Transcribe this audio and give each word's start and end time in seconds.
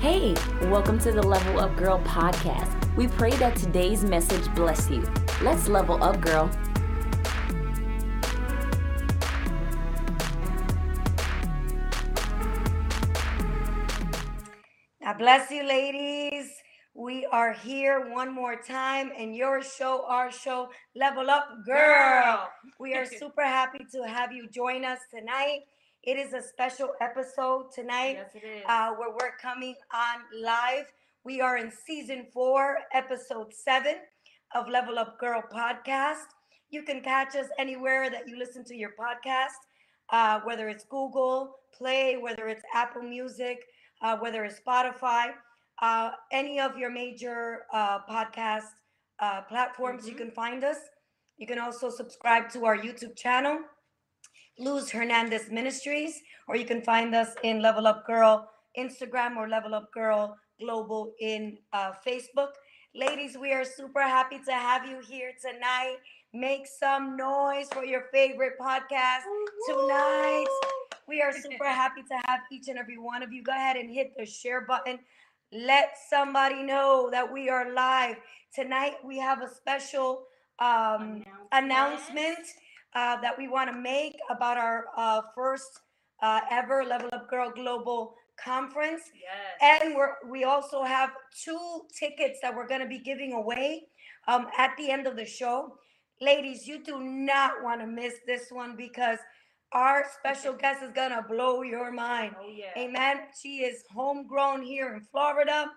Hey, 0.00 0.32
welcome 0.62 0.98
to 1.00 1.12
the 1.12 1.22
Level 1.22 1.60
Up 1.60 1.76
Girl 1.76 1.98
podcast. 1.98 2.96
We 2.96 3.06
pray 3.06 3.32
that 3.32 3.54
today's 3.54 4.02
message 4.02 4.48
bless 4.54 4.88
you. 4.88 5.06
Let's 5.42 5.68
level 5.68 6.02
up, 6.02 6.22
girl. 6.22 6.50
God 15.04 15.18
bless 15.18 15.50
you, 15.50 15.64
ladies. 15.64 16.50
We 16.94 17.26
are 17.26 17.52
here 17.52 18.10
one 18.10 18.34
more 18.34 18.56
time 18.56 19.12
in 19.12 19.34
your 19.34 19.62
show, 19.62 20.06
our 20.08 20.32
show, 20.32 20.70
Level 20.96 21.28
Up 21.28 21.46
Girl. 21.66 22.48
We 22.78 22.94
are 22.94 23.04
super 23.18 23.44
happy 23.44 23.84
to 23.92 24.08
have 24.08 24.32
you 24.32 24.48
join 24.48 24.82
us 24.86 25.00
tonight. 25.14 25.60
It 26.02 26.16
is 26.16 26.32
a 26.32 26.42
special 26.42 26.90
episode 27.00 27.72
tonight 27.74 28.16
Yes, 28.16 28.30
it 28.34 28.44
is. 28.46 28.64
uh, 28.66 28.92
where 28.94 29.10
we're 29.10 29.36
coming 29.40 29.74
on 29.92 30.20
live. 30.42 30.86
We 31.24 31.40
are 31.42 31.58
in 31.58 31.70
season 31.86 32.26
four, 32.32 32.78
episode 32.94 33.52
seven 33.52 33.96
of 34.54 34.68
Level 34.68 34.98
Up 34.98 35.18
Girl 35.18 35.42
podcast. 35.52 36.24
You 36.70 36.82
can 36.84 37.02
catch 37.02 37.36
us 37.36 37.48
anywhere 37.58 38.08
that 38.10 38.26
you 38.26 38.38
listen 38.38 38.64
to 38.64 38.74
your 38.74 38.92
podcast, 38.98 39.58
uh, 40.10 40.40
whether 40.44 40.68
it's 40.70 40.84
Google 40.84 41.56
Play, 41.76 42.16
whether 42.16 42.48
it's 42.48 42.62
Apple 42.74 43.02
Music, 43.02 43.58
uh, 44.00 44.16
whether 44.18 44.44
it's 44.44 44.58
Spotify, 44.60 45.32
uh, 45.82 46.12
any 46.32 46.60
of 46.60 46.78
your 46.78 46.90
major 46.90 47.66
uh, 47.74 47.98
podcast 48.08 48.68
uh, 49.18 49.42
platforms, 49.42 50.08
you 50.08 50.14
Mhm. 50.14 50.18
can 50.18 50.30
find 50.30 50.64
us. 50.64 50.78
You 51.36 51.46
can 51.46 51.58
also 51.58 51.90
subscribe 51.90 52.48
to 52.52 52.64
our 52.64 52.76
YouTube 52.78 53.14
channel, 53.16 53.60
Luz 54.58 54.90
Hernandez 54.90 55.50
Ministries, 55.50 56.20
or 56.48 56.56
you 56.56 56.64
can 56.64 56.82
find 56.82 57.14
us 57.14 57.34
in 57.42 57.62
Level 57.62 57.86
Up 57.86 58.06
Girl 58.06 58.48
Instagram 58.78 59.36
or 59.36 59.48
Level 59.48 59.74
Up 59.74 59.92
Girl 59.92 60.36
Global 60.60 61.12
in 61.20 61.58
uh, 61.72 61.92
Facebook. 62.06 62.50
Ladies, 62.94 63.36
we 63.40 63.52
are 63.52 63.64
super 63.64 64.02
happy 64.02 64.38
to 64.46 64.52
have 64.52 64.84
you 64.86 64.98
here 65.00 65.32
tonight. 65.40 65.96
Make 66.32 66.66
some 66.66 67.16
noise 67.16 67.68
for 67.72 67.84
your 67.84 68.04
favorite 68.12 68.54
podcast 68.60 69.22
tonight. 69.68 70.46
We 71.08 71.22
are 71.22 71.32
super 71.32 71.64
happy 71.68 72.02
to 72.02 72.20
have 72.26 72.40
each 72.52 72.68
and 72.68 72.78
every 72.78 72.98
one 72.98 73.22
of 73.22 73.32
you. 73.32 73.42
Go 73.42 73.52
ahead 73.52 73.76
and 73.76 73.90
hit 73.90 74.12
the 74.16 74.26
share 74.26 74.60
button. 74.62 74.98
Let 75.52 75.94
somebody 76.08 76.62
know 76.62 77.08
that 77.10 77.32
we 77.32 77.48
are 77.48 77.72
live. 77.72 78.16
Tonight, 78.54 78.94
we 79.04 79.18
have 79.18 79.42
a 79.42 79.48
special 79.52 80.24
um, 80.60 81.24
announcement 81.52 82.38
uh, 82.94 83.20
that 83.20 83.36
we 83.36 83.48
want 83.48 83.72
to 83.72 83.78
make 83.78 84.16
about 84.30 84.58
our 84.58 84.86
uh, 84.96 85.22
first 85.34 85.80
uh, 86.22 86.40
ever 86.50 86.84
Level 86.84 87.08
Up 87.12 87.28
Girl 87.28 87.50
Global 87.50 88.14
Conference. 88.42 89.02
Yes. 89.14 89.82
And 89.82 89.94
we're, 89.94 90.14
we 90.28 90.44
also 90.44 90.82
have 90.82 91.10
two 91.44 91.82
tickets 91.98 92.38
that 92.42 92.54
we're 92.54 92.66
going 92.66 92.80
to 92.80 92.88
be 92.88 92.98
giving 92.98 93.32
away 93.32 93.84
um, 94.28 94.46
at 94.56 94.76
the 94.76 94.90
end 94.90 95.06
of 95.06 95.16
the 95.16 95.26
show. 95.26 95.74
Ladies, 96.20 96.66
you 96.66 96.82
do 96.82 97.00
not 97.00 97.62
want 97.62 97.80
to 97.80 97.86
miss 97.86 98.14
this 98.26 98.50
one 98.50 98.76
because 98.76 99.18
our 99.72 100.04
special 100.18 100.52
guest 100.60 100.82
is 100.82 100.90
going 100.92 101.10
to 101.10 101.24
blow 101.28 101.62
your 101.62 101.90
mind. 101.92 102.34
oh 102.38 102.48
yeah. 102.48 102.72
Amen. 102.76 103.20
She 103.40 103.58
is 103.58 103.84
homegrown 103.94 104.62
here 104.62 104.94
in 104.94 105.00
Florida. 105.00 105.70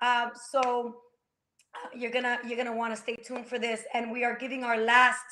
Um, 0.00 0.30
so 0.50 0.96
uh, 1.74 1.88
you're 1.96 2.12
gonna 2.12 2.38
you're 2.46 2.56
gonna 2.56 2.76
want 2.76 2.94
to 2.94 3.00
stay 3.00 3.16
tuned 3.16 3.46
for 3.46 3.58
this. 3.58 3.82
And 3.94 4.12
we 4.12 4.22
are 4.24 4.36
giving 4.36 4.62
our 4.62 4.78
last 4.78 5.24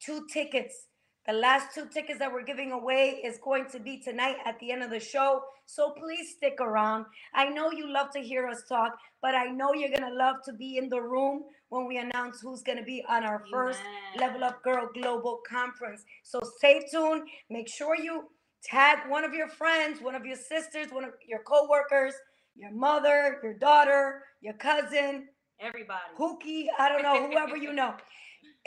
two 0.00 0.26
tickets. 0.32 0.86
The 1.26 1.34
last 1.34 1.74
two 1.74 1.86
tickets 1.92 2.18
that 2.20 2.32
we're 2.32 2.44
giving 2.44 2.72
away 2.72 3.20
is 3.22 3.38
going 3.44 3.66
to 3.72 3.78
be 3.78 4.00
tonight 4.00 4.36
at 4.46 4.58
the 4.60 4.72
end 4.72 4.82
of 4.82 4.90
the 4.90 5.00
show. 5.00 5.42
So 5.66 5.90
please 5.90 6.34
stick 6.36 6.56
around. 6.60 7.04
I 7.34 7.50
know 7.50 7.70
you 7.70 7.92
love 7.92 8.10
to 8.12 8.20
hear 8.20 8.48
us 8.48 8.62
talk, 8.66 8.98
but 9.20 9.34
I 9.34 9.46
know 9.46 9.74
you're 9.74 9.90
gonna 9.90 10.14
love 10.14 10.36
to 10.46 10.54
be 10.54 10.78
in 10.78 10.88
the 10.88 11.02
room 11.02 11.42
when 11.68 11.86
we 11.86 11.98
announce 11.98 12.40
who's 12.40 12.62
gonna 12.62 12.82
be 12.82 13.04
on 13.08 13.24
our 13.24 13.44
first. 13.52 13.80
Level 14.16 14.42
Up 14.42 14.62
Girl 14.62 14.88
Global 14.94 15.40
Conference. 15.46 16.04
So 16.22 16.40
stay 16.56 16.86
tuned. 16.90 17.28
Make 17.50 17.68
sure 17.68 17.94
you 17.94 18.30
tag 18.64 19.10
one 19.10 19.24
of 19.24 19.34
your 19.34 19.48
friends, 19.48 20.00
one 20.00 20.14
of 20.14 20.24
your 20.24 20.36
sisters, 20.36 20.90
one 20.90 21.04
of 21.04 21.10
your 21.28 21.42
coworkers, 21.42 22.14
your 22.56 22.72
mother, 22.72 23.38
your 23.42 23.54
daughter, 23.54 24.22
your 24.40 24.54
cousin, 24.54 25.28
Everybody. 25.60 26.00
Hookie, 26.16 26.66
I 26.78 26.88
don't 26.88 27.02
know, 27.02 27.28
whoever 27.28 27.56
you 27.56 27.72
know. 27.72 27.94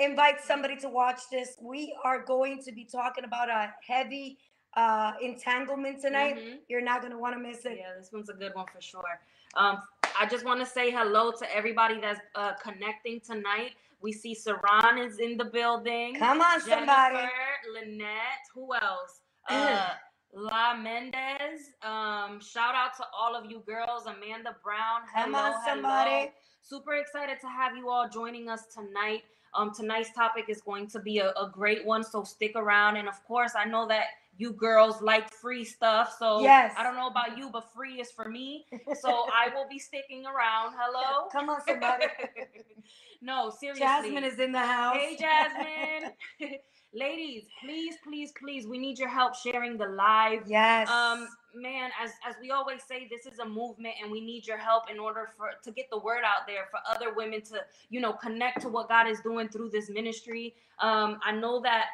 Invite 0.01 0.41
somebody 0.44 0.75
to 0.78 0.89
watch 0.89 1.22
this. 1.31 1.57
We 1.62 1.95
are 2.03 2.23
going 2.23 2.59
to 2.63 2.72
be 2.72 2.85
talking 2.85 3.23
about 3.23 3.50
a 3.50 3.72
heavy 3.88 4.38
uh 4.75 5.12
entanglement 5.22 6.01
tonight. 6.01 6.38
Mhm. 6.38 6.59
You're 6.69 6.81
not 6.81 7.01
gonna 7.03 7.19
want 7.19 7.35
to 7.35 7.39
miss 7.39 7.66
it. 7.66 7.78
Yeah, 7.78 7.94
this 8.00 8.09
one's 8.11 8.29
a 8.29 8.34
good 8.34 8.56
one 8.56 8.66
for 8.73 8.81
sure. 8.81 9.19
Um, 9.56 9.79
I 10.19 10.25
just 10.25 10.44
want 10.45 10.59
to 10.61 10.66
say 10.66 10.90
hello 10.91 11.31
to 11.31 11.56
everybody 11.56 12.00
that's 12.00 12.22
uh, 12.35 12.53
connecting 12.53 13.19
tonight. 13.19 13.73
We 14.01 14.11
see 14.11 14.34
Saran 14.34 15.06
is 15.06 15.19
in 15.19 15.38
the 15.38 15.45
building. 15.45 16.16
Come 16.16 16.41
on, 16.41 16.59
somebody. 16.61 17.17
Jennifer, 17.17 17.31
Lynette, 17.73 18.45
who 18.56 18.73
else? 18.73 19.22
Uh, 19.50 19.90
La 20.34 20.75
Mendez. 20.78 21.72
Um, 21.84 22.40
shout 22.40 22.73
out 22.73 22.95
to 22.97 23.03
all 23.16 23.35
of 23.35 23.51
you 23.51 23.59
girls. 23.67 24.06
Amanda 24.06 24.56
Brown. 24.63 25.01
Come 25.13 25.34
hello, 25.34 25.51
on, 25.53 25.66
somebody. 25.66 26.11
hello. 26.11 26.31
Super 26.61 26.94
excited 26.94 27.38
to 27.41 27.47
have 27.47 27.75
you 27.75 27.90
all 27.90 28.07
joining 28.07 28.47
us 28.50 28.67
tonight. 28.73 29.23
Um, 29.53 29.73
tonight's 29.73 30.13
topic 30.13 30.45
is 30.47 30.62
going 30.62 30.88
to 30.88 31.00
be 31.00 31.19
a, 31.19 31.29
a 31.31 31.50
great 31.51 31.85
one, 31.85 32.03
so 32.03 32.23
stick 32.23 32.53
around. 32.56 32.97
And 32.97 33.07
of 33.07 33.23
course, 33.25 33.53
I 33.56 33.66
know 33.66 33.88
that 33.88 34.06
you 34.38 34.53
girls 34.53 35.01
like 35.01 35.31
free 35.31 35.63
stuff, 35.63 36.16
so 36.17 36.41
Yes. 36.41 36.73
I 36.78 36.84
don't 36.84 36.95
know 36.95 37.07
about 37.07 37.38
you, 37.38 37.50
but 37.50 37.72
free 37.73 38.00
is 38.00 38.11
for 38.11 38.29
me. 38.29 38.66
So 39.00 39.09
I 39.34 39.53
will 39.53 39.67
be 39.69 39.78
sticking 39.78 40.25
around. 40.25 40.73
Hello. 40.78 41.28
Come 41.31 41.50
on, 41.50 41.59
somebody. 41.67 42.06
no, 43.22 43.51
seriously. 43.51 43.85
Jasmine 43.85 44.23
is 44.23 44.40
in 44.40 44.51
the 44.51 44.59
house. 44.59 44.95
Hey, 44.95 45.17
Jasmine. 45.19 46.13
Ladies, 46.94 47.44
please, 47.63 47.96
please, 48.03 48.34
please, 48.38 48.68
we 48.68 48.78
need 48.78 49.00
your 49.00 49.07
help 49.07 49.34
sharing 49.35 49.78
the 49.78 49.88
live. 49.88 50.44
Yes. 50.46 50.90
Um, 50.90 51.28
man, 51.56 51.90
as 52.02 52.12
as 52.28 52.35
we 52.41 52.52
always 52.52 52.84
say, 52.84 53.07
this 53.09 53.31
is 53.31 53.40
a 53.40 53.46
movement, 53.46 53.96
and 54.02 54.12
we 54.12 54.19
need 54.19 54.46
your 54.46 54.57
help 54.57 54.90
in 54.91 55.00
order 55.00 55.29
for 55.38 55.52
to 55.63 55.72
get 55.72 55.90
the 55.90 56.00
word 56.00 56.24
out 56.25 56.47
there 56.47 56.66
for 56.69 56.79
other 56.90 57.13
women 57.13 57.41
to, 57.44 57.62
you 57.90 58.02
know, 58.02 58.12
connect 58.13 58.62
to 58.63 58.69
what 58.69 58.90
God 58.90 59.07
is 59.07 59.22
doing 59.22 59.47
through 59.47 59.69
this 59.69 59.90
ministry. 59.90 60.53
Um, 60.79 61.19
I 61.24 61.31
know 61.31 61.62
that 61.62 61.85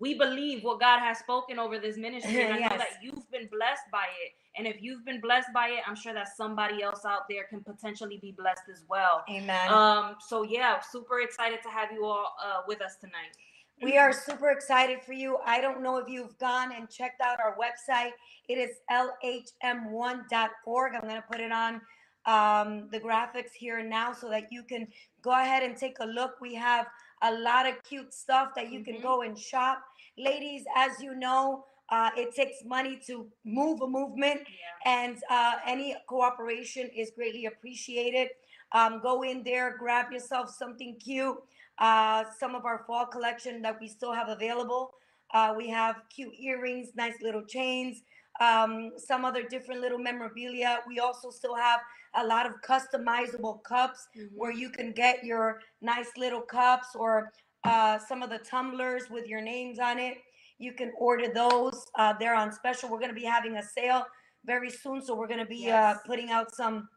we 0.00 0.14
believe 0.14 0.62
what 0.62 0.78
God 0.78 1.00
has 1.00 1.18
spoken 1.18 1.58
over 1.58 1.78
this 1.78 1.96
ministry, 1.96 2.42
and 2.42 2.52
I 2.52 2.56
know 2.60 2.68
Yes. 2.70 2.78
that 2.78 3.02
you've 3.02 3.30
been 3.30 3.48
blessed 3.50 3.84
by 3.90 4.04
it. 4.24 4.32
And 4.56 4.66
if 4.68 4.82
you've 4.82 5.04
been 5.06 5.20
blessed 5.20 5.48
by 5.54 5.68
it, 5.68 5.80
I'm 5.86 5.96
sure 5.96 6.12
that 6.14 6.28
somebody 6.36 6.82
else 6.82 7.04
out 7.06 7.28
there 7.28 7.44
can 7.44 7.60
potentially 7.64 8.18
be 8.18 8.32
blessed 8.32 8.68
as 8.70 8.84
well. 8.88 9.24
Amen. 9.30 9.68
Um, 9.72 10.16
so 10.20 10.42
yeah, 10.42 10.80
super 10.80 11.20
excited 11.20 11.60
to 11.62 11.70
have 11.70 11.90
you 11.92 12.04
all 12.04 12.34
uh, 12.44 12.60
with 12.68 12.82
us 12.82 12.96
tonight. 13.00 13.36
We 13.82 13.98
are 13.98 14.12
super 14.12 14.50
excited 14.50 15.02
for 15.04 15.12
you. 15.12 15.38
I 15.44 15.60
don't 15.60 15.82
know 15.82 15.96
if 15.98 16.08
you've 16.08 16.38
gone 16.38 16.72
and 16.72 16.88
checked 16.88 17.20
out 17.20 17.38
our 17.40 17.56
website. 17.56 18.12
It 18.48 18.58
is 18.58 18.70
lhm1.org. 18.90 20.94
I'm 20.94 21.00
going 21.02 21.16
to 21.16 21.24
put 21.30 21.40
it 21.40 21.52
on 21.52 21.80
um, 22.26 22.88
the 22.90 23.00
graphics 23.00 23.52
here 23.54 23.82
now 23.82 24.12
so 24.12 24.30
that 24.30 24.44
you 24.50 24.62
can 24.62 24.86
go 25.22 25.32
ahead 25.32 25.62
and 25.62 25.76
take 25.76 25.96
a 26.00 26.06
look. 26.06 26.40
We 26.40 26.54
have 26.54 26.86
a 27.22 27.32
lot 27.34 27.66
of 27.66 27.82
cute 27.82 28.14
stuff 28.14 28.50
that 28.56 28.70
you 28.70 28.82
can 28.84 28.96
Mhm. 28.96 29.02
go 29.02 29.22
and 29.22 29.38
shop. 29.38 29.82
Ladies, 30.16 30.64
as 30.76 31.00
you 31.00 31.14
know, 31.14 31.66
uh, 31.90 32.10
it 32.16 32.34
takes 32.34 32.64
money 32.64 32.96
to 33.06 33.30
move 33.44 33.82
a 33.82 33.86
movement 33.86 34.46
Yeah. 34.48 34.54
and 34.86 35.22
uh, 35.28 35.58
any 35.66 35.94
cooperation 36.08 36.88
is 36.90 37.10
greatly 37.10 37.46
appreciated. 37.46 38.30
Um, 38.72 39.00
go 39.00 39.22
in 39.22 39.42
there, 39.42 39.76
grab 39.76 40.10
yourself 40.10 40.50
something 40.50 40.96
cute. 40.98 41.38
Uh, 41.78 42.24
some 42.38 42.54
of 42.54 42.64
our 42.64 42.84
fall 42.86 43.06
collection 43.06 43.60
that 43.62 43.76
we 43.80 43.88
still 43.88 44.12
have 44.12 44.28
available. 44.28 44.92
Uh, 45.32 45.52
we 45.56 45.68
have 45.68 45.96
cute 46.14 46.32
earrings, 46.38 46.90
nice 46.94 47.14
little 47.20 47.42
chains, 47.44 48.02
um, 48.40 48.92
some 48.96 49.24
other 49.24 49.42
different 49.42 49.80
little 49.80 49.98
memorabilia. 49.98 50.80
We 50.86 51.00
also 51.00 51.30
still 51.30 51.56
have 51.56 51.80
a 52.14 52.24
lot 52.24 52.46
of 52.46 52.52
customizable 52.62 53.62
cups 53.64 54.06
where 54.34 54.52
you 54.52 54.70
can 54.70 54.92
get 54.92 55.24
your 55.24 55.60
nice 55.82 56.10
little 56.16 56.40
cups 56.42 56.88
or 56.94 57.32
uh, 57.64 57.98
some 57.98 58.22
of 58.22 58.30
the 58.30 58.38
tumblers 58.38 59.10
with 59.10 59.26
your 59.26 59.40
names 59.40 59.78
on 59.80 59.98
it. 59.98 60.18
You 60.58 60.72
can 60.74 60.92
order 60.98 61.32
those. 61.32 61.84
Uh, 61.98 62.12
they're 62.20 62.36
on 62.36 62.52
special. 62.52 62.88
We're 62.88 62.98
going 63.00 63.10
to 63.14 63.20
be 63.20 63.24
having 63.24 63.56
a 63.56 63.62
sale 63.62 64.06
very 64.46 64.70
soon, 64.70 65.02
so 65.02 65.16
we're 65.16 65.26
going 65.26 65.40
to 65.40 65.46
be 65.46 65.70
uh, 65.70 65.94
putting 66.06 66.30
out 66.30 66.54
some 66.54 66.88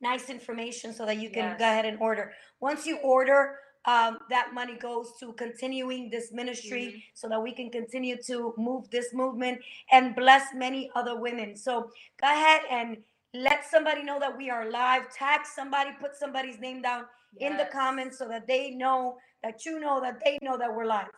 nice 0.00 0.28
information 0.30 0.92
so 0.92 1.06
that 1.06 1.18
you 1.18 1.30
can 1.30 1.44
Yes. 1.50 1.58
go 1.58 1.64
ahead 1.66 1.84
and 1.84 1.98
order. 2.00 2.32
Once 2.60 2.86
you 2.86 2.96
order, 2.98 3.56
um, 3.86 4.18
that 4.30 4.54
money 4.54 4.76
goes 4.76 5.12
to 5.20 5.32
continuing 5.34 6.10
this 6.10 6.32
ministry 6.32 6.84
Mm-hmm. 6.84 6.98
so 7.14 7.28
that 7.28 7.42
we 7.42 7.52
can 7.52 7.70
continue 7.70 8.16
to 8.26 8.54
move 8.56 8.88
this 8.90 9.12
movement 9.12 9.60
and 9.92 10.14
bless 10.14 10.54
many 10.54 10.90
other 10.94 11.18
women. 11.18 11.56
So 11.56 11.90
go 12.20 12.26
ahead 12.26 12.62
and 12.70 12.98
let 13.32 13.64
somebody 13.70 14.02
know 14.02 14.18
that 14.20 14.36
we 14.36 14.50
are 14.50 14.70
live. 14.70 15.12
Tag 15.12 15.40
somebody, 15.44 15.90
put 16.00 16.16
somebody's 16.16 16.58
name 16.60 16.82
down 16.82 17.04
in 17.38 17.56
the 17.56 17.68
comments 17.72 18.18
so 18.18 18.28
that 18.28 18.46
they 18.46 18.70
know 18.70 19.16
that 19.42 19.64
you 19.64 19.80
know 19.80 20.00
that 20.00 20.20
they 20.24 20.38
know 20.42 20.56
that 20.56 20.74
we're 20.74 20.86
live. 20.86 21.08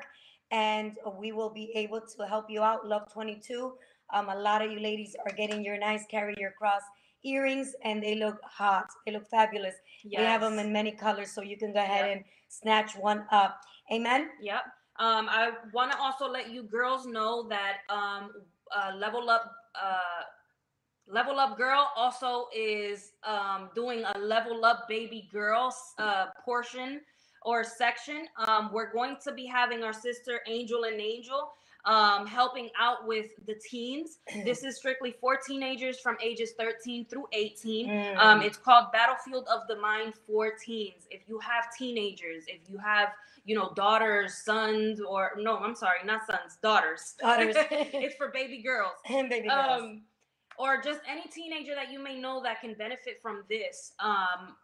And 0.51 0.97
we 1.19 1.31
will 1.31 1.49
be 1.49 1.71
able 1.75 2.01
to 2.01 2.27
help 2.27 2.45
you 2.49 2.61
out. 2.61 2.87
Love 2.87 3.11
22. 3.11 3.73
Um, 4.13 4.29
a 4.29 4.35
lot 4.35 4.61
of 4.63 4.71
you 4.71 4.79
ladies 4.79 5.15
are 5.25 5.35
getting 5.35 5.63
your 5.63 5.77
nice 5.79 6.05
carry 6.09 6.35
your 6.37 6.51
cross 6.51 6.81
earrings 7.23 7.73
and 7.83 8.03
they 8.03 8.15
look 8.15 8.39
hot. 8.43 8.85
They 9.05 9.13
look 9.13 9.27
fabulous. 9.27 9.73
We 10.03 10.23
have 10.23 10.41
them 10.41 10.59
in 10.59 10.71
many 10.71 10.91
colors, 10.91 11.31
so 11.31 11.41
you 11.41 11.57
can 11.57 11.73
go 11.73 11.79
ahead 11.79 12.05
Yep. 12.05 12.15
and 12.15 12.25
snatch 12.47 12.95
one 12.95 13.25
up. 13.31 13.61
Amen. 13.91 14.29
Yep. 14.41 14.63
Um, 14.97 15.27
I 15.29 15.51
want 15.73 15.91
to 15.91 15.97
also 15.99 16.27
let 16.29 16.51
you 16.51 16.63
girls 16.63 17.05
know 17.05 17.47
that 17.49 17.79
um, 17.89 18.31
uh, 18.75 18.95
Level 18.95 19.29
Up, 19.29 19.53
uh, 19.75 20.23
Level 21.07 21.39
Up 21.39 21.57
Girl 21.57 21.91
also 21.95 22.47
is 22.55 23.11
um, 23.23 23.69
doing 23.75 24.03
a 24.15 24.17
Level 24.17 24.63
Up 24.63 24.87
Baby 24.87 25.29
Girls 25.33 25.75
uh, 25.99 26.27
portion 26.43 27.01
or 27.41 27.63
section. 27.63 28.27
Um, 28.47 28.71
we're 28.73 28.91
going 28.91 29.17
to 29.23 29.33
be 29.33 29.45
having 29.45 29.83
our 29.83 29.93
sister 29.93 30.39
Angel 30.47 30.85
and 30.85 30.99
Angel 30.99 31.51
um, 31.85 32.25
helping 32.25 32.69
out 32.79 33.05
with 33.07 33.27
the 33.47 33.55
teens. 33.55 34.17
This 34.43 34.63
is 34.63 34.77
strictly 34.77 35.11
for 35.21 35.37
teenagers 35.37 35.99
from 35.99 36.17
ages 36.21 36.53
13 36.57 37.05
through 37.05 37.27
18. 37.31 37.89
Um, 38.17 38.39
Mm. 38.41 38.45
it's 38.45 38.57
called 38.57 38.91
Battlefield 38.91 39.47
of 39.47 39.67
the 39.67 39.75
Mind 39.77 40.13
for 40.27 40.51
Teens. 40.51 41.07
If 41.11 41.21
you 41.27 41.39
have 41.39 41.65
teenagers, 41.77 42.45
if 42.47 42.67
you 42.69 42.77
have, 42.79 43.09
you 43.45 43.55
know, 43.55 43.71
daughters, 43.75 44.33
sons, 44.43 44.99
or 44.99 45.31
no, 45.37 45.57
I'm 45.57 45.75
sorry, 45.75 45.99
not 46.05 46.25
sons, 46.25 46.57
daughters. 46.63 47.15
Daughters. 47.19 47.55
it's 47.71 48.15
for 48.15 48.29
baby 48.29 48.61
girls. 48.61 48.93
and 49.09 49.29
baby 49.33 49.47
girls. 49.47 49.81
Um, 49.81 50.01
or 50.57 50.81
just 50.81 51.01
any 51.09 51.23
teenager 51.27 51.75
that 51.75 51.91
you 51.91 51.99
may 52.01 52.15
know 52.19 52.41
that 52.41 52.61
can 52.61 52.73
benefit 52.75 53.21
from 53.21 53.43
this. 53.49 53.91
Um, 53.99 54.55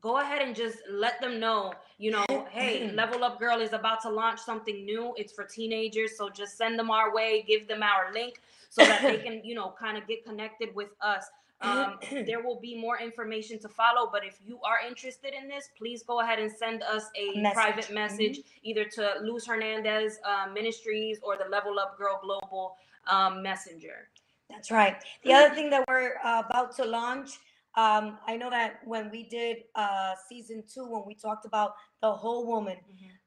go 0.00 0.18
ahead 0.20 0.42
and 0.42 0.54
just 0.56 0.78
let 0.90 1.20
them 1.20 1.38
know, 1.40 1.72
you 1.98 2.10
know, 2.10 2.24
hey, 2.50 2.90
Level 2.94 3.22
Up 3.24 3.38
Girl 3.38 3.60
is 3.60 3.72
about 3.72 4.00
to 4.02 4.10
launch 4.10 4.40
something 4.40 4.84
new. 4.84 5.14
It's 5.16 5.32
for 5.32 5.44
teenagers. 5.44 6.16
So 6.16 6.28
just 6.28 6.56
send 6.56 6.78
them 6.78 6.90
our 6.90 7.14
way, 7.14 7.44
give 7.46 7.68
them 7.68 7.82
our 7.82 8.12
link 8.12 8.40
so 8.70 8.82
that 8.84 9.02
they 9.02 9.16
can, 9.26 9.42
you 9.44 9.54
know, 9.54 9.74
kind 9.78 9.98
of 9.98 10.06
get 10.06 10.24
connected 10.24 10.74
with 10.74 10.90
us. 11.00 11.24
Um, 11.62 11.98
there 12.24 12.42
will 12.42 12.58
be 12.58 12.74
more 12.74 12.98
information 12.98 13.58
to 13.58 13.68
follow, 13.68 14.08
but 14.10 14.24
if 14.24 14.38
you 14.46 14.58
are 14.62 14.78
interested 14.88 15.34
in 15.34 15.46
this, 15.46 15.68
please 15.76 16.02
go 16.02 16.20
ahead 16.20 16.38
and 16.38 16.50
send 16.50 16.82
us 16.82 17.10
a 17.14 17.38
Message. 17.38 17.54
private 17.54 17.84
Mhm. 17.90 17.94
message 17.94 18.38
either 18.62 18.86
to 18.86 19.16
Luz 19.20 19.44
Hernandez 19.46 20.20
uh, 20.24 20.46
Ministries 20.54 21.18
or 21.22 21.36
the 21.36 21.44
Level 21.50 21.78
Up 21.78 21.98
Girl 21.98 22.18
Global 22.22 22.78
um, 23.08 23.42
Messenger. 23.42 24.08
That's 24.48 24.70
right. 24.70 25.04
The 25.22 25.34
other 25.34 25.54
thing 25.54 25.68
that 25.68 25.84
we're 25.86 26.14
uh, 26.24 26.42
about 26.46 26.74
to 26.76 26.84
launch, 26.86 27.38
um, 27.76 28.18
I 28.26 28.36
know 28.36 28.50
that 28.50 28.80
when 28.84 29.10
we 29.10 29.28
did 29.28 29.58
uh, 29.76 30.14
season 30.28 30.64
two, 30.72 30.86
when 30.86 31.02
we 31.06 31.14
talked 31.14 31.46
about 31.46 31.74
the 32.02 32.10
whole 32.12 32.46
woman, 32.46 32.76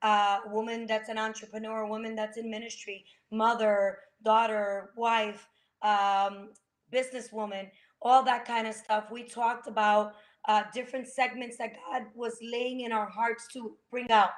uh, 0.01 0.39
woman 0.47 0.85
that's 0.85 1.09
an 1.09 1.17
entrepreneur, 1.17 1.85
woman 1.85 2.15
that's 2.15 2.37
in 2.37 2.49
ministry, 2.49 3.05
mother, 3.31 3.99
daughter, 4.23 4.91
wife, 4.97 5.47
um, 5.81 6.49
businesswoman, 6.93 7.69
all 8.01 8.23
that 8.23 8.45
kind 8.45 8.67
of 8.67 8.75
stuff. 8.75 9.05
We 9.11 9.23
talked 9.23 9.67
about 9.67 10.13
uh, 10.47 10.63
different 10.73 11.07
segments 11.07 11.57
that 11.57 11.75
God 11.85 12.03
was 12.13 12.37
laying 12.41 12.81
in 12.81 12.91
our 12.91 13.07
hearts 13.09 13.47
to 13.53 13.77
bring 13.89 14.11
out. 14.11 14.31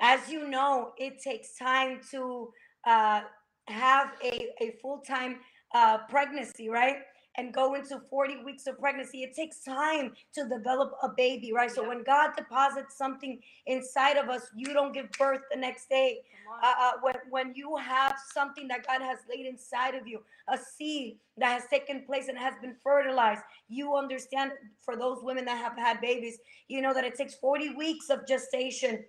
As 0.00 0.28
you 0.28 0.48
know, 0.48 0.92
it 0.98 1.22
takes 1.22 1.56
time 1.56 2.00
to 2.10 2.52
uh, 2.86 3.20
have 3.68 4.08
a, 4.22 4.48
a 4.60 4.72
full 4.82 4.98
time 5.06 5.36
uh, 5.74 5.98
pregnancy, 6.08 6.68
right? 6.68 6.96
And 7.36 7.52
go 7.52 7.74
into 7.74 8.00
40 8.10 8.44
weeks 8.44 8.66
of 8.66 8.78
pregnancy. 8.78 9.22
It 9.24 9.34
takes 9.34 9.60
time 9.60 10.12
to 10.34 10.48
develop 10.48 10.92
a 11.02 11.08
baby, 11.08 11.52
right? 11.52 11.70
So 11.70 11.82
Yeah. 11.82 11.88
when 11.88 12.04
God 12.04 12.30
deposits 12.36 12.96
something 12.96 13.40
inside 13.66 14.16
of 14.16 14.28
us, 14.28 14.50
you 14.54 14.72
don't 14.72 14.92
give 14.92 15.10
birth 15.18 15.42
the 15.50 15.58
next 15.58 15.88
day 15.88 16.20
uh, 16.62 16.74
uh, 16.80 16.92
when, 17.02 17.14
when 17.30 17.52
you 17.54 17.76
have 17.76 18.16
something 18.32 18.68
that 18.68 18.86
God 18.86 19.02
has 19.02 19.18
laid 19.28 19.46
inside 19.46 19.94
of 19.94 20.06
you, 20.06 20.22
a 20.48 20.58
seed 20.58 21.18
that 21.38 21.52
has 21.52 21.68
taken 21.68 22.02
place 22.02 22.28
and 22.28 22.38
has 22.38 22.54
been 22.60 22.76
fertilized, 22.82 23.42
you 23.68 23.96
understand 23.96 24.52
for 24.80 24.96
those 24.96 25.18
women 25.22 25.44
that 25.46 25.58
have 25.58 25.76
had 25.76 26.00
babies, 26.00 26.38
you 26.68 26.80
know 26.82 26.94
that 26.94 27.04
it 27.04 27.14
takes 27.16 27.34
40 27.34 27.74
weeks 27.74 28.10
of 28.10 28.26
gestation 28.26 29.04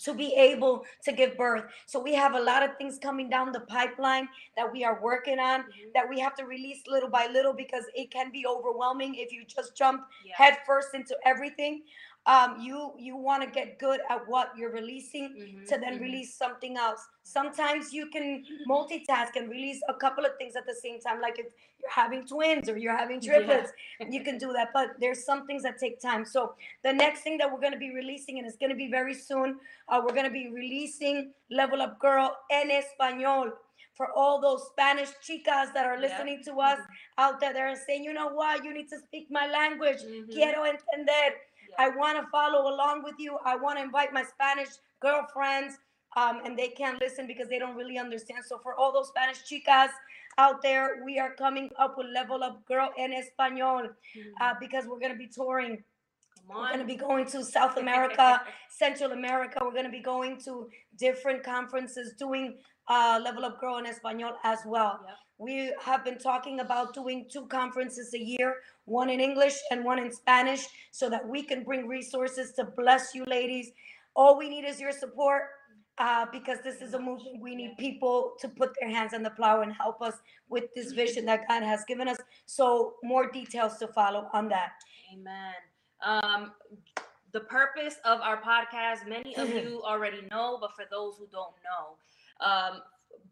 to 0.00 0.14
be 0.14 0.34
able 0.34 0.84
to 1.04 1.12
give 1.12 1.36
birth. 1.36 1.64
So 1.86 2.00
we 2.00 2.14
have 2.14 2.34
a 2.34 2.40
lot 2.40 2.62
of 2.62 2.76
things 2.78 2.98
coming 2.98 3.28
down 3.28 3.52
the 3.52 3.60
pipeline 3.60 4.28
that 4.56 4.70
we 4.72 4.84
are 4.84 5.00
working 5.02 5.38
on 5.38 5.62
Mhm. 5.64 5.92
that 5.94 6.08
we 6.08 6.18
have 6.20 6.34
to 6.36 6.44
release 6.44 6.86
little 6.86 7.10
by 7.10 7.26
little 7.26 7.52
because 7.52 7.84
it 7.94 8.10
can 8.10 8.30
be 8.30 8.46
overwhelming 8.46 9.14
if 9.14 9.32
you 9.32 9.44
just 9.44 9.76
jump 9.76 10.06
Yeah. 10.24 10.34
head 10.36 10.58
first 10.66 10.94
into 10.94 11.16
everything. 11.24 11.84
Um, 12.26 12.60
you 12.60 12.92
you 12.98 13.16
want 13.16 13.42
to 13.42 13.48
get 13.48 13.78
good 13.78 14.00
at 14.10 14.28
what 14.28 14.52
you're 14.56 14.70
releasing 14.70 15.30
Mhm, 15.34 15.66
to 15.68 15.78
then 15.78 15.94
mhm. 15.96 16.00
release 16.02 16.34
something 16.34 16.76
else. 16.76 17.00
Sometimes 17.22 17.94
you 17.94 18.08
can 18.10 18.44
multitask 18.68 19.36
and 19.36 19.48
release 19.48 19.80
a 19.88 19.94
couple 19.94 20.26
of 20.26 20.36
things 20.36 20.54
at 20.54 20.66
the 20.66 20.74
same 20.74 21.00
time, 21.00 21.20
like 21.22 21.38
if 21.38 21.46
you're 21.80 21.90
having 21.90 22.26
twins 22.26 22.68
or 22.68 22.76
you're 22.76 22.96
having 22.96 23.20
Yeah. 23.22 23.30
triplets, 23.30 23.72
you 24.10 24.22
can 24.28 24.36
do 24.36 24.52
that. 24.52 24.72
But 24.74 25.00
there's 25.00 25.24
some 25.24 25.46
things 25.46 25.62
that 25.62 25.78
take 25.78 25.98
time. 25.98 26.24
So 26.26 26.54
the 26.82 26.92
next 26.92 27.22
thing 27.22 27.38
that 27.38 27.50
we're 27.50 27.60
going 27.60 27.72
to 27.72 27.78
be 27.78 27.90
releasing, 27.94 28.38
and 28.38 28.46
it's 28.46 28.58
going 28.58 28.70
to 28.70 28.76
be 28.76 28.90
very 28.90 29.14
soon, 29.14 29.58
uh, 29.88 30.00
we're 30.04 30.12
going 30.14 30.26
to 30.26 30.30
be 30.42 30.48
releasing 30.50 31.32
Level 31.50 31.80
Up 31.80 31.98
Girl 31.98 32.36
en 32.50 32.70
Español. 32.70 33.52
For 33.94 34.12
all 34.16 34.40
those 34.40 34.66
Spanish 34.68 35.10
chicas 35.26 35.72
that 35.74 35.84
are 35.84 35.94
Yeah. 35.96 36.06
listening 36.08 36.42
to 36.44 36.60
us 36.60 36.78
out 37.18 37.38
there, 37.40 37.52
they're 37.52 37.76
saying, 37.76 38.02
you 38.04 38.12
know 38.14 38.28
what, 38.28 38.64
you 38.64 38.72
need 38.72 38.88
to 38.90 38.98
speak 38.98 39.30
my 39.30 39.46
language. 39.46 40.00
Mhm. 40.02 40.32
Quiero 40.32 40.62
entender. 40.64 41.36
I 41.78 41.88
want 41.90 42.18
to 42.18 42.26
follow 42.30 42.72
along 42.74 43.02
with 43.02 43.14
you. 43.18 43.38
I 43.44 43.56
want 43.56 43.78
to 43.78 43.84
invite 43.84 44.12
my 44.12 44.24
Spanish 44.24 44.68
girlfriends, 45.00 45.76
um, 46.16 46.40
and 46.44 46.58
they 46.58 46.68
can't 46.68 47.00
listen 47.00 47.26
because 47.26 47.48
they 47.48 47.58
don't 47.58 47.76
really 47.76 47.98
understand. 47.98 48.44
So 48.46 48.58
for 48.58 48.74
all 48.74 48.92
those 48.92 49.08
Spanish 49.08 49.38
chicas 49.42 49.90
out 50.38 50.62
there, 50.62 51.02
we 51.04 51.18
are 51.18 51.34
coming 51.34 51.70
up 51.78 51.96
with 51.96 52.06
Level 52.12 52.42
Up 52.42 52.66
Girl 52.66 52.90
en 52.98 53.12
Español 53.12 53.88
uh, 54.40 54.54
because 54.60 54.86
we're 54.86 54.98
going 54.98 55.12
to 55.12 55.18
be 55.18 55.28
touring. 55.28 55.82
We're 56.48 56.66
going 56.68 56.80
to 56.80 56.84
be 56.84 56.96
going 56.96 57.26
to 57.26 57.44
South 57.44 57.76
America, 57.84 58.42
Central 58.70 59.12
America. 59.12 59.60
We're 59.62 59.72
going 59.72 59.84
to 59.84 59.90
be 59.90 60.02
going 60.02 60.40
to 60.42 60.68
different 60.98 61.42
conferences 61.44 62.14
doing 62.18 62.56
uh, 62.90 63.20
Level 63.24 63.44
Up 63.46 63.60
Girl 63.60 63.78
in 63.78 63.86
Espanol 63.86 64.34
as 64.44 64.60
well. 64.66 65.00
Yep. 65.06 65.16
We 65.38 65.72
have 65.80 66.04
been 66.04 66.18
talking 66.18 66.60
about 66.60 66.92
doing 66.92 67.26
two 67.32 67.46
conferences 67.46 68.12
a 68.14 68.18
year, 68.18 68.56
one 68.84 69.08
in 69.08 69.20
English 69.20 69.56
and 69.70 69.84
one 69.84 69.98
in 69.98 70.12
Spanish, 70.12 70.66
so 70.90 71.08
that 71.08 71.26
we 71.26 71.42
can 71.42 71.64
bring 71.64 71.88
resources 71.88 72.52
to 72.56 72.64
bless 72.76 73.14
you 73.14 73.24
ladies. 73.24 73.72
All 74.14 74.36
we 74.36 74.50
need 74.50 74.64
is 74.66 74.80
your 74.80 74.92
support. 74.92 75.44
uh, 75.98 76.26
because 76.32 76.58
this 76.64 76.80
is 76.80 76.94
a 76.94 76.98
movement. 76.98 77.40
We 77.42 77.54
need 77.54 77.76
people 77.78 78.32
to 78.40 78.48
put 78.48 78.70
their 78.80 78.88
hands 78.90 79.12
on 79.12 79.22
the 79.22 79.30
plow 79.30 79.60
and 79.60 79.72
help 79.72 80.00
us 80.00 80.16
with 80.48 80.64
this 80.74 80.92
vision 80.92 81.26
that 81.26 81.46
God 81.48 81.62
has 81.62 81.84
given 81.86 82.08
us. 82.08 82.16
So 82.46 82.94
more 83.02 83.30
details 83.30 83.76
to 83.78 83.88
follow 83.88 84.28
on 84.32 84.48
that. 84.48 84.72
Amen. 85.12 85.54
Um, 86.02 86.52
the 87.32 87.40
purpose 87.40 87.96
of 88.04 88.20
our 88.20 88.40
podcast, 88.40 89.06
many 89.06 89.36
of 89.36 89.48
you 89.62 89.82
already 89.84 90.22
know, 90.30 90.58
but 90.60 90.70
for 90.74 90.86
those 90.90 91.16
who 91.18 91.26
don't 91.30 91.54
know, 91.68 91.96
um, 92.42 92.80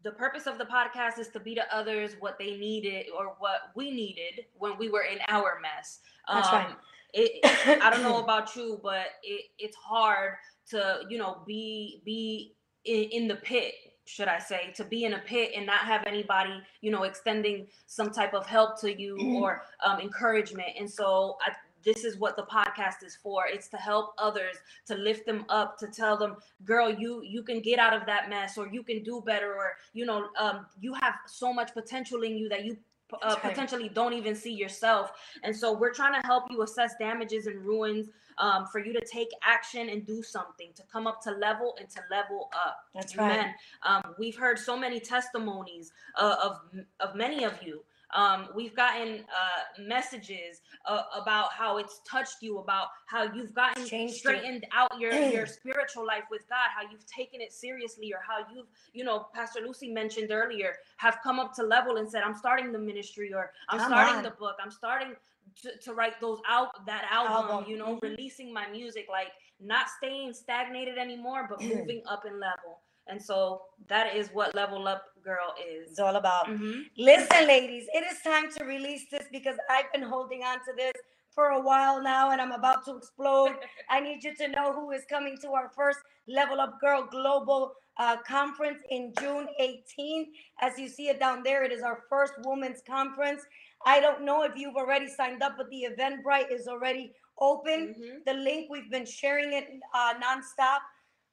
the 0.03 0.11
purpose 0.11 0.47
of 0.47 0.57
the 0.57 0.65
podcast 0.65 1.19
is 1.19 1.27
to 1.29 1.39
be 1.39 1.55
to 1.55 1.75
others 1.75 2.15
what 2.19 2.37
they 2.39 2.55
needed 2.57 3.07
or 3.17 3.35
what 3.39 3.71
we 3.75 3.91
needed 3.91 4.45
when 4.57 4.77
we 4.77 4.89
were 4.89 5.03
in 5.03 5.19
our 5.27 5.59
mess. 5.61 5.99
That's 6.31 6.47
um, 6.47 6.53
right. 6.53 6.75
It, 7.13 7.81
I 7.81 7.89
don't 7.89 8.03
know 8.03 8.23
about 8.23 8.55
you, 8.55 8.79
but 8.81 9.07
it, 9.23 9.45
it's 9.57 9.75
hard 9.75 10.33
to 10.69 11.01
you 11.09 11.17
know 11.17 11.41
be 11.45 12.01
be 12.05 12.55
in, 12.85 13.03
in 13.03 13.27
the 13.27 13.35
pit 13.35 13.73
should 14.09 14.27
I 14.27 14.39
say, 14.39 14.73
to 14.75 14.83
be 14.83 15.03
in 15.03 15.13
a 15.13 15.19
pit 15.19 15.51
and 15.55 15.67
not 15.67 15.81
have 15.81 16.03
anybody, 16.07 16.59
you 16.81 16.89
know, 16.89 17.03
extending 17.03 17.67
some 17.85 18.09
type 18.09 18.33
of 18.33 18.47
help 18.47 18.81
to 18.81 18.99
you 18.99 19.15
or 19.37 19.61
um, 19.85 19.99
encouragement. 19.99 20.69
And 20.79 20.89
so 20.89 21.37
I, 21.45 21.51
this 21.83 22.03
is 22.03 22.17
what 22.17 22.35
the 22.35 22.43
podcast 22.43 23.03
is 23.05 23.15
for. 23.15 23.45
It's 23.47 23.67
to 23.69 23.77
help 23.77 24.13
others, 24.17 24.55
to 24.87 24.95
lift 24.95 25.25
them 25.25 25.45
up, 25.49 25.77
to 25.79 25.87
tell 25.87 26.17
them, 26.17 26.37
girl, 26.65 26.89
you 26.89 27.21
you 27.23 27.43
can 27.43 27.61
get 27.61 27.79
out 27.79 27.93
of 27.93 28.05
that 28.05 28.29
mess, 28.29 28.57
or 28.57 28.67
you 28.67 28.83
can 28.83 29.03
do 29.03 29.21
better, 29.25 29.53
or 29.53 29.73
you 29.93 30.05
know, 30.05 30.29
um, 30.39 30.65
you 30.79 30.93
have 30.93 31.15
so 31.27 31.53
much 31.53 31.73
potential 31.73 32.23
in 32.23 32.37
you 32.37 32.49
that 32.49 32.65
you 32.65 32.77
uh, 33.21 33.35
potentially 33.35 33.89
don't 33.89 34.13
even 34.13 34.35
see 34.35 34.53
yourself. 34.53 35.11
And 35.43 35.55
so 35.55 35.73
we're 35.73 35.93
trying 35.93 36.19
to 36.19 36.25
help 36.27 36.45
you 36.51 36.61
assess 36.61 36.93
damages 36.99 37.47
and 37.47 37.63
ruins 37.65 38.09
um, 38.37 38.67
for 38.71 38.79
you 38.79 38.93
to 38.93 39.05
take 39.05 39.29
action 39.43 39.89
and 39.89 40.05
do 40.05 40.23
something, 40.23 40.69
to 40.75 40.83
come 40.91 41.07
up 41.07 41.21
to 41.23 41.31
level 41.31 41.75
and 41.79 41.89
to 41.89 42.01
level 42.09 42.49
up. 42.53 42.77
That's 42.95 43.15
right. 43.17 43.31
Amen. 43.31 43.53
Um, 43.83 44.15
we've 44.17 44.37
heard 44.37 44.57
so 44.57 44.77
many 44.77 44.99
testimonies 44.99 45.91
uh, 46.15 46.35
of 46.43 46.61
of 46.99 47.15
many 47.15 47.43
of 47.43 47.61
you. 47.63 47.83
Um, 48.13 48.49
we've 48.55 48.75
gotten 48.75 49.19
uh, 49.19 49.83
messages 49.83 50.61
uh, 50.85 51.03
about 51.15 51.53
how 51.53 51.77
it's 51.77 52.01
touched 52.09 52.37
you, 52.41 52.57
about 52.57 52.87
how 53.05 53.23
you've 53.23 53.53
gotten 53.53 53.85
Changed 53.85 54.15
straightened 54.15 54.65
out 54.73 54.99
your 54.99 55.13
your 55.31 55.45
spiritual 55.45 56.05
life 56.05 56.23
with 56.31 56.47
God, 56.49 56.69
how 56.75 56.89
you've 56.89 57.05
taken 57.05 57.41
it 57.41 57.53
seriously, 57.53 58.11
or 58.13 58.19
how 58.27 58.39
you've, 58.53 58.67
you 58.93 59.03
know, 59.03 59.27
Pastor 59.33 59.59
Lucy 59.61 59.91
mentioned 59.91 60.31
earlier, 60.31 60.75
have 60.97 61.19
come 61.23 61.39
up 61.39 61.53
to 61.55 61.63
level 61.63 61.97
and 61.97 62.09
said, 62.09 62.23
"I'm 62.23 62.35
starting 62.35 62.71
the 62.71 62.79
ministry," 62.79 63.33
or 63.33 63.51
"I'm 63.69 63.79
Come 63.79 63.91
starting 63.91 64.15
on. 64.17 64.23
the 64.23 64.31
book," 64.31 64.55
"I'm 64.61 64.71
starting." 64.71 65.15
To, 65.63 65.75
to 65.85 65.93
write 65.93 66.21
those 66.21 66.39
out 66.47 66.85
that 66.85 67.09
album, 67.11 67.49
Album, 67.51 67.69
you 67.69 67.75
know, 67.75 67.95
mhm. 67.95 68.03
releasing 68.03 68.53
my 68.53 68.67
music, 68.69 69.07
like 69.09 69.29
not 69.59 69.87
staying 69.97 70.33
stagnated 70.33 70.97
anymore, 70.97 71.47
but 71.49 71.59
moving 71.63 72.03
up 72.07 72.23
in 72.25 72.39
level. 72.39 72.81
And 73.09 73.21
so 73.21 73.61
that 73.87 74.15
is 74.15 74.29
what 74.29 74.53
Level 74.55 74.87
Up 74.87 75.03
Girl 75.23 75.53
is. 75.59 75.91
It's 75.91 75.99
all 75.99 76.15
about. 76.15 76.45
Mhm. 76.47 76.85
Listen, 76.97 77.47
ladies, 77.47 77.87
it 77.93 78.03
is 78.11 78.21
time 78.21 78.49
to 78.51 78.63
release 78.63 79.09
this 79.09 79.25
because 79.31 79.57
I've 79.69 79.91
been 79.91 80.03
holding 80.03 80.43
on 80.43 80.59
to 80.65 80.73
this 80.77 80.93
for 81.33 81.47
a 81.49 81.61
while 81.61 82.01
now 82.01 82.31
and 82.31 82.39
I'm 82.41 82.51
about 82.51 82.85
to 82.85 82.95
explode. 82.95 83.55
I 83.89 83.99
need 83.99 84.23
you 84.23 84.35
to 84.35 84.47
know 84.47 84.73
who 84.73 84.91
is 84.91 85.03
coming 85.09 85.37
to 85.41 85.49
our 85.51 85.69
first 85.75 85.99
Level 86.27 86.59
Up 86.61 86.79
Girl 86.79 87.03
Global 87.09 87.73
uh, 87.97 88.17
Conference 88.17 88.81
in 88.89 89.13
June 89.19 89.47
18. 89.59 90.31
As 90.61 90.77
you 90.79 90.87
see 90.87 91.09
it 91.09 91.19
down 91.19 91.43
there, 91.43 91.63
it 91.63 91.71
is 91.71 91.81
our 91.81 92.03
first 92.09 92.33
women's 92.45 92.81
conference. 92.87 93.41
I 93.85 93.99
don't 93.99 94.23
know 94.23 94.43
if 94.43 94.55
you've 94.55 94.75
already 94.75 95.07
signed 95.07 95.41
up, 95.41 95.53
but 95.57 95.69
the 95.69 95.87
Eventbrite 95.89 96.51
is 96.51 96.67
already 96.67 97.13
open. 97.39 97.79
Mhm. 97.95 98.25
The 98.25 98.33
link, 98.33 98.69
we've 98.69 98.89
been 98.91 99.05
sharing 99.05 99.53
it 99.53 99.67
uh, 99.93 100.13
nonstop. 100.25 100.79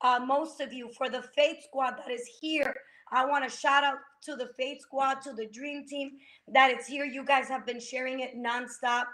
Uh, 0.03 0.21
most 0.25 0.61
of 0.61 0.73
you, 0.73 0.91
for 0.97 1.09
the 1.11 1.23
Faith 1.37 1.59
Squad 1.65 1.95
that 1.99 2.11
is 2.11 2.29
here, 2.41 2.75
I 3.12 3.25
want 3.26 3.49
to 3.49 3.57
shout 3.57 3.85
out 3.85 3.99
to 4.25 4.37
the 4.37 4.50
Faith 4.57 4.83
Squad, 4.83 5.23
to 5.23 5.33
the 5.33 5.47
Dream 5.47 5.87
Team 5.88 6.12
that 6.53 6.76
is 6.79 6.87
here. 6.87 7.05
You 7.05 7.25
guys 7.25 7.49
have 7.49 7.67
been 7.67 7.81
sharing 7.81 8.21
it 8.21 8.33
nonstop. 8.37 9.05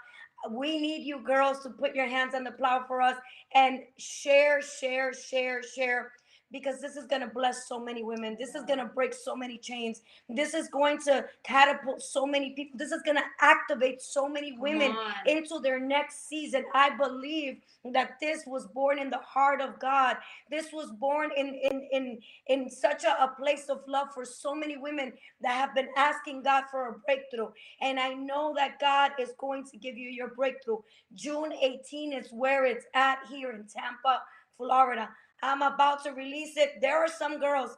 We 0.51 0.79
need 0.79 1.03
you 1.05 1.23
girls 1.23 1.61
to 1.63 1.69
put 1.69 1.95
your 1.95 2.07
hands 2.07 2.35
on 2.35 2.43
the 2.43 2.51
plow 2.51 2.85
for 2.87 3.01
us 3.01 3.17
and 3.55 3.79
share, 3.97 4.61
share, 4.61 5.13
share, 5.13 5.61
share. 5.63 6.11
Because 6.53 6.79
this 6.79 6.95
is 6.95 7.07
going 7.07 7.21
to 7.21 7.27
bless 7.27 7.67
so 7.67 7.79
many 7.79 8.03
women. 8.03 8.37
This 8.39 8.55
is 8.55 8.63
going 8.63 8.79
to 8.79 8.85
break 8.85 9.13
so 9.13 9.35
many 9.35 9.57
chains. 9.57 10.01
This 10.29 10.53
is 10.53 10.69
going 10.69 10.99
to 10.99 11.25
catapult 11.43 12.01
so 12.01 12.25
many 12.25 12.51
people. 12.51 12.77
This 12.77 12.93
is 12.93 13.01
going 13.01 13.17
to 13.17 13.23
activate 13.41 14.01
so 14.01 14.29
many 14.29 14.55
women 14.57 14.95
into 15.25 15.59
their 15.59 15.79
next 15.79 16.29
season. 16.29 16.63
I 16.73 16.95
believe 16.95 17.57
that 17.91 18.11
this 18.21 18.43
was 18.47 18.67
born 18.67 18.99
in 18.99 19.09
the 19.09 19.17
heart 19.17 19.59
of 19.61 19.79
God. 19.79 20.17
This 20.49 20.71
was 20.71 20.91
born 20.91 21.31
in 21.35 21.47
in 21.55 21.89
in 21.91 22.19
in 22.47 22.69
such 22.69 23.03
a, 23.03 23.23
a 23.23 23.35
place 23.37 23.67
of 23.69 23.81
love 23.87 24.13
for 24.13 24.23
so 24.23 24.55
many 24.55 24.77
women 24.77 25.13
that 25.41 25.53
have 25.53 25.75
been 25.75 25.89
asking 25.97 26.43
God 26.43 26.65
for 26.71 26.89
a 26.89 26.99
breakthrough. 26.99 27.49
And 27.81 27.99
I 27.99 28.13
know 28.13 28.53
that 28.55 28.79
God 28.79 29.11
is 29.19 29.33
going 29.37 29.65
to 29.71 29.77
give 29.77 29.97
you 29.97 30.09
your 30.09 30.29
breakthrough. 30.29 30.77
June 31.15 31.51
18 31.53 32.13
is 32.13 32.29
where 32.31 32.65
it's 32.65 32.85
at 32.93 33.19
here 33.29 33.51
in 33.51 33.65
Tampa, 33.67 34.21
Florida. 34.57 35.09
I'm 35.43 35.61
about 35.63 36.03
to 36.05 36.11
release 36.11 36.57
it. 36.57 36.81
There 36.81 36.97
are 36.97 37.09
some 37.09 37.39
girls 37.39 37.71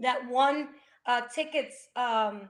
that 0.00 0.28
won 0.28 0.70
uh, 1.06 1.22
tickets 1.34 1.88
um, 1.96 2.48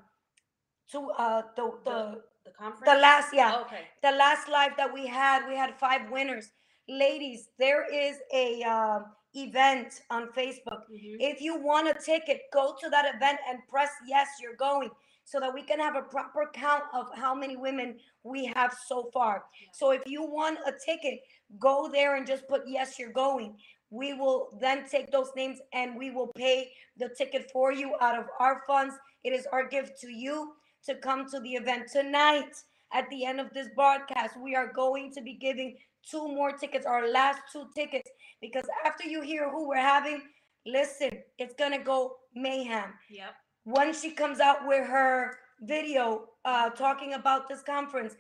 to 0.92 1.10
uh, 1.18 1.42
the, 1.56 1.72
the 1.84 2.22
The 2.44 2.52
conference. 2.58 2.86
the 2.86 2.98
last 3.00 3.28
yeah 3.34 3.60
Okay. 3.66 3.84
the 4.02 4.12
last 4.12 4.48
live 4.48 4.72
that 4.76 4.92
we 4.92 5.06
had 5.06 5.48
we 5.48 5.56
had 5.56 5.78
five 5.78 6.10
winners 6.10 6.50
ladies 6.88 7.48
there 7.58 7.84
is 8.06 8.16
a 8.34 8.62
um, 8.64 9.04
event 9.34 10.02
on 10.10 10.28
facebook 10.38 10.82
Mhm. 10.90 11.16
if 11.32 11.40
you 11.40 11.54
want 11.70 11.88
a 11.88 11.94
ticket 11.94 12.40
go 12.52 12.74
to 12.82 12.90
that 12.90 13.06
event 13.14 13.38
and 13.48 13.58
press 13.68 13.90
yes 14.08 14.28
you're 14.42 14.56
going 14.70 14.90
so 15.24 15.40
that 15.40 15.54
we 15.54 15.62
can 15.62 15.80
have 15.80 15.96
a 15.96 16.02
proper 16.02 16.50
count 16.54 16.84
of 16.94 17.06
how 17.16 17.34
many 17.34 17.56
women 17.56 17.96
we 18.24 18.40
have 18.56 18.72
so 18.90 18.98
far 19.14 19.44
so 19.72 19.92
if 19.92 20.02
you 20.06 20.22
want 20.38 20.58
a 20.66 20.72
ticket 20.88 21.20
go 21.60 21.88
there 21.96 22.16
and 22.16 22.26
just 22.26 22.46
put 22.48 22.62
yes 22.66 22.98
you're 22.98 23.12
going 23.26 23.56
we 23.92 24.14
will 24.14 24.48
then 24.60 24.88
take 24.88 25.12
those 25.12 25.30
names 25.36 25.58
and 25.72 25.96
we 25.96 26.10
will 26.10 26.30
pay 26.36 26.70
the 26.98 27.08
ticket 27.16 27.50
for 27.52 27.72
you 27.72 27.92
out 28.00 28.18
of 28.18 28.24
our 28.40 28.62
funds 28.66 28.94
it 29.22 29.32
is 29.32 29.46
our 29.52 29.68
gift 29.68 30.00
to 30.00 30.08
you 30.08 30.54
to 30.84 30.94
come 30.96 31.28
to 31.30 31.38
the 31.40 31.50
event 31.50 31.84
tonight 31.92 32.52
at 32.92 33.08
the 33.10 33.24
end 33.24 33.40
of 33.40 33.50
this 33.52 33.68
broadcast, 33.74 34.38
we 34.38 34.54
are 34.54 34.70
going 34.72 35.12
to 35.12 35.22
be 35.22 35.34
giving 35.34 35.76
two 36.08 36.28
more 36.28 36.52
tickets, 36.52 36.86
our 36.86 37.08
last 37.08 37.40
two 37.52 37.66
tickets, 37.74 38.10
because 38.40 38.64
after 38.84 39.08
you 39.08 39.22
hear 39.22 39.50
who 39.50 39.68
we're 39.68 39.76
having, 39.76 40.22
listen, 40.66 41.10
it's 41.38 41.54
gonna 41.54 41.82
go 41.82 42.16
mayhem. 42.34 42.92
Yep. 43.10 43.34
When 43.64 43.94
she 43.94 44.10
comes 44.10 44.40
out 44.40 44.66
with 44.66 44.86
her 44.86 45.38
video 45.62 46.28
uh, 46.44 46.70
talking 46.70 47.14
about 47.14 47.48
this 47.48 47.62
conference, 47.62 48.14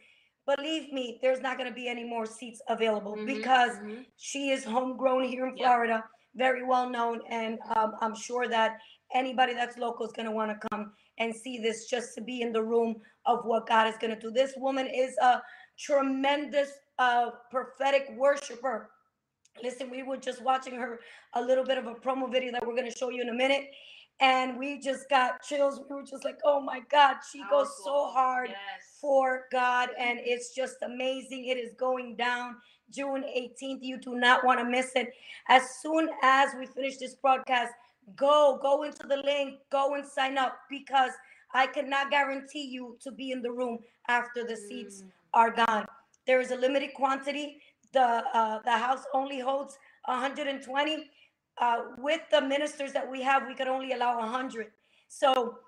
believe 0.46 0.92
me, 0.92 1.18
there's 1.22 1.40
not 1.40 1.58
gonna 1.58 1.72
be 1.72 1.88
any 1.88 2.04
more 2.04 2.26
seats 2.26 2.60
available 2.68 3.16
Mhm, 3.16 3.26
because 3.26 3.78
mhm. 3.78 4.06
she 4.16 4.50
is 4.50 4.64
homegrown 4.64 5.24
here 5.24 5.46
in 5.46 5.56
Yep. 5.56 5.66
Florida, 5.66 6.04
very 6.34 6.62
well 6.64 6.88
known, 6.88 7.22
and 7.28 7.58
um, 7.76 7.94
I'm 8.00 8.14
sure 8.14 8.48
that 8.48 8.78
anybody 9.14 9.54
that's 9.54 9.76
local 9.78 10.06
is 10.06 10.12
going 10.12 10.24
to 10.26 10.32
want 10.32 10.50
to 10.50 10.68
come 10.70 10.94
and 11.18 11.34
see 11.34 11.58
this 11.58 11.86
just 11.90 12.14
to 12.14 12.22
be 12.22 12.40
in 12.40 12.50
the 12.52 12.62
room 12.62 12.96
of 13.26 13.44
what 13.44 13.66
God 13.66 13.86
is 13.86 13.96
going 13.98 14.14
to 14.14 14.18
do. 14.18 14.30
This 14.30 14.54
woman 14.56 14.86
is 14.86 15.14
a 15.18 15.42
tremendous 15.78 16.70
uh, 16.98 17.30
prophetic 17.50 18.08
worshiper. 18.16 18.90
Listen, 19.62 19.90
we 19.90 20.02
were 20.02 20.16
just 20.16 20.42
watching 20.42 20.74
her 20.76 21.00
a 21.34 21.42
little 21.42 21.64
bit 21.64 21.76
of 21.76 21.86
a 21.86 21.94
promo 21.94 22.30
video 22.32 22.50
that 22.52 22.66
we're 22.66 22.74
going 22.74 22.90
to 22.90 22.98
show 22.98 23.10
you 23.10 23.20
in 23.20 23.28
a 23.28 23.34
minute. 23.34 23.66
And 24.22 24.56
we 24.56 24.78
just 24.78 25.08
got 25.10 25.42
chills. 25.42 25.80
We 25.90 25.96
were 25.96 26.04
just 26.04 26.24
like, 26.24 26.38
oh 26.44 26.60
my 26.60 26.80
God, 26.90 27.16
she 27.32 27.42
goes 27.50 27.70
so 27.84 28.06
hard 28.06 28.50
Yes. 28.50 28.58
for 29.00 29.46
God, 29.50 29.88
and 29.98 30.20
it's 30.22 30.54
just 30.54 30.76
amazing. 30.82 31.46
It 31.46 31.58
is 31.58 31.72
going 31.74 32.14
down 32.16 32.56
June 32.90 33.24
18th. 33.24 33.80
You 33.82 33.98
do 33.98 34.14
not 34.14 34.44
want 34.44 34.60
to 34.60 34.64
miss 34.64 34.92
it. 34.94 35.08
As 35.48 35.62
soon 35.82 36.08
as 36.22 36.50
we 36.56 36.66
finish 36.66 36.98
this 36.98 37.16
broadcast, 37.16 37.72
go, 38.16 38.60
go 38.62 38.84
into 38.84 39.08
the 39.08 39.16
link, 39.16 39.58
go 39.72 39.94
and 39.94 40.06
sign 40.06 40.38
up 40.38 40.56
because 40.70 41.10
I 41.52 41.66
cannot 41.66 42.10
guarantee 42.10 42.62
you 42.70 42.96
to 43.02 43.10
be 43.10 43.32
in 43.32 43.42
the 43.42 43.50
room 43.50 43.80
after 44.08 44.44
the 44.44 44.56
seats 44.56 45.02
Mm. 45.02 45.10
are 45.34 45.50
gone. 45.50 45.86
There 46.28 46.40
is 46.40 46.52
a 46.52 46.56
limited 46.56 46.94
quantity. 46.94 47.60
The 47.92 48.22
uh, 48.40 48.60
the 48.64 48.76
house 48.86 49.04
only 49.12 49.40
holds 49.40 49.76
120. 50.06 51.10
Uh, 51.58 51.82
with 51.98 52.20
the 52.30 52.40
ministers 52.40 52.92
that 52.92 53.08
we 53.10 53.22
have, 53.22 53.46
we 53.46 53.54
could 53.54 53.68
only 53.68 53.92
allow 53.92 54.18
100. 54.18 54.68
So 55.08 55.58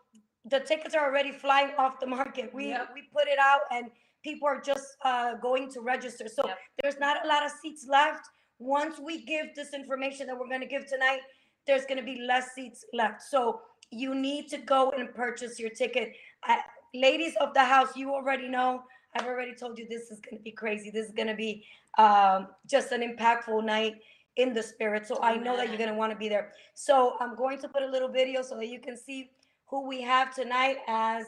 the 0.46 0.60
tickets 0.60 0.94
are 0.94 1.04
already 1.06 1.32
flying 1.32 1.74
off 1.78 2.00
the 2.00 2.06
market. 2.06 2.52
We 2.54 2.68
Yep. 2.68 2.90
we 2.94 3.02
put 3.12 3.28
it 3.28 3.38
out 3.38 3.60
and 3.70 3.90
people 4.22 4.48
are 4.48 4.60
just 4.60 4.96
uh, 5.04 5.34
going 5.36 5.70
to 5.72 5.80
register. 5.80 6.26
So 6.28 6.46
Yep. 6.46 6.58
there's 6.82 6.98
not 6.98 7.24
a 7.24 7.28
lot 7.28 7.44
of 7.44 7.52
seats 7.62 7.86
left. 7.86 8.26
Once 8.58 8.98
we 8.98 9.24
give 9.24 9.54
this 9.54 9.74
information 9.74 10.26
that 10.26 10.38
we're 10.38 10.48
going 10.48 10.60
to 10.60 10.66
give 10.66 10.86
tonight, 10.86 11.20
there's 11.66 11.84
going 11.84 11.98
to 11.98 12.04
be 12.04 12.20
less 12.22 12.52
seats 12.54 12.84
left. 12.92 13.22
So 13.22 13.60
you 13.90 14.14
need 14.14 14.48
to 14.48 14.58
go 14.58 14.90
and 14.92 15.14
purchase 15.14 15.58
your 15.58 15.70
ticket. 15.70 16.14
I, 16.44 16.60
ladies 16.94 17.34
of 17.40 17.54
the 17.54 17.64
house, 17.64 17.96
you 17.96 18.12
already 18.12 18.48
know. 18.48 18.82
I've 19.14 19.26
already 19.26 19.54
told 19.54 19.78
you 19.78 19.86
this 19.88 20.10
is 20.10 20.20
going 20.20 20.38
to 20.38 20.42
be 20.42 20.50
crazy. 20.50 20.90
This 20.90 21.06
is 21.06 21.12
going 21.12 21.28
to 21.28 21.34
be 21.34 21.64
um, 21.98 22.48
just 22.68 22.92
an 22.92 23.00
impactful 23.02 23.64
night. 23.64 23.94
In 24.36 24.52
the 24.52 24.62
spirit. 24.62 25.06
So 25.06 25.18
I 25.22 25.36
know 25.36 25.56
that 25.56 25.68
you're 25.68 25.78
gonna 25.78 25.94
want 25.94 26.12
to 26.12 26.18
be 26.18 26.28
there. 26.28 26.52
So 26.74 27.14
I'm 27.20 27.36
going 27.36 27.58
to 27.58 27.68
put 27.68 27.82
a 27.82 27.86
little 27.86 28.08
video 28.08 28.42
so 28.42 28.56
that 28.56 28.68
you 28.68 28.80
can 28.80 28.96
see 28.96 29.30
who 29.66 29.86
we 29.86 30.02
have 30.02 30.34
tonight 30.34 30.78
as 30.86 31.24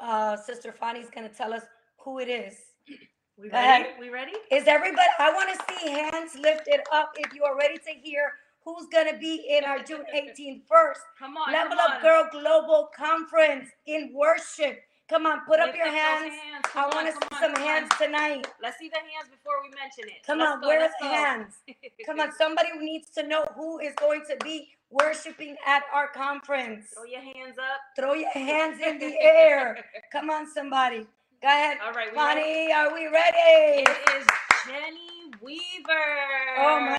uh, 0.00 0.36
Sister 0.36 0.72
Fanny's 0.72 1.10
gonna 1.10 1.28
tell 1.28 1.52
us 1.52 1.62
who 1.98 2.18
it 2.18 2.28
is. 2.28 2.54
We 3.38 3.50
ready? 3.50 3.88
We 4.00 4.08
ready? 4.08 4.32
Is 4.50 4.66
everybody? 4.66 5.08
I 5.18 5.30
want 5.32 5.50
to 5.52 5.74
see 5.74 5.90
hands 5.90 6.32
lifted 6.40 6.80
up 6.92 7.12
if 7.16 7.34
you 7.34 7.44
are 7.44 7.56
ready 7.56 7.76
to 7.76 7.92
hear 8.02 8.32
who's 8.64 8.86
gonna 8.92 9.18
be 9.18 9.46
in 9.48 9.64
our 9.64 9.78
June 9.78 10.04
18th 10.14 10.62
first 10.68 11.00
Come 11.18 11.36
on. 11.36 11.52
Level 11.52 11.76
come 11.76 11.92
Up. 11.92 12.02
Girl 12.02 12.28
Global 12.32 12.88
Conference 12.96 13.68
in 13.86 14.12
worship. 14.14 14.80
Come 15.08 15.26
on, 15.26 15.40
put 15.46 15.60
up 15.60 15.66
Lift 15.68 15.78
your 15.78 15.86
those 15.86 15.94
hands. 15.94 16.34
Come 16.64 16.90
I 16.90 16.94
want 16.94 17.06
to 17.06 17.12
see 17.12 17.18
on, 17.32 17.40
some 17.40 17.54
come 17.54 17.62
on. 17.62 17.68
hands 17.68 17.90
tonight. 18.00 18.46
Let's 18.62 18.78
see 18.78 18.88
the 18.88 18.96
hands 18.98 19.30
before 19.30 19.54
we 19.62 19.68
mention 19.70 20.04
it. 20.08 20.26
Come 20.26 20.38
Let's 20.40 20.52
on, 20.54 20.60
go, 20.62 20.66
where's 20.68 20.92
the 21.00 21.06
hands? 21.06 21.54
Come 22.06 22.20
on, 22.20 22.32
somebody 22.32 22.70
needs 22.80 23.10
to 23.10 23.22
know 23.26 23.44
who 23.54 23.78
is 23.78 23.92
going 23.96 24.22
to 24.30 24.36
be 24.44 24.68
worshiping 24.90 25.56
at 25.66 25.84
our 25.94 26.08
conference. 26.08 26.86
Throw 26.94 27.04
your 27.04 27.20
hands 27.20 27.56
up. 27.58 27.80
Throw 27.96 28.14
your 28.14 28.30
hands 28.34 28.80
in 28.84 28.98
the 28.98 29.14
air. 29.20 29.84
Come 30.12 30.30
on, 30.30 30.50
somebody. 30.52 31.06
Go 31.42 31.48
ahead. 31.48 31.78
All 31.84 31.92
right, 31.92 32.08
we 32.12 32.18
ready? 32.18 32.40
Bonnie, 32.40 32.72
are 32.72 32.94
we 32.94 33.06
ready? 33.06 33.82
It 33.82 34.10
is 34.18 34.26
Jenny 34.66 35.32
Weaver. 35.40 35.92
Oh 36.58 36.80
my 36.80 36.98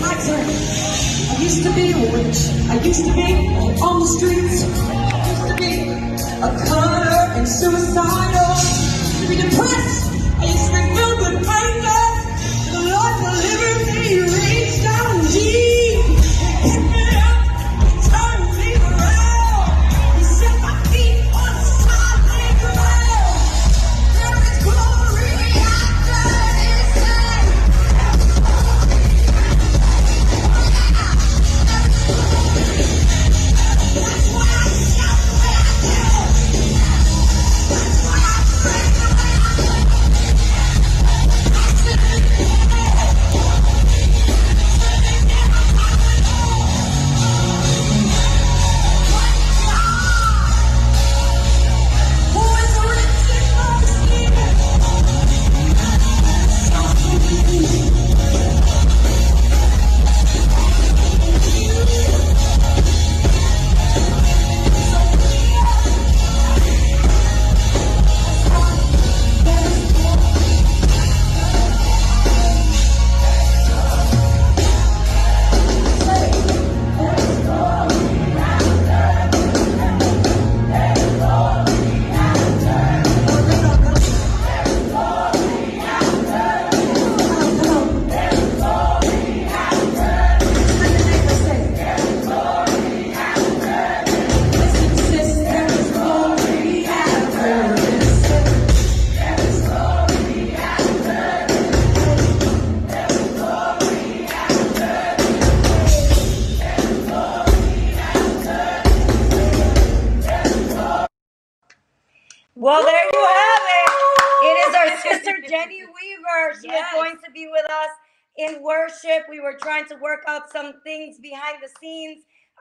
My 0.00 0.14
turn. 0.14 0.46
I 0.48 1.38
used 1.42 1.64
to 1.64 1.74
be 1.74 1.92
a 1.92 2.12
witch. 2.12 2.53
I 2.66 2.80
used 2.82 3.04
to 3.04 3.12
be 3.14 3.48
on 3.80 4.00
the 4.00 4.06
streets. 4.06 4.64
I 4.64 5.28
used 5.30 5.46
to 5.48 5.54
be 5.56 5.90
a 6.42 6.66
cutter 6.66 7.38
and 7.38 7.48
suicidal. 7.48 8.50
Used 8.54 9.22
to 9.22 9.28
be 9.28 9.36
depressed. 9.36 10.13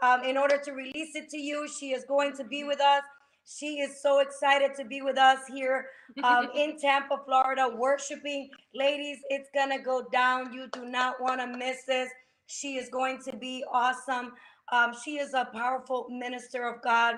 Um, 0.04 0.24
in 0.24 0.38
order 0.38 0.58
to 0.58 0.72
release 0.74 1.16
it 1.16 1.30
to 1.30 1.38
you. 1.38 1.68
She 1.68 1.94
is 1.94 2.04
going 2.06 2.36
to 2.36 2.44
be 2.44 2.64
with 2.66 2.82
us. 2.82 3.04
She 3.46 3.80
is 3.80 4.02
so 4.02 4.20
excited 4.20 4.72
to 4.78 4.86
be 4.86 5.02
with 5.02 5.18
us 5.18 5.40
here 5.54 5.88
um, 6.24 6.50
in 6.56 6.78
Tampa, 6.78 7.20
Florida, 7.26 7.70
worshiping. 7.74 8.50
Ladies, 8.76 9.20
it's 9.30 9.50
going 9.54 9.72
to 9.72 9.84
go 9.84 10.06
down. 10.12 10.54
You 10.54 10.68
do 10.74 10.86
not 10.86 11.22
want 11.22 11.40
to 11.40 11.48
miss 11.48 11.84
this. 11.88 12.10
She 12.48 12.76
is 12.76 12.90
going 12.90 13.20
to 13.24 13.36
be 13.36 13.64
awesome. 13.72 14.34
Um, 14.72 14.94
she 15.04 15.18
is 15.18 15.34
a 15.34 15.46
powerful 15.54 16.08
minister 16.10 16.68
of 16.68 16.82
God 16.82 17.16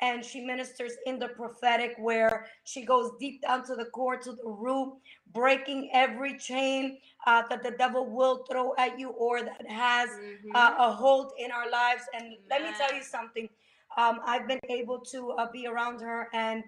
and 0.00 0.24
she 0.24 0.42
ministers 0.42 0.92
in 1.06 1.18
the 1.18 1.28
prophetic 1.28 1.94
where 1.98 2.46
she 2.64 2.84
goes 2.84 3.12
deep 3.18 3.40
down 3.42 3.64
to 3.66 3.74
the 3.74 3.86
core 3.86 4.18
to 4.18 4.32
the 4.32 4.44
root 4.44 4.92
breaking 5.32 5.90
every 5.92 6.38
chain 6.38 6.98
uh, 7.26 7.42
that 7.48 7.62
the 7.62 7.72
devil 7.72 8.06
will 8.06 8.44
throw 8.50 8.74
at 8.78 8.98
you 8.98 9.10
or 9.10 9.42
that 9.42 9.66
has 9.68 10.08
Mhm. 10.10 10.50
uh, 10.54 10.74
a 10.78 10.92
hold 10.92 11.32
in 11.38 11.50
our 11.50 11.68
lives 11.70 12.04
and 12.14 12.36
let 12.48 12.62
me 12.62 12.70
tell 12.78 12.94
you 12.94 13.02
something 13.02 13.48
um, 13.96 14.20
i've 14.24 14.46
been 14.46 14.60
able 14.68 15.00
to 15.00 15.32
uh, 15.32 15.50
be 15.50 15.66
around 15.66 16.00
her 16.00 16.28
and 16.32 16.62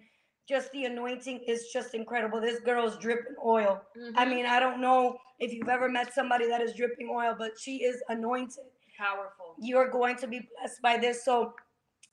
just 0.49 0.71
the 0.73 0.85
anointing 0.87 1.38
is 1.47 1.68
just 1.73 1.94
incredible 1.94 2.40
this 2.40 2.59
girl 2.61 2.87
is 2.87 2.97
dripping 2.97 3.37
oil 3.44 3.81
i 4.16 4.25
Mhm. 4.25 4.31
mean 4.31 4.47
i 4.47 4.59
don't 4.59 4.81
know 4.81 5.18
if 5.38 5.53
you've 5.53 5.68
ever 5.68 5.88
met 5.88 6.12
somebody 6.12 6.47
that 6.49 6.61
is 6.61 6.75
dripping 6.75 7.09
oil 7.11 7.35
but 7.38 7.53
she 7.59 7.83
is 7.85 8.03
anointed 8.09 8.64
powerful. 8.97 9.55
you're 9.59 9.88
going 9.90 10.16
to 10.16 10.27
be 10.27 10.40
blessed 10.40 10.83
by 10.83 10.97
this. 10.99 11.25
So, 11.25 11.55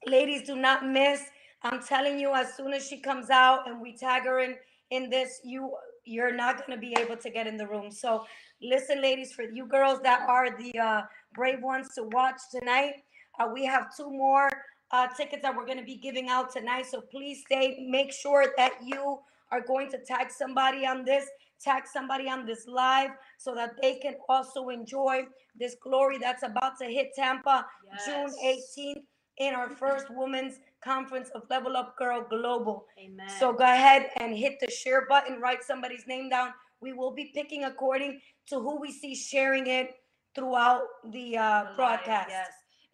ladies, 0.05 0.43
do 0.45 0.55
not 0.55 0.85
miss. 0.85 1.21
I'm 1.63 1.81
telling 1.83 2.19
you, 2.19 2.33
as 2.35 2.53
soon 2.53 2.73
as 2.73 2.87
she 2.87 2.99
comes 3.01 3.29
out 3.31 3.67
and 3.67 3.81
we 3.81 3.97
tag 3.97 4.23
her 4.23 4.39
in 4.39 4.55
in 4.91 5.09
this, 5.09 5.41
you 5.43 5.61
you're 6.05 6.33
not 6.33 6.65
going 6.65 6.77
to 6.77 6.81
be 6.81 6.95
able 6.99 7.17
to 7.17 7.29
get 7.29 7.47
in 7.47 7.57
the 7.57 7.67
room. 7.67 7.91
So, 7.91 8.25
listen, 8.61 9.01
ladies, 9.01 9.33
for 9.33 9.43
you 9.43 9.67
girls 9.67 9.99
that 10.03 10.21
are 10.29 10.57
the 10.57 10.77
uh, 10.79 11.01
brave 11.33 11.61
ones 11.61 11.89
to 11.95 12.03
watch 12.03 12.39
tonight, 12.51 12.93
uh, 13.39 13.47
we 13.53 13.65
have 13.65 13.95
two 13.95 14.09
more 14.09 14.49
uh, 14.91 15.07
tickets 15.07 15.41
that 15.41 15.55
we're 15.55 15.65
going 15.65 15.77
to 15.77 15.83
be 15.83 15.97
giving 15.97 16.29
out 16.29 16.51
tonight. 16.51 16.85
So 16.85 17.01
please 17.01 17.43
stay. 17.45 17.85
Make 17.89 18.13
sure 18.13 18.53
that 18.57 18.73
you 18.83 19.19
are 19.51 19.61
going 19.61 19.89
to 19.91 19.97
tag 19.99 20.31
somebody 20.31 20.85
on 20.85 21.03
this, 21.03 21.25
tag 21.61 21.83
somebody 21.91 22.29
on 22.29 22.45
this 22.45 22.65
live, 22.67 23.11
so 23.37 23.53
that 23.55 23.71
they 23.81 23.95
can 23.95 24.15
also 24.29 24.69
enjoy 24.69 25.23
this 25.59 25.75
glory 25.81 26.17
that's 26.17 26.43
about 26.43 26.77
to 26.79 26.85
hit 26.85 27.07
Tampa 27.15 27.65
June 28.05 28.31
18th 28.43 29.03
in 29.37 29.53
our 29.53 29.69
first 29.69 30.07
women's 30.09 30.59
conference 30.83 31.29
of 31.29 31.43
Level 31.49 31.75
Up 31.75 31.97
Girl 31.97 32.25
Global. 32.29 32.85
Amen. 32.99 33.29
So 33.39 33.51
go 33.53 33.63
ahead 33.63 34.09
and 34.17 34.35
hit 34.37 34.59
the 34.59 34.69
share 34.69 35.05
button, 35.07 35.39
write 35.41 35.63
somebody's 35.63 36.07
name 36.07 36.29
down. 36.29 36.53
We 36.79 36.93
will 36.93 37.11
be 37.11 37.31
picking 37.33 37.63
according 37.63 38.21
to 38.47 38.59
who 38.59 38.79
we 38.79 38.91
see 38.91 39.15
sharing 39.15 39.67
it 39.67 39.95
throughout 40.35 40.83
the 41.11 41.37
uh, 41.37 41.63
live, 41.63 41.75
broadcast. 41.75 42.29
Yes. 42.29 42.49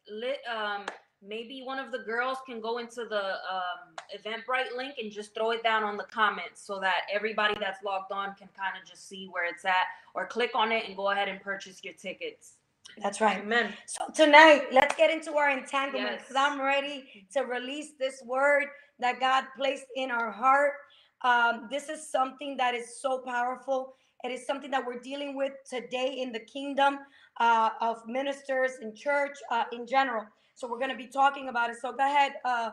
Lit, 0.10 0.38
um, 0.52 0.86
maybe 1.22 1.62
one 1.64 1.80
of 1.80 1.92
the 1.92 2.00
girls 2.00 2.38
can 2.46 2.62
go 2.62 2.78
into 2.78 3.06
the 3.06 3.34
um, 3.52 3.96
Eventbrite 4.16 4.76
link 4.76 4.96
and 5.02 5.12
just 5.12 5.34
throw 5.36 5.52
it 5.52 5.64
down 5.64 5.84
on 5.84 5.98
the 5.98 6.06
comments 6.12 6.66
so 6.66 6.80
that 6.80 7.02
everybody 7.14 7.56
that's 7.60 7.84
logged 7.84 8.12
on 8.12 8.34
can 8.36 8.50
kind 8.58 8.74
of 8.82 8.88
just 8.90 9.08
see 9.08 9.28
where 9.32 9.46
it's 9.46 9.66
at 9.66 9.86
or 10.14 10.26
click 10.26 10.52
on 10.56 10.72
it 10.72 10.86
and 10.88 10.96
go 10.96 11.12
ahead 11.12 11.28
and 11.28 11.42
purchase 11.42 11.84
your 11.84 11.94
tickets. 11.94 12.54
That's 13.04 13.22
right. 13.22 13.40
Amen. 13.42 13.74
So 13.88 14.06
tonight, 14.16 14.64
let's 14.74 14.96
get 14.96 15.12
into 15.12 15.34
our 15.36 15.50
entanglement 15.52 16.20
because 16.20 16.36
Yes. 16.36 16.52
I'm 16.52 16.62
ready 16.62 17.28
to 17.34 17.42
release 17.44 17.94
this 18.00 18.24
word 18.26 18.66
that 19.00 19.20
God 19.20 19.46
placed 19.58 19.86
in 19.96 20.12
our 20.12 20.32
heart. 20.32 20.74
Um, 21.24 21.68
this 21.72 21.90
is 21.90 22.10
something 22.12 22.58
that 22.58 22.76
is 22.76 23.02
so 23.02 23.20
powerful. 23.20 23.96
It 24.24 24.32
is 24.32 24.48
something 24.48 24.72
that 24.72 24.86
we're 24.86 25.00
dealing 25.02 25.38
with 25.38 25.54
today 25.70 26.16
in 26.20 26.32
the 26.32 26.40
kingdom 26.42 27.00
uh, 27.40 27.72
of 27.82 27.98
ministers 28.08 28.74
in 28.82 28.96
church 28.96 29.38
uh, 29.52 29.66
in 29.74 29.88
general. 29.88 30.26
So 30.56 30.70
we're 30.70 30.80
going 30.80 30.92
to 30.92 30.98
be 30.98 31.08
talking 31.08 31.50
about 31.50 31.70
it. 31.72 31.78
So 31.82 31.92
go 31.94 32.06
ahead, 32.06 32.34
uh, 32.46 32.72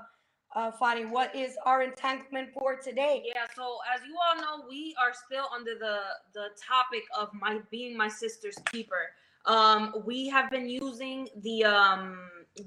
uh, 0.56 0.72
Fanny, 0.80 1.04
what 1.06 1.34
is 1.36 1.56
our 1.66 1.82
entanglement 1.82 2.50
for 2.54 2.76
today? 2.76 3.24
Yeah, 3.26 3.46
so 3.56 3.78
as 3.94 4.00
you 4.06 4.16
all 4.28 4.36
know, 4.40 4.66
we 4.68 4.94
are 5.00 5.12
still 5.26 5.46
under 5.54 5.74
the 5.78 5.98
the 6.34 6.48
topic 6.66 7.02
of 7.18 7.30
my 7.34 7.60
being 7.70 7.96
my 7.96 8.08
sister's 8.08 8.56
keeper. 8.72 9.10
Um, 9.48 9.94
we 10.06 10.28
have 10.28 10.50
been 10.50 10.68
using 10.68 11.28
the 11.42 11.64
um 11.64 12.18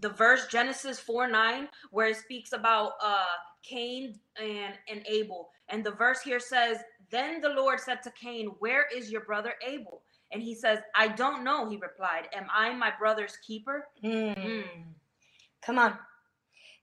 the 0.01 0.09
verse 0.09 0.47
Genesis 0.47 0.99
4 0.99 1.27
9, 1.29 1.67
where 1.91 2.07
it 2.07 2.17
speaks 2.17 2.53
about 2.53 2.93
uh 3.03 3.25
Cain 3.63 4.19
and, 4.39 4.73
and 4.89 5.05
Abel. 5.07 5.49
And 5.69 5.83
the 5.83 5.91
verse 5.91 6.21
here 6.21 6.39
says, 6.39 6.77
Then 7.11 7.41
the 7.41 7.49
Lord 7.49 7.79
said 7.79 8.01
to 8.03 8.11
Cain, 8.11 8.47
Where 8.59 8.85
is 8.95 9.11
your 9.11 9.21
brother 9.21 9.53
Abel? 9.65 10.01
And 10.31 10.41
he 10.41 10.55
says, 10.55 10.79
I 10.95 11.09
don't 11.09 11.43
know, 11.43 11.69
he 11.69 11.77
replied. 11.77 12.27
Am 12.33 12.47
I 12.53 12.73
my 12.73 12.91
brother's 12.97 13.37
keeper? 13.45 13.87
Mm. 14.03 14.35
Mm. 14.37 14.63
Come 15.61 15.77
on. 15.77 15.97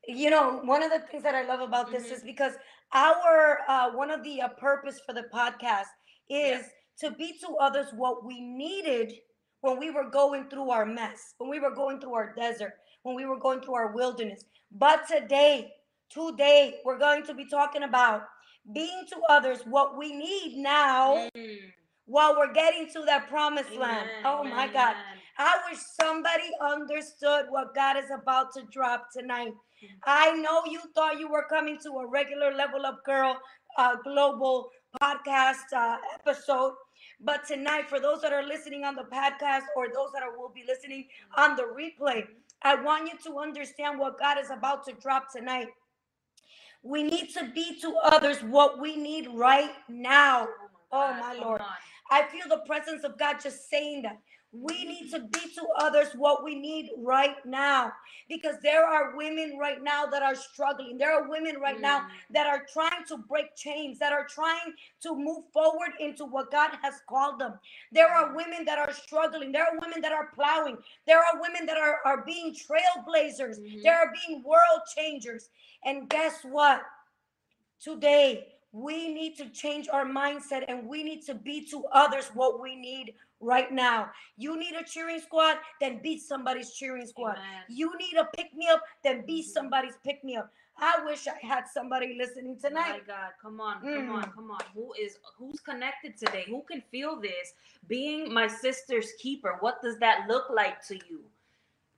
You 0.06 0.30
know, 0.30 0.60
one 0.64 0.82
of 0.82 0.90
the 0.90 1.00
things 1.00 1.22
that 1.22 1.34
I 1.34 1.42
love 1.46 1.60
about 1.60 1.90
this 1.90 2.04
Mhm. 2.08 2.12
is 2.12 2.22
because 2.22 2.54
our 2.92 3.60
uh, 3.68 3.90
one 3.92 4.10
of 4.10 4.22
the 4.22 4.40
uh, 4.42 4.48
purpose 4.48 5.00
for 5.04 5.12
the 5.12 5.24
podcast 5.34 5.86
is 6.30 6.64
to 7.00 7.10
be 7.12 7.38
to 7.40 7.56
others 7.56 7.88
what 7.94 8.24
we 8.24 8.40
needed 8.40 9.12
when 9.60 9.78
we 9.78 9.90
were 9.90 10.08
going 10.10 10.48
through 10.48 10.70
our 10.70 10.86
mess, 10.86 11.34
when 11.38 11.50
we 11.50 11.60
were 11.60 11.74
going 11.74 12.00
through 12.00 12.14
our 12.14 12.34
desert, 12.34 12.74
when 13.02 13.14
we 13.14 13.26
were 13.26 13.38
going 13.38 13.60
through 13.60 13.74
our 13.74 13.92
wilderness. 13.92 14.44
But 14.72 15.06
today, 15.08 15.72
today, 16.10 16.76
we're 16.84 16.98
going 16.98 17.24
to 17.24 17.34
be 17.34 17.46
talking 17.46 17.82
about 17.82 18.22
being 18.72 19.04
to 19.08 19.16
others 19.28 19.60
what 19.64 19.96
we 19.96 20.12
need 20.12 20.56
now 20.58 21.28
Mm. 21.34 21.72
while 22.06 22.36
we're 22.36 22.52
getting 22.52 22.88
to 22.92 23.02
that 23.06 23.28
promised 23.28 23.72
land. 23.72 24.08
Amen, 24.10 24.22
Oh 24.26 24.44
my 24.44 24.66
God. 24.68 24.96
I 25.38 25.58
wish 25.70 25.78
somebody 26.00 26.50
understood 26.60 27.46
what 27.50 27.74
God 27.74 27.96
is 27.96 28.10
about 28.10 28.52
to 28.54 28.62
drop 28.72 29.08
tonight. 29.12 29.52
Mhm. 29.82 29.98
I 30.04 30.32
know 30.32 30.64
you 30.66 30.80
thought 30.94 31.18
you 31.20 31.28
were 31.28 31.44
coming 31.44 31.78
to 31.84 31.90
a 32.00 32.06
regular 32.06 32.52
level 32.54 32.84
up 32.86 33.04
girl 33.04 33.38
uh, 33.76 33.94
global 34.02 34.70
podcast 35.00 35.72
uh, 35.72 35.98
episode, 36.14 36.74
but 37.20 37.46
tonight, 37.46 37.88
for 37.88 37.98
those 37.98 38.20
that 38.22 38.32
are 38.32 38.46
listening 38.46 38.84
on 38.84 38.94
the 38.94 39.02
podcast 39.02 39.64
or 39.76 39.88
those 39.88 40.10
that 40.14 40.22
are, 40.22 40.38
will 40.38 40.52
be 40.54 40.64
listening 40.66 41.06
on 41.36 41.56
the 41.56 41.64
replay, 41.64 42.26
I 42.62 42.76
want 42.76 43.10
you 43.10 43.18
to 43.30 43.38
understand 43.38 43.98
what 43.98 44.18
God 44.18 44.38
is 44.38 44.50
about 44.50 44.84
to 44.86 44.92
drop 44.92 45.32
tonight. 45.32 45.68
We 46.82 47.02
need 47.02 47.30
to 47.34 47.50
be 47.52 47.78
to 47.80 47.96
others 48.04 48.38
what 48.38 48.80
we 48.80 48.96
need 48.96 49.28
right 49.34 49.72
now. 49.88 50.46
Oh, 50.92 51.10
oh 51.10 51.12
God, 51.12 51.20
my 51.20 51.34
Lord. 51.44 51.60
I 52.10 52.22
feel 52.28 52.48
the 52.48 52.62
presence 52.66 53.04
of 53.04 53.18
God 53.18 53.38
just 53.42 53.68
saying 53.68 54.02
that. 54.02 54.18
We 54.50 54.84
need 54.84 55.10
to 55.10 55.20
be 55.20 55.40
to 55.56 55.66
others 55.76 56.08
what 56.16 56.42
we 56.42 56.54
need 56.54 56.90
right 56.96 57.36
now 57.44 57.92
because 58.30 58.56
there 58.62 58.86
are 58.86 59.14
women 59.14 59.58
right 59.60 59.82
now 59.82 60.06
that 60.06 60.22
are 60.22 60.34
struggling. 60.34 60.96
There 60.96 61.12
are 61.12 61.28
women 61.28 61.56
right 61.60 61.78
now 61.80 62.00
Mm. 62.00 62.10
that 62.30 62.46
are 62.46 62.64
trying 62.72 63.04
to 63.08 63.18
break 63.18 63.54
chains, 63.56 63.98
that 63.98 64.12
are 64.12 64.26
trying 64.26 64.72
to 65.02 65.14
move 65.14 65.44
forward 65.52 65.92
into 66.00 66.24
what 66.24 66.50
God 66.50 66.70
has 66.82 66.94
called 67.06 67.38
them. 67.38 67.60
There 67.92 68.08
are 68.10 68.34
women 68.34 68.64
that 68.64 68.78
are 68.78 68.92
struggling. 68.92 69.52
There 69.52 69.64
are 69.66 69.78
women 69.78 70.00
that 70.00 70.12
are 70.12 70.28
plowing. 70.34 70.78
There 71.06 71.18
are 71.22 71.40
women 71.40 71.66
that 71.66 71.76
are, 71.76 72.00
are 72.06 72.24
being 72.24 72.54
trailblazers. 72.54 73.58
Mhm. 73.60 73.82
There 73.82 73.98
are 73.98 74.12
being 74.26 74.42
world 74.42 74.80
changers. 74.96 75.50
And 75.84 76.08
guess 76.08 76.42
what? 76.42 76.82
Today, 77.80 78.54
we 78.72 79.12
need 79.12 79.36
to 79.36 79.48
change 79.50 79.88
our 79.88 80.04
mindset 80.04 80.64
and 80.68 80.86
we 80.86 81.02
need 81.02 81.22
to 81.26 81.34
be 81.34 81.64
to 81.66 81.84
others 81.86 82.28
what 82.34 82.60
we 82.60 82.76
need 82.76 83.14
right 83.40 83.72
now. 83.72 84.10
You 84.36 84.58
need 84.58 84.74
a 84.74 84.84
cheering 84.84 85.20
squad, 85.20 85.58
then 85.80 86.00
be 86.02 86.18
somebody's 86.18 86.72
cheering 86.72 87.06
squad. 87.06 87.36
Amen. 87.36 87.62
You 87.68 87.92
need 87.98 88.14
a 88.18 88.24
pick 88.36 88.54
me 88.54 88.68
up, 88.68 88.82
then 89.04 89.24
be 89.26 89.42
Mhm. 89.42 89.46
somebody's 89.46 89.96
pick 90.04 90.22
me 90.24 90.36
up. 90.36 90.52
I 90.80 91.04
wish 91.04 91.26
I 91.26 91.34
had 91.44 91.66
somebody 91.66 92.14
listening 92.16 92.58
tonight. 92.58 92.86
Oh 92.88 92.98
My. 92.98 93.00
God, 93.00 93.32
come 93.42 93.60
on, 93.60 93.80
come 93.80 94.10
on, 94.10 94.22
Mm. 94.22 94.34
come 94.34 94.50
on. 94.52 94.60
Who 94.74 94.92
is 94.94 95.18
who's 95.36 95.60
connected 95.60 96.16
today? 96.16 96.44
Who 96.46 96.62
can 96.62 96.82
feel 96.82 97.16
this? 97.20 97.54
Being 97.88 98.32
my 98.32 98.46
sister's 98.46 99.12
keeper, 99.14 99.56
what 99.60 99.82
does 99.82 99.98
that 99.98 100.28
look 100.28 100.50
like 100.50 100.84
to 100.86 100.94
you? 101.08 101.24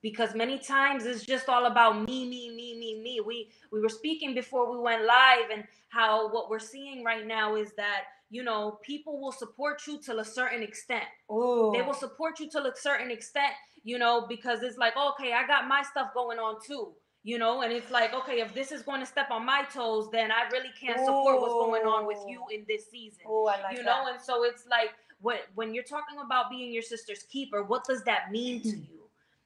Because 0.03 0.35
many 0.35 0.59
times 0.59 1.05
it's 1.05 1.27
just 1.27 1.51
all 1.51 1.67
about 1.67 2.07
me, 2.09 2.27
me, 2.27 2.49
me, 2.57 2.75
me, 2.79 2.99
me. 3.03 3.21
We 3.21 3.51
we 3.71 3.81
were 3.81 3.91
speaking 3.91 4.33
before 4.35 4.71
we 4.71 4.79
went 4.79 5.05
live 5.05 5.51
and 5.51 5.67
how 5.89 6.31
what 6.33 6.49
we're 6.49 6.59
seeing 6.59 7.05
right 7.05 7.27
now 7.27 7.57
is 7.57 7.73
that 7.75 8.05
you 8.31 8.43
know 8.45 8.79
people 8.83 9.21
will 9.21 9.33
support 9.33 9.83
you 9.87 10.01
to 10.03 10.19
a 10.19 10.25
certain 10.25 10.63
extent. 10.63 11.05
Oh, 11.29 11.73
They 11.73 11.83
will 11.83 11.95
support 11.95 12.41
you 12.41 12.49
to 12.51 12.59
a 12.61 12.73
certain 12.77 13.11
extent, 13.11 13.53
you 13.85 13.99
know, 13.99 14.27
because 14.29 14.63
it's 14.63 14.79
like, 14.79 14.95
okay, 14.97 15.33
I 15.33 15.47
got 15.47 15.67
my 15.69 15.83
stuff 15.83 16.15
going 16.15 16.39
on 16.39 16.57
too, 16.65 16.93
you 17.25 17.39
know, 17.39 17.63
and 17.63 17.73
it's 17.73 17.91
like, 17.91 18.15
okay, 18.15 18.41
if 18.41 18.55
this 18.55 18.73
is 18.73 18.83
going 18.83 19.01
to 19.01 19.07
step 19.07 19.31
on 19.31 19.45
my 19.45 19.65
toes, 19.75 20.09
then 20.13 20.31
I 20.31 20.49
really 20.53 20.71
can't 20.81 20.99
support 21.01 21.41
what's 21.41 21.55
going 21.55 21.83
on 21.87 22.07
with 22.07 22.19
you 22.29 22.43
in 22.53 22.65
this 22.69 22.89
season, 22.91 23.21
oh, 23.27 23.47
I 23.47 23.61
like 23.63 23.77
you 23.77 23.83
that. 23.85 24.05
know, 24.05 24.13
and 24.13 24.21
so 24.21 24.45
it's 24.45 24.65
like, 24.71 24.91
what 25.21 25.41
when 25.55 25.75
you're 25.75 25.85
talking 25.85 26.19
about 26.25 26.49
being 26.51 26.73
your 26.73 26.83
sister's 26.83 27.25
keeper, 27.25 27.63
what 27.63 27.85
does 27.85 28.03
that 28.05 28.31
mean 28.31 28.63
to 28.63 28.69
you? 28.91 29.01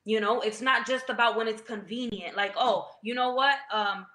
You 0.04 0.20
know, 0.20 0.40
it's 0.42 0.60
not 0.60 0.86
just 0.86 1.08
about 1.08 1.34
when 1.36 1.48
it's 1.48 1.62
convenient, 1.62 2.36
like, 2.36 2.52
oh, 2.58 2.86
you 3.02 3.14
know 3.14 3.32
what, 3.32 3.56
um, 3.72 4.06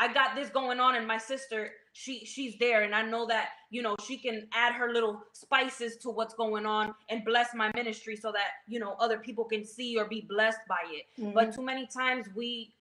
I 0.00 0.12
got 0.12 0.34
this 0.34 0.48
going 0.48 0.80
on, 0.80 0.96
and 0.96 1.06
my 1.06 1.18
sister, 1.18 1.70
she 1.98 2.26
she's 2.26 2.58
there, 2.58 2.82
and 2.82 2.94
I 2.94 3.00
know 3.02 3.24
that 3.26 3.48
you 3.70 3.80
know 3.80 3.96
she 4.06 4.18
can 4.18 4.46
add 4.52 4.74
her 4.74 4.92
little 4.92 5.22
spices 5.32 5.96
to 6.02 6.10
what's 6.10 6.34
going 6.34 6.66
on 6.66 6.94
and 7.08 7.24
bless 7.24 7.54
my 7.54 7.72
ministry, 7.74 8.16
so 8.16 8.30
that 8.32 8.48
you 8.68 8.78
know 8.78 8.96
other 9.00 9.18
people 9.18 9.44
can 9.44 9.64
see 9.64 9.96
or 9.98 10.04
be 10.04 10.20
blessed 10.28 10.60
by 10.68 10.82
it. 10.90 11.06
Mhm. 11.18 11.32
But 11.32 11.54
too 11.54 11.62
many 11.62 11.86
times 11.86 12.26
we, 12.36 12.74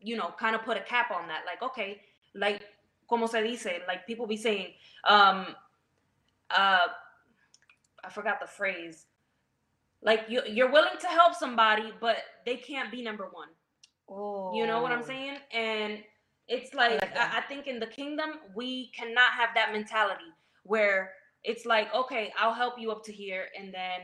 you 0.00 0.16
know, 0.16 0.32
kind 0.38 0.56
of 0.56 0.62
put 0.62 0.78
a 0.78 0.80
cap 0.80 1.10
on 1.10 1.28
that, 1.28 1.42
like, 1.44 1.60
okay, 1.62 2.00
like 2.34 2.62
como 3.06 3.26
se 3.26 3.42
dice, 3.42 3.82
like 3.86 4.06
people 4.06 4.26
be 4.26 4.38
saying, 4.38 4.72
um, 5.04 5.54
uh, 6.50 6.86
I 8.02 8.08
forgot 8.10 8.40
the 8.40 8.46
phrase. 8.46 9.04
Like 10.00 10.24
you, 10.28 10.40
you're 10.48 10.72
willing 10.72 10.98
to 11.00 11.06
help 11.06 11.34
somebody, 11.34 11.92
but 12.00 12.16
they 12.46 12.56
can't 12.56 12.90
be 12.90 13.02
number 13.02 13.28
one. 13.30 13.48
oh, 14.08 14.54
You 14.54 14.66
know 14.66 14.80
what 14.80 14.90
I'm 14.90 15.02
saying? 15.04 15.36
And 15.52 16.02
it's 16.48 16.74
like, 16.74 17.00
like. 17.00 17.16
I, 17.16 17.38
I 17.38 17.40
think 17.42 17.66
in 17.66 17.80
the 17.80 17.86
kingdom, 17.86 18.30
we 18.54 18.90
cannot 18.96 19.32
have 19.32 19.50
that 19.54 19.72
mentality 19.72 20.30
where 20.64 21.12
it's 21.44 21.66
like, 21.66 21.92
okay, 21.94 22.32
I'll 22.38 22.54
help 22.54 22.78
you 22.78 22.90
up 22.90 23.04
to 23.04 23.12
here, 23.12 23.46
and 23.58 23.72
then 23.72 24.00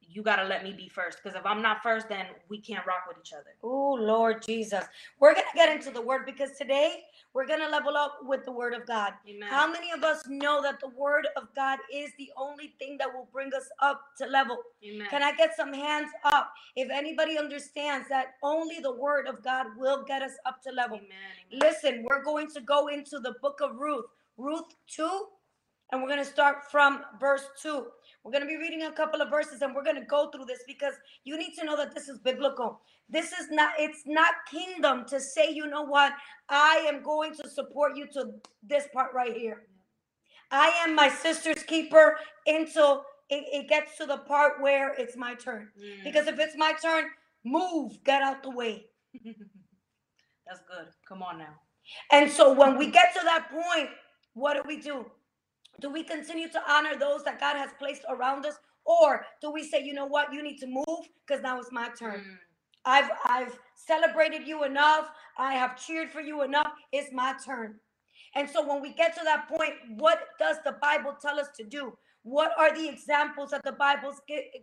you 0.00 0.22
got 0.22 0.36
to 0.36 0.44
let 0.44 0.62
me 0.62 0.72
be 0.72 0.88
first. 0.88 1.18
Because 1.22 1.36
if 1.36 1.44
I'm 1.44 1.62
not 1.62 1.82
first, 1.82 2.08
then 2.08 2.26
we 2.48 2.60
can't 2.60 2.86
rock 2.86 3.04
with 3.08 3.16
each 3.18 3.32
other. 3.32 3.56
Oh, 3.62 3.94
Lord 3.94 4.42
Jesus. 4.42 4.84
We're 5.18 5.34
going 5.34 5.46
to 5.52 5.56
get 5.56 5.74
into 5.74 5.90
the 5.90 6.00
word 6.00 6.26
because 6.26 6.52
today 6.56 7.02
we're 7.36 7.46
going 7.46 7.60
to 7.60 7.68
level 7.68 7.98
up 7.98 8.20
with 8.22 8.46
the 8.46 8.50
word 8.50 8.72
of 8.72 8.86
God. 8.86 9.12
Amen. 9.28 9.46
How 9.50 9.70
many 9.70 9.92
of 9.92 10.02
us 10.02 10.22
know 10.26 10.62
that 10.62 10.80
the 10.80 10.88
word 10.88 11.28
of 11.36 11.48
God 11.54 11.78
is 11.92 12.10
the 12.16 12.30
only 12.34 12.72
thing 12.78 12.96
that 12.98 13.12
will 13.12 13.28
bring 13.30 13.48
us 13.54 13.68
up 13.82 14.00
to 14.16 14.26
level? 14.26 14.56
Amen. 14.82 15.06
Can 15.10 15.22
I 15.22 15.36
get 15.36 15.54
some 15.54 15.74
hands 15.74 16.08
up 16.24 16.50
if 16.76 16.88
anybody 16.90 17.36
understands 17.36 18.08
that 18.08 18.36
only 18.42 18.80
the 18.80 18.94
word 18.94 19.26
of 19.26 19.44
God 19.44 19.66
will 19.76 20.02
get 20.02 20.22
us 20.22 20.32
up 20.46 20.62
to 20.62 20.72
level? 20.72 20.96
Amen. 20.96 21.60
Listen, 21.62 22.06
we're 22.08 22.24
going 22.24 22.48
to 22.52 22.60
go 22.62 22.86
into 22.86 23.18
the 23.18 23.34
book 23.42 23.60
of 23.62 23.76
Ruth, 23.76 24.06
Ruth 24.38 24.74
2, 24.88 25.26
and 25.92 26.00
we're 26.00 26.08
going 26.08 26.24
to 26.24 26.30
start 26.30 26.70
from 26.70 27.02
verse 27.20 27.46
2. 27.60 27.84
We're 28.26 28.32
going 28.32 28.42
to 28.42 28.48
be 28.48 28.56
reading 28.56 28.82
a 28.82 28.90
couple 28.90 29.22
of 29.22 29.30
verses 29.30 29.62
and 29.62 29.72
we're 29.72 29.84
going 29.84 30.00
to 30.00 30.04
go 30.04 30.30
through 30.30 30.46
this 30.46 30.58
because 30.66 30.94
you 31.22 31.38
need 31.38 31.54
to 31.60 31.64
know 31.64 31.76
that 31.76 31.94
this 31.94 32.08
is 32.08 32.18
biblical. 32.18 32.80
This 33.08 33.26
is 33.26 33.52
not, 33.52 33.74
it's 33.78 34.02
not 34.04 34.34
kingdom 34.50 35.04
to 35.10 35.20
say, 35.20 35.52
you 35.52 35.68
know 35.68 35.84
what, 35.84 36.12
I 36.48 36.84
am 36.92 37.04
going 37.04 37.36
to 37.36 37.48
support 37.48 37.96
you 37.96 38.08
to 38.14 38.32
this 38.64 38.88
part 38.92 39.14
right 39.14 39.32
here. 39.32 39.68
I 40.50 40.72
am 40.84 40.96
my 40.96 41.08
sister's 41.08 41.62
keeper 41.62 42.18
until 42.48 43.04
it, 43.30 43.44
it 43.52 43.68
gets 43.68 43.96
to 43.98 44.06
the 44.06 44.16
part 44.16 44.60
where 44.60 44.92
it's 44.94 45.16
my 45.16 45.36
turn. 45.36 45.68
Mm. 45.80 46.02
Because 46.02 46.26
if 46.26 46.40
it's 46.40 46.56
my 46.56 46.72
turn, 46.82 47.04
move, 47.44 47.92
get 48.02 48.22
out 48.22 48.42
the 48.42 48.50
way. 48.50 48.86
That's 49.24 50.62
good. 50.68 50.88
Come 51.08 51.22
on 51.22 51.38
now. 51.38 51.54
And 52.10 52.28
so 52.28 52.52
when 52.52 52.76
we 52.76 52.90
get 52.90 53.14
to 53.14 53.20
that 53.22 53.52
point, 53.52 53.90
what 54.34 54.54
do 54.54 54.62
we 54.66 54.80
do? 54.80 55.06
Do 55.80 55.90
we 55.90 56.02
continue 56.04 56.48
to 56.48 56.60
honor 56.70 56.96
those 56.98 57.22
that 57.24 57.40
God 57.40 57.56
has 57.56 57.70
placed 57.78 58.02
around 58.08 58.46
us? 58.46 58.54
Or 58.84 59.26
do 59.42 59.50
we 59.50 59.62
say, 59.68 59.82
you 59.82 59.92
know 59.94 60.06
what, 60.06 60.32
you 60.32 60.42
need 60.42 60.58
to 60.58 60.66
move 60.66 61.08
because 61.26 61.42
now 61.42 61.58
it's 61.58 61.72
my 61.72 61.88
turn. 61.98 62.20
Mm. 62.20 62.38
I've 62.84 63.10
I've 63.24 63.58
celebrated 63.74 64.46
you 64.46 64.62
enough. 64.64 65.08
I 65.38 65.54
have 65.54 65.76
cheered 65.76 66.10
for 66.10 66.20
you 66.20 66.42
enough. 66.42 66.70
It's 66.92 67.12
my 67.12 67.34
turn. 67.44 67.74
And 68.36 68.48
so 68.48 68.66
when 68.66 68.80
we 68.80 68.92
get 68.92 69.14
to 69.16 69.24
that 69.24 69.48
point, 69.48 69.74
what 69.96 70.20
does 70.38 70.56
the 70.64 70.72
Bible 70.80 71.16
tell 71.20 71.40
us 71.40 71.48
to 71.56 71.64
do? 71.64 71.96
What 72.22 72.52
are 72.58 72.74
the 72.74 72.88
examples 72.88 73.50
that 73.50 73.62
the 73.64 73.72
Bible 73.72 74.14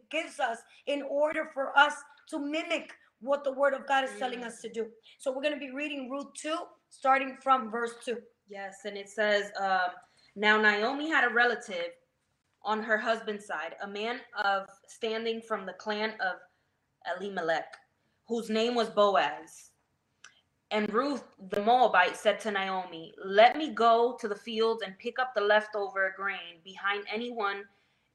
gives 0.09 0.39
us 0.39 0.59
in 0.87 1.01
order 1.03 1.49
for 1.53 1.77
us 1.77 1.95
to 2.29 2.39
mimic 2.39 2.93
what 3.19 3.43
the 3.43 3.51
Word 3.51 3.73
of 3.73 3.87
God 3.87 4.03
is 4.05 4.11
telling 4.19 4.39
Mm. 4.39 4.47
us 4.47 4.61
to 4.61 4.69
do? 4.69 4.87
So 5.19 5.31
we're 5.31 5.41
going 5.41 5.53
to 5.53 5.59
be 5.59 5.71
reading 5.71 6.09
Ruth 6.09 6.33
2, 6.35 6.55
starting 6.89 7.37
from 7.41 7.69
verse 7.69 7.95
2. 8.05 8.17
Yes, 8.47 8.75
and 8.85 8.97
it 8.97 9.09
says, 9.09 9.51
um, 9.59 9.91
now 10.35 10.59
Naomi 10.59 11.09
had 11.09 11.23
a 11.29 11.33
relative 11.33 11.91
on 12.63 12.81
her 12.81 12.97
husband's 12.97 13.45
side, 13.45 13.75
a 13.81 13.87
man 13.87 14.19
of 14.43 14.67
standing 14.87 15.41
from 15.41 15.65
the 15.65 15.73
clan 15.73 16.11
of 16.21 16.37
Elimelech, 17.17 17.75
whose 18.27 18.49
name 18.49 18.75
was 18.75 18.89
Boaz. 18.89 19.71
And 20.71 20.91
Ruth 20.91 21.23
the 21.51 21.61
Moabite 21.61 22.17
said 22.17 22.39
to 22.41 22.51
Naomi, 22.51 23.13
Let 23.23 23.57
me 23.57 23.69
go 23.71 24.17
to 24.19 24.27
the 24.27 24.35
fields 24.35 24.81
and 24.83 24.97
pick 24.97 25.19
up 25.19 25.33
the 25.35 25.41
leftover 25.41 26.13
grain 26.17 26.61
behind 26.63 27.05
anyone 27.13 27.63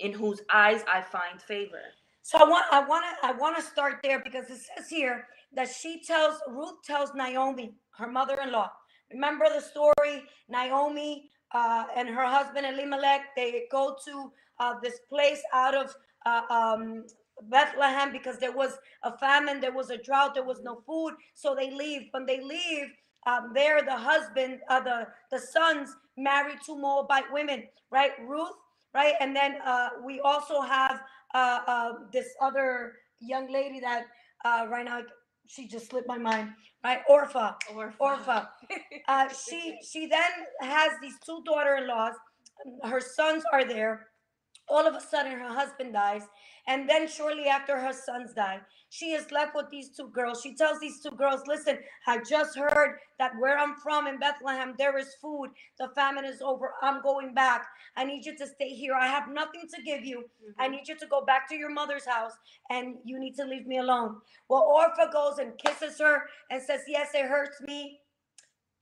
in 0.01 0.13
whose 0.13 0.41
eyes 0.53 0.83
I 0.93 1.03
find 1.03 1.41
favor. 1.41 1.83
So 2.23 2.39
I 2.39 2.45
want 2.45 2.67
I 2.73 2.85
want 2.85 3.05
to 3.05 3.27
I 3.27 3.33
want 3.33 3.57
to 3.57 3.63
start 3.63 4.01
there 4.03 4.21
because 4.23 4.51
it 4.51 4.59
says 4.59 4.89
here 4.89 5.27
that 5.55 5.69
she 5.69 6.03
tells 6.03 6.41
Ruth 6.49 6.83
tells 6.85 7.15
Naomi, 7.15 7.75
her 7.97 8.09
mother-in-law. 8.11 8.71
Remember 9.13 9.47
the 9.49 9.61
story? 9.61 10.25
Naomi 10.49 11.31
uh, 11.53 11.85
and 11.97 12.09
her 12.09 12.27
husband 12.27 12.67
Elimelech. 12.67 13.35
They 13.37 13.65
go 13.71 13.97
to 14.07 14.33
uh, 14.59 14.75
this 14.83 15.01
place 15.09 15.41
out 15.53 15.75
of 15.75 15.95
uh, 16.27 16.43
um, 16.51 17.05
Bethlehem 17.45 18.13
because 18.13 18.39
there 18.39 18.53
was 18.53 18.79
a 19.03 19.17
famine, 19.19 19.61
there 19.61 19.73
was 19.73 19.91
a 19.91 19.99
drought, 19.99 20.35
there 20.35 20.45
was 20.45 20.63
no 20.63 20.83
food. 20.87 21.15
So 21.35 21.55
they 21.55 21.71
leave. 21.71 22.09
When 22.11 22.27
they 22.27 22.43
leave, 22.43 22.89
um, 23.27 23.53
there 23.55 23.83
the 23.83 23.97
husband, 23.97 24.61
uh, 24.69 24.81
the 24.81 25.07
the 25.31 25.39
sons 25.39 25.95
married 26.17 26.59
two 26.65 26.77
Moabite 26.77 27.33
women, 27.33 27.65
right? 27.91 28.13
Ruth, 28.27 28.53
right? 28.95 29.15
And 29.21 29.35
then 29.35 29.57
uh, 29.65 29.91
we 30.05 30.21
also 30.21 30.61
have 30.61 31.01
uh, 31.35 31.61
uh, 31.67 31.93
this 32.13 32.29
other 32.41 32.95
young 33.21 33.51
lady 33.53 33.81
that 33.81 34.07
right 34.45 34.85
now 34.85 35.03
she 35.49 35.67
just 35.67 35.91
slipped 35.91 36.07
my 36.07 36.19
mind, 36.19 36.51
right? 36.85 37.01
Orpha. 37.11 37.57
Or 37.75 37.95
Orpha. 38.01 38.49
Uh, 39.09 39.29
she 39.29 39.79
she 39.83 40.07
then 40.07 40.31
has 40.61 40.93
these 41.01 41.15
two 41.25 41.43
daughter-in-laws. 41.47 42.13
Her 42.85 43.01
sons 43.01 43.43
are 43.53 43.65
there. 43.65 44.08
All 44.71 44.87
of 44.87 44.95
a 44.95 45.01
sudden, 45.01 45.33
her 45.33 45.53
husband 45.53 45.93
dies, 45.93 46.23
and 46.67 46.89
then 46.89 47.09
shortly 47.09 47.47
after 47.47 47.79
her 47.79 47.93
sons 47.93 48.35
die, 48.35 48.61
she 48.91 49.13
is 49.13 49.31
left 49.31 49.55
with 49.55 49.67
these 49.71 49.91
two 49.97 50.09
girls. 50.09 50.41
She 50.43 50.55
tells 50.55 50.79
these 50.81 51.01
two 51.03 51.11
girls, 51.11 51.47
"Listen, 51.47 51.79
I 52.07 52.19
just 52.19 52.57
heard 52.57 52.99
that 53.19 53.33
where 53.39 53.59
I'm 53.59 53.77
from 53.77 54.07
in 54.07 54.19
Bethlehem, 54.19 54.75
there 54.79 54.97
is 54.99 55.15
food. 55.17 55.51
The 55.79 55.89
famine 55.95 56.25
is 56.25 56.41
over. 56.43 56.75
I'm 56.83 57.03
going 57.03 57.35
back. 57.35 57.67
I 57.97 58.05
need 58.05 58.25
you 58.25 58.37
to 58.37 58.47
stay 58.47 58.71
here. 58.75 58.95
I 58.95 59.07
have 59.07 59.29
nothing 59.29 59.69
to 59.75 59.83
give 59.83 60.05
you. 60.05 60.31
I 60.59 60.65
mm-hmm. 60.65 60.73
need 60.73 60.89
you 60.89 60.97
to 60.97 61.07
go 61.07 61.25
back 61.25 61.49
to 61.49 61.57
your 61.57 61.71
mother's 61.71 62.07
house, 62.07 62.33
and 62.71 62.97
you 63.05 63.19
need 63.19 63.37
to 63.37 63.45
leave 63.45 63.67
me 63.67 63.79
alone." 63.79 64.21
Well, 64.49 64.67
Orpha 64.67 65.13
goes 65.13 65.39
and 65.39 65.59
kisses 65.59 65.99
her 65.99 66.29
and 66.51 66.63
says, 66.63 66.83
"Yes, 66.87 67.15
it 67.15 67.27
hurts 67.27 67.61
me." 67.61 68.01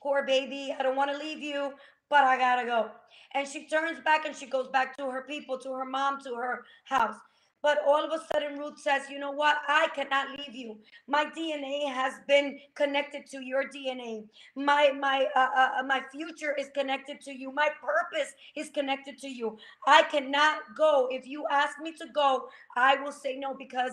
poor 0.07 0.25
baby, 0.25 0.75
I 0.79 0.85
don't 0.85 0.95
want 0.95 1.11
to 1.11 1.19
leave 1.19 1.41
you, 1.41 1.73
but 2.09 2.25
I 2.25 2.37
gotta 2.39 2.67
go. 2.67 2.91
And 3.35 3.47
she 3.47 3.67
turns 3.69 4.01
back 4.01 4.25
and 4.25 4.35
she 4.35 4.47
goes 4.47 4.69
back 4.69 4.97
to 4.97 5.11
her 5.11 5.25
people, 5.29 5.59
to 5.59 5.73
her 5.73 5.85
mom, 5.85 6.21
to 6.23 6.35
her 6.35 6.65
house. 6.85 7.17
But 7.63 7.79
all 7.85 8.05
of 8.05 8.13
a 8.13 8.25
sudden, 8.33 8.59
Ruth 8.59 8.79
says, 8.79 9.11
You 9.11 9.19
know 9.19 9.33
what? 9.33 9.57
I 9.67 9.89
cannot 9.95 10.29
leave 10.39 10.55
you. 10.55 10.79
My 11.09 11.25
DNA 11.37 11.93
has 11.93 12.15
been 12.29 12.59
connected 12.75 13.27
to 13.33 13.43
your 13.45 13.65
DNA. 13.69 14.25
My 14.55 14.93
my 14.93 15.27
uh, 15.35 15.49
uh, 15.81 15.83
my 15.85 16.03
future 16.13 16.55
is 16.57 16.69
connected 16.75 17.21
to 17.23 17.37
you. 17.37 17.51
My 17.53 17.69
purpose 17.81 18.33
is 18.55 18.71
connected 18.71 19.19
to 19.19 19.29
you. 19.29 19.59
I 19.87 20.03
cannot 20.05 20.59
go. 20.77 21.09
If 21.11 21.27
you 21.27 21.47
ask 21.51 21.81
me 21.81 21.93
to 21.95 22.07
go, 22.15 22.49
I 22.77 22.97
will 23.03 23.13
say 23.13 23.37
no 23.37 23.55
because 23.55 23.93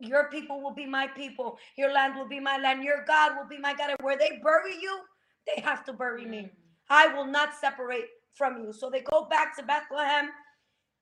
your 0.00 0.28
people 0.30 0.60
will 0.60 0.74
be 0.74 0.86
my 0.86 1.06
people. 1.06 1.58
Your 1.76 1.92
land 1.92 2.16
will 2.16 2.28
be 2.28 2.40
my 2.40 2.58
land. 2.58 2.82
Your 2.82 3.04
God 3.06 3.36
will 3.36 3.48
be 3.48 3.58
my 3.58 3.74
God. 3.74 3.90
And 3.90 3.98
where 4.02 4.18
they 4.18 4.40
bury 4.42 4.74
you, 4.80 4.98
they 5.46 5.62
have 5.62 5.84
to 5.84 5.92
bury 5.92 6.26
me. 6.26 6.50
I 6.90 7.08
will 7.14 7.26
not 7.26 7.54
separate 7.54 8.06
from 8.34 8.62
you. 8.64 8.72
So 8.72 8.90
they 8.90 9.00
go 9.00 9.26
back 9.30 9.56
to 9.56 9.62
Bethlehem. 9.62 10.30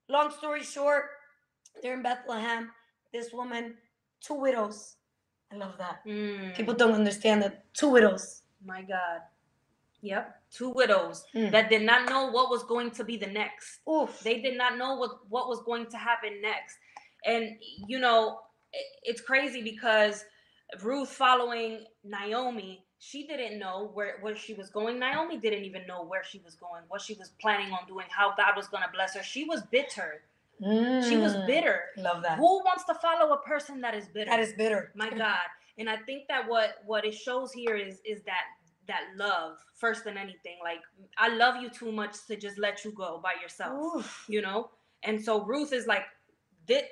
Long 0.09 0.31
story 0.31 0.63
short, 0.63 1.05
they're 1.81 1.93
in 1.93 2.03
Bethlehem. 2.03 2.71
This 3.13 3.31
woman, 3.33 3.75
two 4.21 4.35
widows. 4.35 4.95
I 5.51 5.55
love 5.57 5.75
that. 5.77 5.99
Mm, 6.07 6.55
People 6.55 6.73
don't 6.73 6.93
understand 6.93 7.41
that. 7.43 7.65
Two 7.73 7.89
widows. 7.89 8.43
my 8.65 8.81
God. 8.81 9.21
Yep. 10.01 10.35
Two 10.51 10.69
widows 10.71 11.25
Mm. 11.35 11.51
that 11.51 11.69
did 11.69 11.83
not 11.83 12.09
know 12.09 12.31
what 12.31 12.49
was 12.49 12.63
going 12.63 12.91
to 12.91 13.03
be 13.03 13.17
the 13.17 13.27
next. 13.27 13.79
Oof. 13.89 14.19
They 14.21 14.41
did 14.41 14.57
not 14.57 14.77
know 14.77 14.95
what, 14.95 15.11
what 15.29 15.47
was 15.47 15.61
going 15.63 15.87
to 15.87 15.97
happen 15.97 16.41
next. 16.41 16.77
And, 17.25 17.55
you 17.87 17.99
know, 17.99 18.39
it, 18.73 18.85
it's 19.03 19.21
crazy 19.21 19.61
because 19.61 20.23
Ruth 20.81 21.09
following 21.09 21.85
Naomi, 22.03 22.85
she 23.03 23.25
didn't 23.25 23.57
know 23.57 23.89
where, 23.95 24.17
where 24.21 24.35
she 24.37 24.53
was 24.53 24.69
going. 24.69 24.99
Naomi 24.99 25.37
didn't 25.37 25.63
even 25.65 25.87
know 25.87 26.03
where 26.03 26.23
she 26.23 26.39
was 26.45 26.53
going, 26.53 26.83
what 26.87 27.01
she 27.01 27.15
was 27.15 27.29
planning 27.41 27.71
on 27.73 27.79
doing, 27.87 28.05
how 28.09 28.35
God 28.35 28.53
was 28.55 28.67
going 28.67 28.83
to 28.83 28.89
bless 28.93 29.15
her. 29.15 29.23
She 29.23 29.43
was 29.43 29.63
bitter. 29.63 30.21
She 31.09 31.17
was 31.17 31.33
Mm. 31.33 31.47
bitter. 31.47 31.79
Love 31.97 32.21
that. 32.21 32.37
Who 32.37 32.59
wants 32.63 32.83
to 32.85 32.93
follow 32.93 33.33
a 33.33 33.41
person 33.41 33.81
that 33.81 33.95
is 33.95 34.07
bitter? 34.07 34.29
That 34.29 34.39
is 34.39 34.53
bitter. 34.53 34.91
my 34.93 35.09
god 35.25 35.47
and 35.79 35.89
i 35.89 35.97
think 35.97 36.27
that 36.27 36.47
what 36.47 36.69
what 36.85 37.05
it 37.05 37.15
shows 37.15 37.51
here 37.53 37.75
is 37.75 38.01
is 38.05 38.21
that 38.23 38.45
that 38.87 39.03
love 39.15 39.57
first 39.83 40.03
than 40.03 40.17
anything 40.17 40.57
like 40.61 40.81
i 41.17 41.27
love 41.29 41.55
you 41.63 41.69
too 41.69 41.91
much 41.93 42.13
to 42.27 42.35
just 42.35 42.57
let 42.59 42.83
you 42.83 42.91
go 42.91 43.19
by 43.23 43.33
yourself 43.41 43.73
Oof. 43.95 44.25
you 44.27 44.41
know 44.41 44.69
and 45.03 45.15
so 45.27 45.33
ruth 45.45 45.71
is 45.71 45.87
like 45.87 46.03
this 46.67 46.83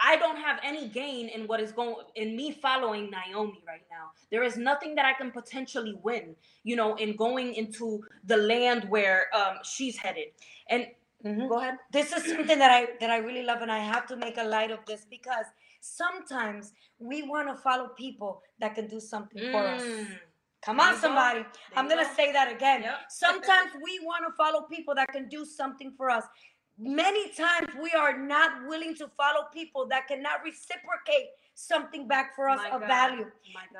i 0.00 0.16
don't 0.16 0.36
have 0.36 0.58
any 0.62 0.88
gain 0.88 1.28
in 1.28 1.46
what 1.46 1.60
is 1.60 1.72
going 1.72 1.94
in 2.14 2.36
me 2.36 2.52
following 2.52 3.10
naomi 3.10 3.62
right 3.66 3.82
now 3.90 4.10
there 4.30 4.42
is 4.42 4.56
nothing 4.56 4.94
that 4.94 5.04
i 5.04 5.12
can 5.12 5.30
potentially 5.30 5.94
win 6.02 6.34
you 6.64 6.76
know 6.76 6.94
in 6.96 7.16
going 7.16 7.54
into 7.54 8.02
the 8.24 8.36
land 8.36 8.84
where 8.88 9.26
um 9.34 9.56
she's 9.62 9.96
headed 9.96 10.28
and 10.68 10.86
Mhm. 11.24 11.48
go 11.48 11.58
ahead 11.58 11.78
this 11.90 12.12
is 12.12 12.22
something 12.32 12.58
that 12.60 12.70
I 12.70 12.80
that 13.00 13.10
I 13.10 13.16
really 13.18 13.42
love, 13.42 13.60
and 13.60 13.72
I 13.72 13.80
have 13.80 14.06
to 14.06 14.16
make 14.16 14.36
a 14.38 14.44
light 14.44 14.70
of 14.70 14.78
this 14.86 15.04
because 15.10 15.46
sometimes 15.80 16.72
we 17.00 17.22
want 17.22 17.48
to 17.48 17.56
follow 17.60 17.88
people 17.88 18.42
that 18.60 18.74
can 18.76 18.86
do 18.86 19.00
something 19.00 19.50
for 19.50 19.66
us. 19.68 19.82
Mm, 19.82 20.06
Come 20.62 20.80
on, 20.80 20.92
go. 20.94 20.98
somebody. 21.00 21.44
I'm 21.76 21.88
gonna 21.88 22.04
go. 22.04 22.14
say 22.14 22.30
that 22.32 22.52
again. 22.52 22.82
Yep. 22.82 22.98
Sometimes 23.10 23.70
we 23.84 23.98
want 24.04 24.22
to 24.28 24.32
follow 24.36 24.62
people 24.62 24.94
that 24.94 25.08
can 25.08 25.28
do 25.28 25.44
something 25.44 25.92
for 25.96 26.08
us. 26.10 26.24
Many 26.78 27.30
times 27.32 27.68
we 27.82 27.90
are 27.90 28.16
not 28.16 28.66
willing 28.68 28.94
to 28.96 29.08
follow 29.16 29.46
people 29.52 29.86
that 29.88 30.06
cannot 30.06 30.44
reciprocate 30.44 31.28
something 31.54 32.06
back 32.06 32.36
for 32.36 32.48
us 32.48 32.60
My 32.62 32.70
of 32.70 32.80
God. 32.82 32.86
value. 32.86 33.26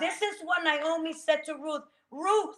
This 0.01 0.21
is 0.21 0.37
what 0.43 0.65
Naomi 0.65 1.13
said 1.13 1.45
to 1.45 1.55
Ruth 1.55 1.85
Ruth, 2.11 2.57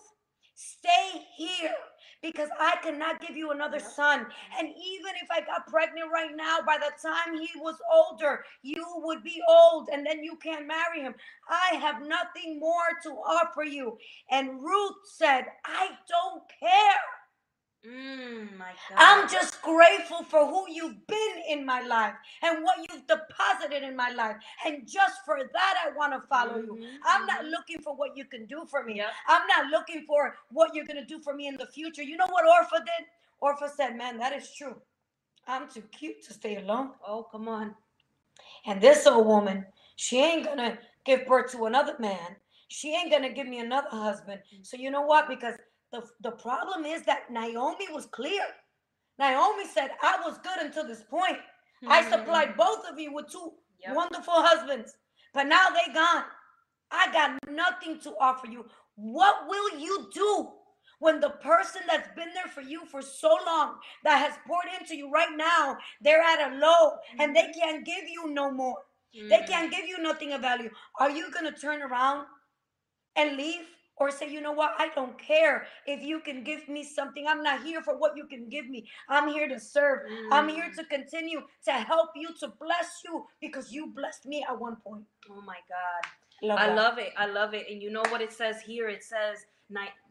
stay 0.54 1.22
here 1.36 1.74
because 2.22 2.50
I 2.58 2.76
cannot 2.82 3.20
give 3.20 3.36
you 3.36 3.50
another 3.50 3.80
son. 3.80 4.26
And 4.58 4.68
even 4.68 5.12
if 5.22 5.30
I 5.30 5.40
got 5.40 5.66
pregnant 5.66 6.10
right 6.12 6.36
now, 6.36 6.58
by 6.66 6.76
the 6.76 6.92
time 7.02 7.38
he 7.38 7.48
was 7.56 7.76
older, 7.92 8.44
you 8.62 8.84
would 8.96 9.22
be 9.22 9.40
old 9.48 9.88
and 9.92 10.04
then 10.06 10.22
you 10.22 10.36
can't 10.36 10.66
marry 10.66 11.00
him. 11.00 11.14
I 11.48 11.76
have 11.76 12.02
nothing 12.06 12.60
more 12.60 12.98
to 13.04 13.10
offer 13.10 13.64
you. 13.64 13.96
And 14.30 14.62
Ruth 14.62 14.96
said, 15.04 15.46
I 15.64 15.88
don't 16.08 16.42
care. 16.60 17.19
Mm, 17.86 18.58
my 18.58 18.72
God. 18.90 18.98
I'm 18.98 19.28
just 19.30 19.62
grateful 19.62 20.22
for 20.24 20.46
who 20.46 20.66
you've 20.70 21.06
been 21.06 21.34
in 21.48 21.64
my 21.64 21.80
life 21.80 22.14
and 22.42 22.62
what 22.62 22.78
you've 22.78 23.06
deposited 23.06 23.82
in 23.82 23.96
my 23.96 24.10
life. 24.10 24.36
And 24.66 24.86
just 24.86 25.24
for 25.24 25.38
that, 25.52 25.74
I 25.86 25.96
want 25.96 26.12
to 26.12 26.20
follow 26.28 26.58
you. 26.58 26.74
Mhm, 26.76 26.98
I'm 27.06 27.26
not 27.26 27.44
mhm. 27.46 27.50
looking 27.52 27.80
for 27.80 27.96
what 27.96 28.16
you 28.16 28.26
can 28.26 28.46
do 28.46 28.66
for 28.66 28.84
me. 28.84 28.96
Yep. 28.96 29.12
I'm 29.28 29.46
not 29.46 29.70
looking 29.70 30.04
for 30.06 30.36
what 30.50 30.74
you're 30.74 30.84
going 30.84 30.98
to 31.00 31.06
do 31.06 31.20
for 31.22 31.34
me 31.34 31.46
in 31.48 31.56
the 31.56 31.68
future. 31.68 32.02
You 32.02 32.18
know 32.18 32.28
what 32.28 32.44
Orpha 32.44 32.84
did? 32.84 33.06
Orpha 33.42 33.70
said, 33.74 33.96
Man, 33.96 34.18
that 34.18 34.34
is 34.34 34.52
true. 34.54 34.76
I'm 35.48 35.68
too 35.68 35.82
cute 35.92 36.22
to 36.24 36.34
stay 36.34 36.56
alone. 36.58 36.92
Oh, 37.06 37.24
come 37.24 37.48
on. 37.48 37.74
And 38.66 38.80
this 38.80 39.06
old 39.06 39.26
woman, 39.26 39.66
she 39.96 40.18
ain't 40.20 40.44
going 40.46 40.58
to 40.58 40.78
give 41.04 41.26
birth 41.26 41.52
to 41.52 41.66
another 41.66 41.96
man. 41.98 42.36
She 42.68 42.94
ain't 42.94 43.10
going 43.10 43.22
to 43.24 43.30
give 43.30 43.48
me 43.48 43.60
another 43.60 43.88
husband. 43.90 44.40
So, 44.62 44.76
you 44.76 44.90
know 44.90 45.02
what? 45.02 45.28
Because 45.28 45.56
the, 45.92 46.02
the 46.20 46.30
problem 46.32 46.84
is 46.84 47.02
that 47.02 47.30
Naomi 47.30 47.86
was 47.92 48.06
clear. 48.06 48.42
Naomi 49.18 49.64
said, 49.66 49.90
I 50.02 50.18
was 50.24 50.38
good 50.38 50.64
until 50.64 50.86
this 50.86 51.02
point. 51.02 51.38
I 51.88 52.02
supplied 52.10 52.56
both 52.56 52.84
of 52.90 52.98
you 52.98 53.12
with 53.14 53.30
two 53.30 53.38
Mm-hmm. 53.82 53.92
Yep. 53.92 53.96
wonderful 53.96 54.34
husbands, 54.36 54.94
but 55.32 55.44
now 55.46 55.68
they 55.70 55.90
gone. 55.94 56.24
I 56.90 57.10
got 57.12 57.38
nothing 57.50 57.98
to 58.00 58.10
offer 58.20 58.46
you. 58.46 58.66
What 58.96 59.48
will 59.48 59.78
you 59.78 60.10
do 60.12 60.48
when 60.98 61.18
the 61.18 61.30
person 61.30 61.80
that's 61.88 62.14
been 62.14 62.28
there 62.34 62.52
for 62.52 62.60
you 62.60 62.84
for 62.84 63.00
so 63.00 63.34
long, 63.46 63.76
that 64.04 64.18
has 64.18 64.34
poured 64.46 64.66
into 64.78 64.94
you 64.96 65.10
right 65.10 65.34
now, 65.34 65.78
they're 66.02 66.20
at 66.20 66.52
a 66.52 66.56
low 66.56 66.98
and 67.18 67.34
they 67.34 67.50
can't 67.58 67.86
give 67.86 68.04
you 68.06 68.28
no 68.30 68.50
more? 68.50 68.76
They 69.14 69.38
Mm. 69.38 69.46
can't 69.48 69.70
give 69.72 69.86
you 69.88 69.98
nothing 70.02 70.32
of 70.34 70.42
value. 70.42 70.70
Are 70.98 71.10
you 71.10 71.30
going 71.30 71.46
to 71.50 71.58
turn 71.58 71.80
around 71.80 72.26
and 73.16 73.36
leave? 73.38 73.66
Or 74.00 74.10
say, 74.10 74.30
you 74.30 74.40
know 74.40 74.52
what? 74.52 74.72
I 74.78 74.88
don't 74.94 75.16
care 75.18 75.66
if 75.86 76.02
you 76.02 76.20
can 76.20 76.42
give 76.42 76.68
me 76.68 76.82
something. 76.82 77.26
I'm 77.28 77.42
not 77.42 77.62
here 77.62 77.82
for 77.82 77.96
what 77.98 78.16
you 78.16 78.26
can 78.26 78.48
give 78.48 78.68
me. 78.68 78.88
I'm 79.08 79.28
here 79.28 79.46
to 79.48 79.60
serve. 79.60 80.00
I'm 80.32 80.48
here 80.48 80.70
Mm. 80.70 80.76
to 80.76 80.84
continue 80.84 81.42
to 81.66 81.72
help 81.72 82.10
you, 82.16 82.30
to 82.40 82.48
bless 82.48 83.02
you, 83.04 83.26
because 83.40 83.72
you 83.72 83.88
blessed 83.88 84.24
me 84.26 84.42
at 84.48 84.58
one 84.58 84.76
point. 84.76 85.04
Oh 85.30 85.42
my 85.42 85.58
God. 85.68 86.02
Love 86.42 86.58
I 86.58 86.66
that. 86.68 86.76
love 86.76 86.98
it. 86.98 87.12
I 87.18 87.26
love 87.26 87.52
it. 87.54 87.66
And 87.70 87.82
you 87.82 87.90
know 87.90 88.02
what 88.08 88.22
it 88.22 88.32
says 88.32 88.62
here? 88.62 88.88
It 88.88 89.04
says 89.04 89.44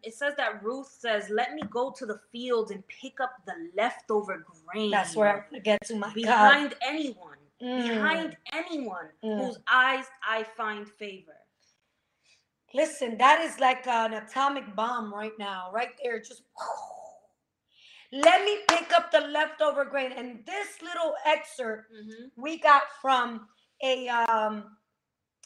it 0.03 0.13
says 0.13 0.35
that 0.37 0.63
Ruth 0.63 0.87
says, 0.87 1.29
Let 1.29 1.53
me 1.55 1.63
go 1.69 1.91
to 1.97 2.05
the 2.05 2.19
fields 2.31 2.71
and 2.71 2.87
pick 2.87 3.19
up 3.19 3.33
the 3.45 3.55
leftover 3.75 4.45
grain. 4.65 4.91
That's 4.91 5.15
where 5.15 5.29
I'm 5.33 5.43
gonna 5.49 5.61
get 5.61 5.81
to 5.87 5.95
my 5.95 6.07
God. 6.07 6.13
behind 6.15 6.75
anyone. 6.81 7.37
Mm, 7.61 7.75
Behind 7.83 8.37
anyone 8.53 9.09
Mm. 9.23 9.37
whose 9.37 9.59
eyes 9.67 10.05
I 10.25 10.43
find 10.43 10.87
favor. 10.87 11.35
Listen, 12.73 13.17
that 13.17 13.41
is 13.41 13.59
like 13.59 13.87
an 13.87 14.13
atomic 14.13 14.75
bomb 14.75 15.13
right 15.13 15.37
now, 15.39 15.71
right 15.73 15.91
there. 16.03 16.19
Just 16.19 16.43
let 18.11 18.43
me 18.45 18.59
pick 18.67 18.91
up 18.93 19.11
the 19.11 19.21
leftover 19.21 19.85
grain. 19.85 20.11
And 20.11 20.45
this 20.45 20.81
little 20.81 21.15
excerpt 21.25 21.91
Mhm. 21.91 22.31
we 22.35 22.59
got 22.59 22.83
from 23.01 23.47
a 23.83 24.07
um 24.09 24.77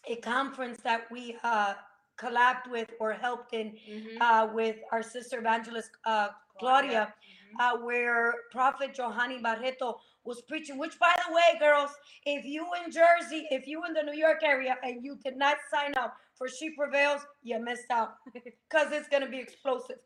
a 0.07 0.17
conference 0.17 0.79
that 0.83 1.09
we 1.11 1.37
uh 1.43 1.75
collabed 2.17 2.67
with 2.69 2.89
or 2.99 3.13
helped 3.13 3.53
in 3.53 3.77
Mhm. 3.87 4.21
uh 4.21 4.47
with 4.53 4.77
our 4.91 5.01
sister 5.01 5.39
evangelist 5.39 5.91
uh 6.05 6.29
Claudia, 6.59 7.13
Mhm. 7.13 7.59
uh, 7.59 7.77
where 7.79 8.33
Prophet 8.51 8.93
Johanny 8.93 9.39
Barreto 9.39 9.99
was 10.23 10.41
preaching. 10.43 10.77
Which, 10.77 10.97
by 10.99 11.13
the 11.27 11.33
way, 11.33 11.57
girls, 11.59 11.91
if 12.25 12.45
you 12.45 12.67
in 12.75 12.91
Jersey, 12.91 13.47
if 13.49 13.67
you 13.67 13.83
in 13.85 13.93
the 13.93 14.03
New 14.03 14.13
York 14.13 14.43
area, 14.43 14.77
and 14.83 15.03
you 15.03 15.15
did 15.23 15.35
not 15.35 15.57
sign 15.71 15.93
up 15.97 16.15
for 16.37 16.47
She 16.49 16.71
Prevails, 16.71 17.21
you 17.43 17.59
missed 17.63 17.91
out 17.91 18.15
because 18.33 18.91
it's 18.91 19.09
gonna 19.09 19.29
be 19.29 19.39
explosive. 19.39 19.97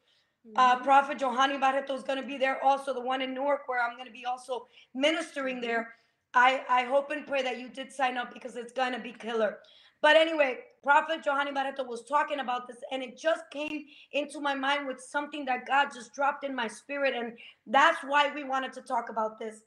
Uh, 0.56 0.78
Mhm. 0.80 0.84
Prophet 0.86 1.20
Johanny 1.20 1.58
Barreto 1.58 1.96
is 1.96 2.04
gonna 2.04 2.24
be 2.24 2.38
there. 2.38 2.64
Also, 2.64 2.94
the 2.94 3.02
one 3.02 3.22
in 3.24 3.34
Newark, 3.36 3.68
where 3.68 3.82
I'm 3.84 3.98
gonna 3.98 4.12
be 4.12 4.26
also 4.26 4.68
ministering 4.96 5.62
there. 5.62 5.96
I 6.36 6.66
I 6.70 6.84
hope 6.86 7.12
and 7.12 7.28
pray 7.28 7.44
that 7.44 7.60
you 7.60 7.70
did 7.70 7.94
sign 7.94 8.18
up 8.18 8.34
because 8.34 8.58
it's 8.58 8.74
gonna 8.74 9.00
be 9.00 9.14
killer. 9.14 9.60
But 10.02 10.18
anyway, 10.18 10.60
Prophet 10.84 11.24
Johanny 11.24 11.52
Barreto 11.54 11.84
was 11.86 12.04
talking 12.06 12.40
about 12.42 12.68
this, 12.68 12.78
and 12.92 13.04
it 13.04 13.18
just 13.18 13.44
came 13.52 13.86
into 14.14 14.42
my 14.42 14.56
mind 14.56 14.88
with 14.88 15.02
something 15.02 15.46
that 15.46 15.68
God 15.68 15.90
just 15.94 16.14
dropped 16.14 16.44
in 16.46 16.56
my 16.56 16.68
spirit, 16.68 17.16
and 17.16 17.38
that's 17.68 18.00
why 18.04 18.32
we 18.34 18.44
wanted 18.44 18.74
to 18.74 18.82
talk 18.84 19.10
about 19.10 19.40
this. 19.40 19.62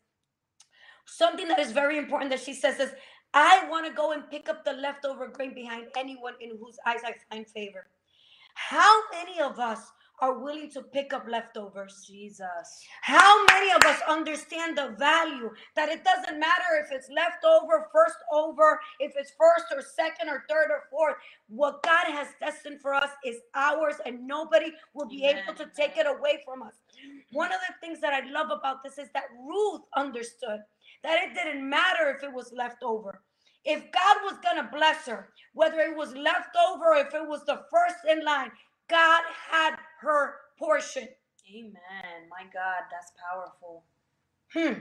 Something 1.06 1.48
that 1.48 1.58
is 1.60 1.72
very 1.72 1.98
important 1.98 2.30
that 2.30 2.40
she 2.40 2.54
says 2.54 2.80
is, 2.80 2.92
I 3.34 3.68
want 3.68 3.86
to 3.86 3.92
go 3.92 4.12
and 4.12 4.28
pick 4.30 4.48
up 4.48 4.64
the 4.64 4.72
leftover 4.72 5.28
grain 5.28 5.54
behind 5.54 5.86
anyone 5.96 6.34
in 6.40 6.50
whose 6.58 6.78
eyes 6.86 7.00
I 7.04 7.14
find 7.30 7.46
favor. 7.48 7.86
How 8.54 9.02
many 9.12 9.40
of 9.40 9.58
us 9.58 9.92
are 10.20 10.38
willing 10.38 10.70
to 10.72 10.82
pick 10.82 11.14
up 11.14 11.26
leftovers? 11.28 12.04
Jesus. 12.06 12.84
How 13.02 13.44
many 13.46 13.72
of 13.72 13.82
us 13.84 14.00
understand 14.08 14.76
the 14.76 14.94
value 14.98 15.50
that 15.76 15.88
it 15.88 16.04
doesn't 16.04 16.38
matter 16.38 16.84
if 16.84 16.92
it's 16.92 17.08
leftover, 17.10 17.88
first 17.92 18.16
over, 18.32 18.80
if 19.00 19.12
it's 19.16 19.32
first 19.38 19.66
or 19.74 19.82
second 19.82 20.28
or 20.28 20.44
third 20.48 20.70
or 20.70 20.84
fourth? 20.90 21.16
What 21.48 21.82
God 21.82 22.06
has 22.08 22.28
destined 22.40 22.80
for 22.82 22.94
us 22.94 23.10
is 23.24 23.36
ours, 23.54 23.96
and 24.04 24.26
nobody 24.26 24.72
will 24.94 25.08
be 25.08 25.24
Amen, 25.24 25.44
able 25.44 25.54
to 25.56 25.70
take 25.76 25.96
it 25.96 26.06
away 26.06 26.42
from 26.44 26.62
us. 26.62 26.74
One 27.32 27.52
of 27.52 27.60
the 27.68 27.74
things 27.80 28.00
that 28.00 28.12
I 28.12 28.28
love 28.30 28.48
about 28.50 28.82
this 28.84 28.98
is 28.98 29.08
that 29.14 29.24
Ruth 29.46 29.82
understood 29.96 30.60
that 31.04 31.22
it 31.24 31.34
didn't 31.34 31.68
matter 31.68 32.10
if 32.16 32.22
it 32.24 32.32
was 32.32 32.52
left 32.52 32.82
over. 32.82 33.22
If 33.64 33.80
God 33.92 34.16
was 34.24 34.38
going 34.42 34.56
to 34.64 34.70
bless 34.72 35.06
her, 35.06 35.30
whether 35.54 35.80
it 35.80 35.96
was 35.96 36.14
left 36.14 36.56
over 36.70 36.94
or 36.94 36.96
if 36.96 37.14
it 37.14 37.26
was 37.28 37.44
the 37.46 37.62
first 37.70 37.96
in 38.10 38.24
line, 38.24 38.50
God 38.88 39.22
had 39.50 39.76
her 40.00 40.34
portion. 40.58 41.08
Amen. 41.54 42.28
My 42.30 42.44
God, 42.52 42.84
that's 42.90 43.12
powerful. 43.30 43.84
Hmm. 44.52 44.80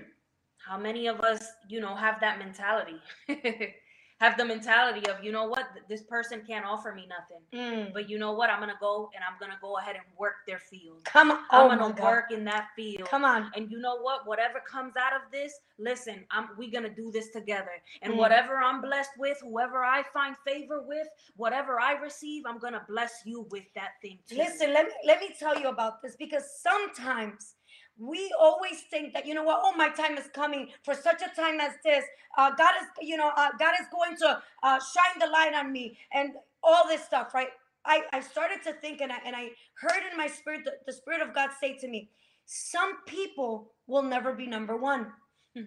How 0.68 0.78
many 0.78 1.08
of 1.08 1.22
us, 1.22 1.46
you 1.70 1.82
know, 1.82 1.96
have 1.96 2.20
that 2.22 2.40
mentality? 2.40 3.00
have 4.20 4.38
the 4.38 4.44
mentality 4.46 5.08
of, 5.10 5.24
you 5.24 5.32
know 5.32 5.46
what, 5.46 5.66
this 5.88 6.04
person 6.04 6.42
can't 6.46 6.66
offer 6.66 6.94
me 6.94 7.08
nothing. 7.08 7.42
Mm. 7.54 7.94
But 7.94 8.10
you 8.10 8.20
know 8.20 8.34
what? 8.34 8.50
I'm 8.50 8.60
gonna 8.60 8.74
go 8.80 9.10
and 9.16 9.24
I'm 9.24 9.40
gonna 9.40 9.58
go 9.62 9.78
ahead 9.78 9.96
and 9.96 10.04
work 10.18 10.36
their 10.46 10.60
field. 10.60 11.04
Come 11.06 11.32
on. 11.32 11.38
I'm 11.52 11.66
Oh 11.66 11.70
gonna 11.70 12.04
work 12.04 12.32
in 12.32 12.44
that 12.46 12.68
field. 12.76 13.08
Come 13.10 13.24
on. 13.24 13.50
And 13.56 13.72
you 13.72 13.80
know 13.80 13.98
what? 14.02 14.28
Whatever 14.28 14.62
comes 14.70 14.94
out 14.98 15.14
of 15.14 15.22
this, 15.32 15.54
listen, 15.78 16.26
I'm 16.32 16.50
we 16.58 16.70
gonna 16.70 16.94
do 16.94 17.12
this 17.12 17.30
together. 17.32 17.72
And 18.02 18.14
Mm. 18.14 18.18
whatever 18.18 18.58
I'm 18.58 18.82
blessed 18.82 19.12
with, 19.18 19.38
whoever 19.42 19.84
I 19.86 20.04
find 20.14 20.36
favor 20.46 20.82
with, 20.82 21.08
whatever 21.38 21.80
I 21.80 21.94
receive, 21.94 22.44
I'm 22.46 22.60
gonna 22.60 22.86
bless 22.90 23.22
you 23.26 23.48
with 23.50 23.66
that 23.76 24.02
thing 24.02 24.20
too. 24.28 24.36
Listen, 24.36 24.74
let 24.74 24.88
me 24.88 24.94
let 25.06 25.20
me 25.22 25.30
tell 25.40 25.58
you 25.60 25.70
about 25.70 26.02
this 26.02 26.16
because 26.18 26.44
sometimes 26.62 27.56
we 28.00 28.34
always 28.40 28.82
think 28.92 29.14
that 29.14 29.26
you 29.28 29.36
know 29.36 29.44
what 29.44 29.62
oh 29.64 29.74
my 29.76 29.90
time 29.90 30.18
is 30.18 30.28
coming 30.34 30.70
for 30.84 30.96
such 30.96 31.22
a 31.22 31.36
time 31.42 31.60
as 31.60 31.74
this 31.84 32.06
uh, 32.38 32.52
god 32.58 32.72
is 32.82 32.88
you 33.08 33.18
know 33.18 33.32
uh, 33.38 33.50
god 33.60 33.74
is 33.80 33.88
going 33.92 34.18
to 34.18 34.42
uh, 34.64 34.80
shine 34.94 35.20
the 35.20 35.28
light 35.28 35.54
on 35.56 35.72
me 35.72 35.98
and 36.14 36.32
all 36.64 36.88
this 36.88 37.04
stuff 37.04 37.34
right 37.34 37.50
i 37.86 38.04
i 38.14 38.22
started 38.22 38.64
to 38.64 38.74
think 38.74 39.02
and 39.02 39.12
i, 39.12 39.18
and 39.26 39.36
I 39.36 39.50
heard 39.82 40.04
in 40.12 40.18
my 40.18 40.28
spirit 40.28 40.62
the, 40.66 40.74
the 40.88 40.94
spirit 40.94 41.22
of 41.22 41.36
god 41.36 41.52
say 41.62 41.78
to 41.78 41.88
me 41.88 42.10
some 42.46 43.04
people 43.06 43.74
will 43.88 44.04
never 44.04 44.34
be 44.34 44.48
number 44.48 44.78
one 44.78 45.08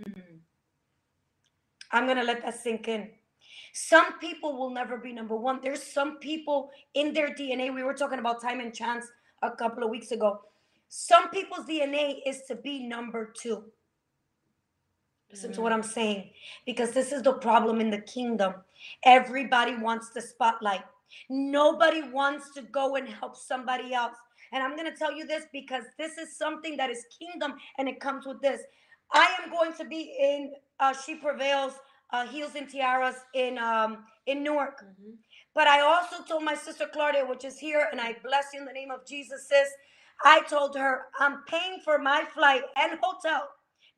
I'm 1.92 2.06
to 2.08 2.22
let 2.24 2.42
that 2.42 2.60
sink 2.60 2.88
in. 2.88 3.10
Some 3.74 4.18
people 4.18 4.58
will 4.58 4.70
never 4.70 4.96
be 4.98 5.12
number 5.12 5.36
one. 5.36 5.60
There's 5.62 5.82
some 5.82 6.18
people 6.18 6.70
in 6.94 7.12
their 7.14 7.30
DNA. 7.30 7.74
We 7.74 7.82
were 7.82 7.94
talking 7.94 8.18
about 8.18 8.42
time 8.42 8.60
and 8.60 8.74
chance 8.74 9.06
a 9.42 9.50
couple 9.50 9.84
of 9.84 9.90
weeks 9.90 10.10
ago. 10.10 10.40
Some 10.94 11.30
people's 11.30 11.66
DNA 11.66 12.20
is 12.26 12.42
to 12.48 12.54
be 12.54 12.86
number 12.86 13.32
two. 13.34 13.64
Listen 15.30 15.52
to 15.54 15.62
what 15.62 15.72
I'm 15.72 15.82
saying. 15.82 16.30
Because 16.66 16.92
this 16.92 17.12
is 17.12 17.22
the 17.22 17.34
problem 17.34 17.80
in 17.80 17.90
the 17.90 18.00
kingdom. 18.00 18.54
Everybody 19.04 19.76
wants 19.76 20.10
the 20.10 20.22
spotlight, 20.22 20.82
nobody 21.30 22.02
wants 22.02 22.52
to 22.54 22.62
go 22.62 22.96
and 22.96 23.08
help 23.08 23.36
somebody 23.36 23.94
else. 23.94 24.14
And 24.52 24.62
I'm 24.62 24.76
going 24.76 24.90
to 24.90 24.96
tell 24.98 25.12
you 25.16 25.26
this 25.26 25.44
because 25.52 25.84
this 25.98 26.18
is 26.18 26.36
something 26.38 26.76
that 26.76 26.90
is 26.90 27.04
kingdom 27.18 27.54
and 27.78 27.88
it 27.88 28.00
comes 28.00 28.26
with 28.26 28.40
this. 28.42 28.62
I 29.12 29.28
am 29.42 29.50
going 29.50 29.74
to 29.74 29.84
be 29.86 30.16
in 30.20 30.52
uh, 30.80 30.94
She 30.94 31.16
Prevails, 31.16 31.74
uh, 32.12 32.26
Heels 32.26 32.52
and 32.56 32.68
Tiaras 32.68 33.16
in 33.34 33.58
um, 33.58 34.04
in 34.26 34.42
Newark. 34.44 34.84
Mhm. 34.84 35.14
But 35.54 35.68
I 35.68 35.80
also 35.80 36.24
told 36.28 36.44
my 36.44 36.54
sister 36.54 36.86
Claudia, 36.92 37.26
which 37.26 37.44
is 37.44 37.58
here, 37.58 37.88
and 37.92 38.00
I 38.00 38.16
bless 38.24 38.46
you 38.54 38.60
in 38.60 38.66
the 38.66 38.72
name 38.72 38.90
of 38.92 39.06
Jesus, 39.06 39.48
sis. 39.48 39.68
I 40.24 40.42
told 40.48 40.76
her 40.76 41.02
I'm 41.18 41.44
paying 41.48 41.80
for 41.84 41.98
my 41.98 42.24
flight 42.34 42.62
and 42.76 42.98
hotel, 43.02 43.48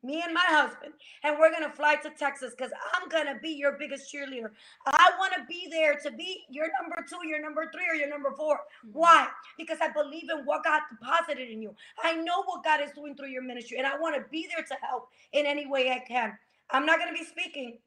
me 0.03 0.21
and 0.25 0.33
my 0.33 0.45
husband, 0.47 0.93
and 1.23 1.37
we're 1.39 1.51
gonna 1.51 1.71
fly 1.71 1.95
to 1.97 2.11
Texas 2.11 2.53
because 2.57 2.71
I'm 2.95 3.09
gonna 3.09 3.39
be 3.41 3.51
your 3.51 3.73
biggest 3.79 4.13
cheerleader. 4.13 4.49
I 4.87 5.11
want 5.19 5.33
to 5.33 5.45
be 5.47 5.67
there 5.71 5.95
to 6.03 6.11
be 6.11 6.43
your 6.49 6.67
number 6.81 7.05
two, 7.09 7.27
your 7.27 7.41
number 7.41 7.69
three, 7.73 7.85
or 7.89 7.95
your 7.95 8.09
number 8.09 8.31
four. 8.37 8.55
Mm-hmm. 8.55 8.99
Why? 8.99 9.27
Because 9.57 9.79
I 9.81 9.89
believe 9.91 10.29
in 10.31 10.45
what 10.45 10.63
God 10.63 10.81
deposited 10.89 11.49
in 11.49 11.61
you. 11.61 11.75
I 12.03 12.15
know 12.15 12.43
what 12.45 12.63
God 12.63 12.81
is 12.81 12.91
doing 12.93 13.15
through 13.15 13.29
your 13.29 13.43
ministry, 13.43 13.77
and 13.77 13.87
I 13.87 13.97
want 13.99 14.15
to 14.15 14.23
be 14.31 14.47
there 14.55 14.65
to 14.65 14.75
help 14.85 15.09
in 15.33 15.45
any 15.45 15.67
way 15.67 15.91
I 15.91 16.03
can. 16.07 16.37
I'm 16.71 16.85
not 16.85 16.99
going 16.99 17.13
to 17.13 17.19
be 17.19 17.25
speaking, 17.25 17.79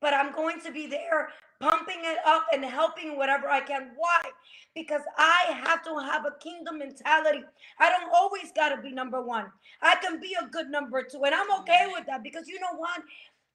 but 0.00 0.14
I'm 0.14 0.32
going 0.34 0.60
to 0.62 0.72
be 0.72 0.86
there 0.86 1.28
pumping 1.60 2.00
it 2.04 2.18
up 2.26 2.46
and 2.52 2.64
helping 2.64 3.16
whatever 3.16 3.48
I 3.48 3.60
can. 3.60 3.90
Why? 3.96 4.20
Because 4.74 5.02
I 5.16 5.62
have 5.64 5.82
to 5.84 5.98
have 5.98 6.24
a 6.26 6.38
kingdom 6.42 6.78
mentality. 6.78 7.40
I 7.80 7.90
don't 7.90 8.10
always 8.14 8.52
got 8.54 8.70
to 8.74 8.82
be 8.82 8.92
number 8.92 9.22
one. 9.22 9.46
I 9.82 9.96
can 9.96 10.20
be 10.20 10.36
a 10.40 10.46
good 10.48 10.68
number 10.68 11.02
two, 11.02 11.24
and 11.24 11.34
I'm 11.34 11.60
okay 11.60 11.86
with 11.92 12.06
that 12.06 12.22
because 12.22 12.48
you 12.48 12.60
know 12.60 12.76
what? 12.76 13.02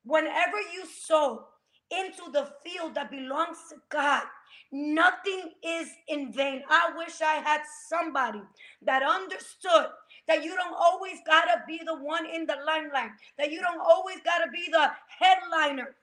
Whenever 0.03 0.57
you 0.73 0.85
sow 1.05 1.45
into 1.91 2.31
the 2.31 2.49
field 2.65 2.95
that 2.95 3.11
belongs 3.11 3.57
to 3.69 3.75
God, 3.89 4.23
nothing 4.71 5.51
is 5.63 5.89
in 6.07 6.31
vain. 6.33 6.63
I 6.69 6.91
wish 6.97 7.21
I 7.21 7.35
had 7.35 7.61
somebody 7.87 8.41
that 8.83 9.03
understood 9.03 9.87
that 10.27 10.43
you 10.43 10.55
don't 10.55 10.75
always 10.75 11.17
got 11.27 11.45
to 11.45 11.63
be 11.67 11.81
the 11.85 11.95
one 11.95 12.25
in 12.25 12.45
the 12.45 12.55
limelight, 12.65 13.11
that 13.37 13.51
you 13.51 13.61
don't 13.61 13.81
always 13.81 14.17
got 14.23 14.43
to 14.45 14.51
be 14.51 14.69
the 14.71 14.91
headliner. 15.19 15.95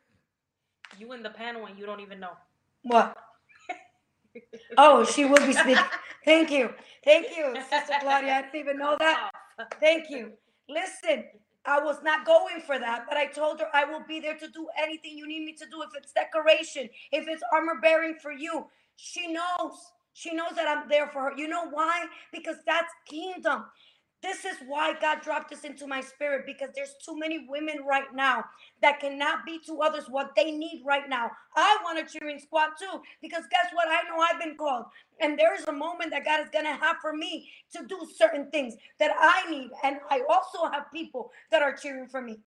You 0.99 1.13
in 1.13 1.23
the 1.23 1.31
panel 1.31 1.67
and 1.67 1.79
you 1.79 1.87
don't 1.87 2.01
even 2.01 2.21
know. 2.21 2.33
What? 2.83 3.17
Oh, 4.79 5.05
she 5.05 5.25
will 5.25 5.45
be 5.47 5.53
speaking. 5.53 5.83
Thank 6.25 6.51
you. 6.51 6.71
Thank 7.05 7.37
you, 7.37 7.55
Sister 7.71 7.95
Claudia. 8.01 8.35
I 8.35 8.43
didn't 8.43 8.57
even 8.61 8.79
know 8.79 8.97
that. 8.99 9.31
Thank 9.81 10.11
you. 10.11 10.33
Listen, 10.69 11.25
I 11.65 11.81
was 11.81 11.97
not 12.05 12.25
going 12.27 12.61
for 12.67 12.79
that, 12.79 13.07
but 13.09 13.17
I 13.19 13.27
told 13.27 13.61
her 13.61 13.67
I 13.75 13.85
will 13.85 14.05
be 14.07 14.21
there 14.21 14.37
to 14.37 14.49
do 14.49 14.69
anything 14.81 15.17
you 15.19 15.27
need 15.27 15.45
me 15.45 15.55
to 15.55 15.67
do. 15.67 15.83
If 15.83 15.91
it's 15.97 16.13
decoration, 16.13 16.89
if 17.13 17.29
it's 17.29 17.43
armor 17.53 17.81
bearing 17.83 18.17
for 18.23 18.33
you, 18.33 18.67
she 18.97 19.33
knows. 19.33 19.75
She 20.15 20.35
knows 20.35 20.53
that 20.57 20.69
I'm 20.69 20.89
there 20.89 21.09
for 21.09 21.23
her. 21.23 21.33
You 21.37 21.49
know 21.49 21.69
why? 21.71 22.07
Because 22.33 22.57
that's 22.67 22.93
kingdom. 23.09 23.65
This 24.23 24.45
is 24.45 24.57
why 24.67 24.95
God 25.01 25.23
dropped 25.23 25.51
this 25.51 25.65
into 25.65 25.87
my 25.87 26.01
spirit 26.01 26.45
because 26.45 26.71
there's 26.75 26.95
too 27.05 27.17
many 27.19 27.47
women 27.49 27.85
right 27.89 28.13
now 28.13 28.45
that 28.83 29.01
cannot 29.01 29.47
be 29.47 29.61
to 29.67 29.81
others 29.81 30.07
what 30.09 30.35
they 30.35 30.51
need 30.51 30.83
right 30.85 31.09
now. 31.09 31.31
I 31.57 31.79
want 31.85 32.01
a 32.01 32.05
cheering 32.19 32.41
squad 32.41 32.71
too 32.79 33.01
because 33.23 33.45
guess 33.51 33.73
what? 33.75 33.89
I 33.89 34.03
know 34.09 34.21
I've 34.21 34.41
been 34.41 34.57
called. 34.57 34.87
And 35.21 35.39
there 35.39 35.55
is 35.55 35.67
a 35.69 35.73
moment 35.73 36.11
that 36.11 36.25
God 36.25 36.41
is 36.41 36.51
going 36.51 36.65
to 36.65 36.75
have 36.75 36.97
for 37.01 37.13
me 37.15 37.49
to 37.77 37.87
do 37.87 38.07
certain 38.17 38.51
things 38.51 38.75
that 38.99 39.13
I 39.19 39.49
need. 39.51 39.71
And 39.85 39.99
I 40.11 40.23
also 40.29 40.67
have 40.71 40.93
people 40.93 41.31
that 41.53 41.63
are 41.63 41.75
cheering 41.75 42.09
for 42.09 42.21
me. 42.21 42.39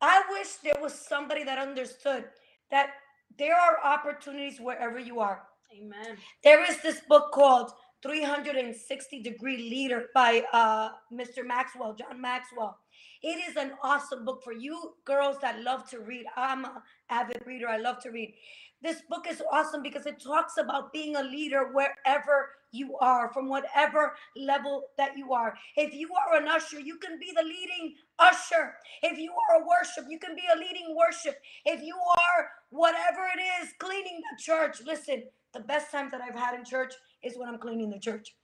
I 0.00 0.22
wish 0.30 0.48
there 0.62 0.80
was 0.80 0.94
somebody 0.94 1.42
that 1.44 1.58
understood 1.58 2.24
that 2.70 2.90
there 3.36 3.56
are 3.56 3.78
opportunities 3.84 4.60
wherever 4.60 4.98
you 4.98 5.20
are. 5.20 5.42
Amen. 5.76 6.16
There 6.44 6.64
is 6.70 6.80
this 6.82 7.00
book 7.08 7.32
called 7.32 7.72
360 8.02 9.22
Degree 9.22 9.56
Leader 9.56 10.06
by 10.14 10.44
uh, 10.52 10.90
Mr. 11.12 11.44
Maxwell, 11.44 11.94
John 11.94 12.20
Maxwell. 12.20 12.78
It 13.22 13.40
is 13.48 13.56
an 13.56 13.72
awesome 13.82 14.24
book 14.24 14.42
for 14.44 14.52
you 14.52 14.94
girls 15.04 15.36
that 15.42 15.62
love 15.62 15.88
to 15.90 16.00
read. 16.00 16.26
I'm 16.36 16.64
an 16.64 16.70
avid 17.10 17.42
reader, 17.44 17.68
I 17.68 17.78
love 17.78 18.00
to 18.02 18.10
read. 18.10 18.34
This 18.80 19.02
book 19.08 19.26
is 19.28 19.42
awesome 19.50 19.82
because 19.82 20.06
it 20.06 20.22
talks 20.22 20.56
about 20.56 20.92
being 20.92 21.16
a 21.16 21.22
leader 21.22 21.70
wherever 21.72 22.50
you 22.70 22.96
are, 22.98 23.32
from 23.32 23.48
whatever 23.48 24.14
level 24.36 24.84
that 24.96 25.16
you 25.16 25.32
are. 25.32 25.54
If 25.76 25.94
you 25.94 26.10
are 26.14 26.40
an 26.40 26.46
usher, 26.46 26.78
you 26.78 26.98
can 26.98 27.18
be 27.18 27.32
the 27.34 27.42
leading 27.42 27.96
usher. 28.20 28.74
If 29.02 29.18
you 29.18 29.32
are 29.32 29.62
a 29.62 29.66
worship, 29.66 30.04
you 30.08 30.20
can 30.20 30.36
be 30.36 30.44
a 30.54 30.58
leading 30.58 30.94
worship. 30.96 31.40
If 31.64 31.82
you 31.82 31.96
are 31.96 32.48
whatever 32.70 33.26
it 33.36 33.40
is, 33.62 33.72
cleaning 33.80 34.20
the 34.30 34.40
church, 34.40 34.78
listen, 34.86 35.24
the 35.52 35.60
best 35.60 35.90
times 35.90 36.10
that 36.12 36.20
I've 36.20 36.34
had 36.38 36.54
in 36.54 36.64
church 36.64 36.94
is 37.22 37.36
when 37.36 37.48
I'm 37.48 37.58
cleaning 37.58 37.90
the 37.90 37.98
church. 37.98 38.34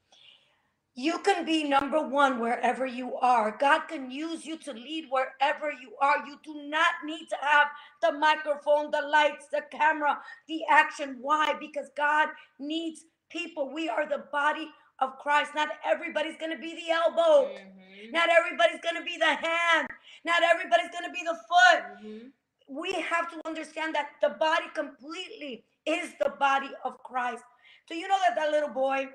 You 0.97 1.19
can 1.19 1.45
be 1.45 1.65
number 1.65 2.01
one 2.01 2.39
wherever 2.39 2.87
you 2.87 3.17
are. 3.17 3.57
God 3.59 3.89
can 3.89 4.13
use 4.13 4.47
you 4.47 4.57
to 4.59 4.73
lead 4.73 5.07
wherever 5.11 5.73
you 5.73 5.93
are. 6.01 6.25
You 6.25 6.39
do 6.45 6.69
not 6.69 6.93
need 7.05 7.27
to 7.31 7.37
have 7.41 7.67
the 8.01 8.13
microphone, 8.13 8.93
the 8.93 9.03
lights, 9.03 9.47
the 9.51 9.63
camera, 9.73 10.21
the 10.47 10.61
action. 10.71 11.19
Why? 11.21 11.55
Because 11.59 11.89
God 11.97 12.29
needs 12.61 13.07
people. 13.29 13.73
We 13.75 13.89
are 13.89 14.09
the 14.09 14.25
body 14.31 14.69
of 15.01 15.19
Christ. 15.19 15.51
Not 15.57 15.71
everybody's 15.85 16.37
going 16.37 16.53
to 16.53 16.59
be 16.59 16.77
the 16.77 16.93
elbow. 16.93 17.53
Mhm. 17.53 18.13
Not 18.13 18.29
everybody's 18.29 18.81
going 18.81 18.95
to 18.95 19.03
be 19.03 19.17
the 19.19 19.35
hand. 19.35 19.89
Not 20.25 20.45
everybody's 20.45 20.91
going 20.91 21.07
to 21.07 21.11
be 21.11 21.25
the 21.25 21.35
foot. 21.49 21.83
Mhm. 22.05 22.33
We 22.69 22.93
have 22.93 23.29
to 23.33 23.41
understand 23.45 23.97
that 23.97 24.11
the 24.23 24.31
body 24.31 24.67
completely 24.75 25.65
is 25.87 26.13
the 26.21 26.31
body 26.39 26.71
of 26.85 27.03
Christ. 27.05 27.45
Do 27.89 27.97
you 27.97 28.09
know 28.09 28.19
that 28.27 28.37
that 28.37 28.51
little 28.51 28.71
boy 28.71 29.09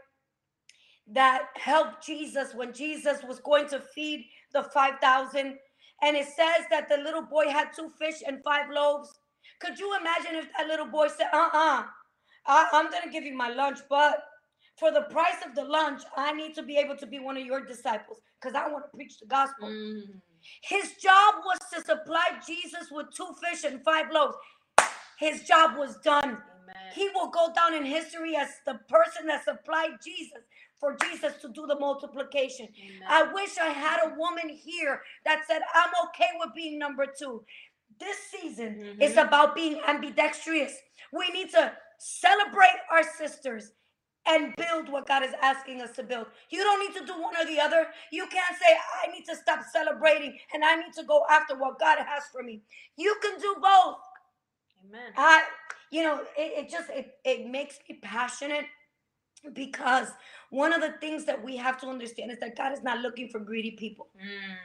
that 1.11 1.47
helped 1.55 2.05
Jesus 2.05 2.53
when 2.53 2.73
Jesus 2.73 3.23
was 3.23 3.39
going 3.39 3.67
to 3.69 3.79
feed 3.95 4.25
the 4.53 4.63
5,000? 4.63 5.57
And 6.01 6.17
it 6.17 6.25
says 6.27 6.65
that 6.69 6.89
the 6.89 6.97
little 6.97 7.23
boy 7.23 7.49
had 7.49 7.69
two 7.75 7.89
fish 7.99 8.21
and 8.25 8.43
five 8.43 8.69
loaves. 8.71 9.09
Could 9.59 9.79
you 9.79 9.95
imagine 9.99 10.35
if 10.35 10.47
that 10.57 10.67
little 10.67 10.87
boy 10.87 11.07
said, 11.09 11.27
uh 11.33 11.49
uh-uh, 11.53 11.79
uh, 11.81 11.83
I, 12.47 12.67
I'm 12.73 12.89
going 12.89 13.03
to 13.03 13.09
give 13.09 13.23
you 13.25 13.35
my 13.35 13.49
lunch, 13.49 13.79
but 13.89 14.23
for 14.77 14.91
the 14.91 15.01
price 15.03 15.43
of 15.45 15.55
the 15.55 15.63
lunch, 15.63 16.03
I 16.17 16.33
need 16.33 16.55
to 16.55 16.63
be 16.63 16.77
able 16.77 16.95
to 16.97 17.07
be 17.07 17.19
one 17.19 17.37
of 17.37 17.45
your 17.45 17.65
disciples 17.65 18.19
because 18.41 18.55
I 18.55 18.69
want 18.69 18.85
to 18.85 18.97
preach 18.97 19.19
the 19.19 19.27
gospel. 19.27 19.67
Mhm. 19.69 20.21
His 20.63 20.95
job 20.95 21.35
was 21.45 21.59
to 21.73 21.81
supply 21.81 22.39
Jesus 22.47 22.89
with 22.91 23.07
two 23.13 23.33
fish 23.43 23.65
and 23.65 23.83
five 23.83 24.11
loaves. 24.11 24.37
His 25.19 25.43
job 25.43 25.77
was 25.77 25.97
done. 25.97 26.41
Amen. 26.69 26.93
He 26.95 27.09
will 27.15 27.29
go 27.29 27.53
down 27.55 27.73
in 27.75 27.85
history 27.85 28.35
as 28.35 28.49
the 28.65 28.75
person 28.89 29.27
that 29.27 29.45
supplied 29.45 29.91
Jesus 30.03 30.43
for 30.79 30.97
Jesus 31.03 31.33
to 31.41 31.49
do 31.49 31.67
the 31.67 31.79
multiplication. 31.79 32.67
Amen. 32.79 33.03
I 33.07 33.23
wish 33.33 33.57
I 33.57 33.69
had 33.69 34.01
a 34.05 34.15
woman 34.17 34.49
here 34.49 35.01
that 35.25 35.41
said, 35.47 35.61
I'm 35.75 35.91
okay 36.09 36.29
with 36.39 36.51
being 36.55 36.79
number 36.79 37.05
two. 37.07 37.43
This 37.99 38.17
season 38.31 38.97
is 39.01 39.15
Mhm. 39.15 39.27
about 39.27 39.55
being 39.55 39.81
ambidextrous. 39.87 40.77
We 41.11 41.29
need 41.31 41.51
to 41.51 41.77
celebrate 41.99 42.79
our 42.91 43.03
sisters 43.03 43.73
and 44.25 44.55
build 44.57 44.89
what 44.89 45.07
God 45.07 45.23
is 45.23 45.33
asking 45.41 45.81
us 45.81 45.91
to 45.93 46.03
build. 46.03 46.27
You 46.51 46.63
don't 46.63 46.79
need 46.81 46.99
to 46.99 47.05
do 47.05 47.19
one 47.21 47.35
or 47.37 47.45
the 47.45 47.59
other. 47.59 47.91
You 48.11 48.27
can't 48.27 48.57
say, 48.57 48.77
I 49.03 49.07
need 49.11 49.25
to 49.25 49.35
stop 49.35 49.63
celebrating 49.71 50.39
and 50.53 50.63
I 50.63 50.75
need 50.75 50.93
to 50.95 51.03
go 51.03 51.25
after 51.29 51.55
what 51.57 51.79
God 51.79 51.99
has 51.99 52.25
for 52.31 52.43
me. 52.43 52.61
You 52.97 53.15
can 53.21 53.39
do 53.39 53.55
both. 53.61 53.97
Amen. 54.85 55.13
I, 55.17 55.43
you 55.91 56.03
know, 56.03 56.21
it, 56.37 56.65
it 56.65 56.69
just 56.69 56.89
it, 56.89 57.17
it 57.23 57.47
makes 57.47 57.79
me 57.87 57.99
passionate 58.01 58.65
because 59.53 60.09
one 60.49 60.73
of 60.73 60.81
the 60.81 60.93
things 60.99 61.25
that 61.25 61.43
we 61.43 61.55
have 61.57 61.79
to 61.81 61.87
understand 61.87 62.31
is 62.31 62.39
that 62.39 62.57
God 62.57 62.73
is 62.73 62.83
not 62.83 62.99
looking 62.99 63.29
for 63.29 63.39
greedy 63.39 63.71
people. 63.71 64.07
Mm. 64.17 64.57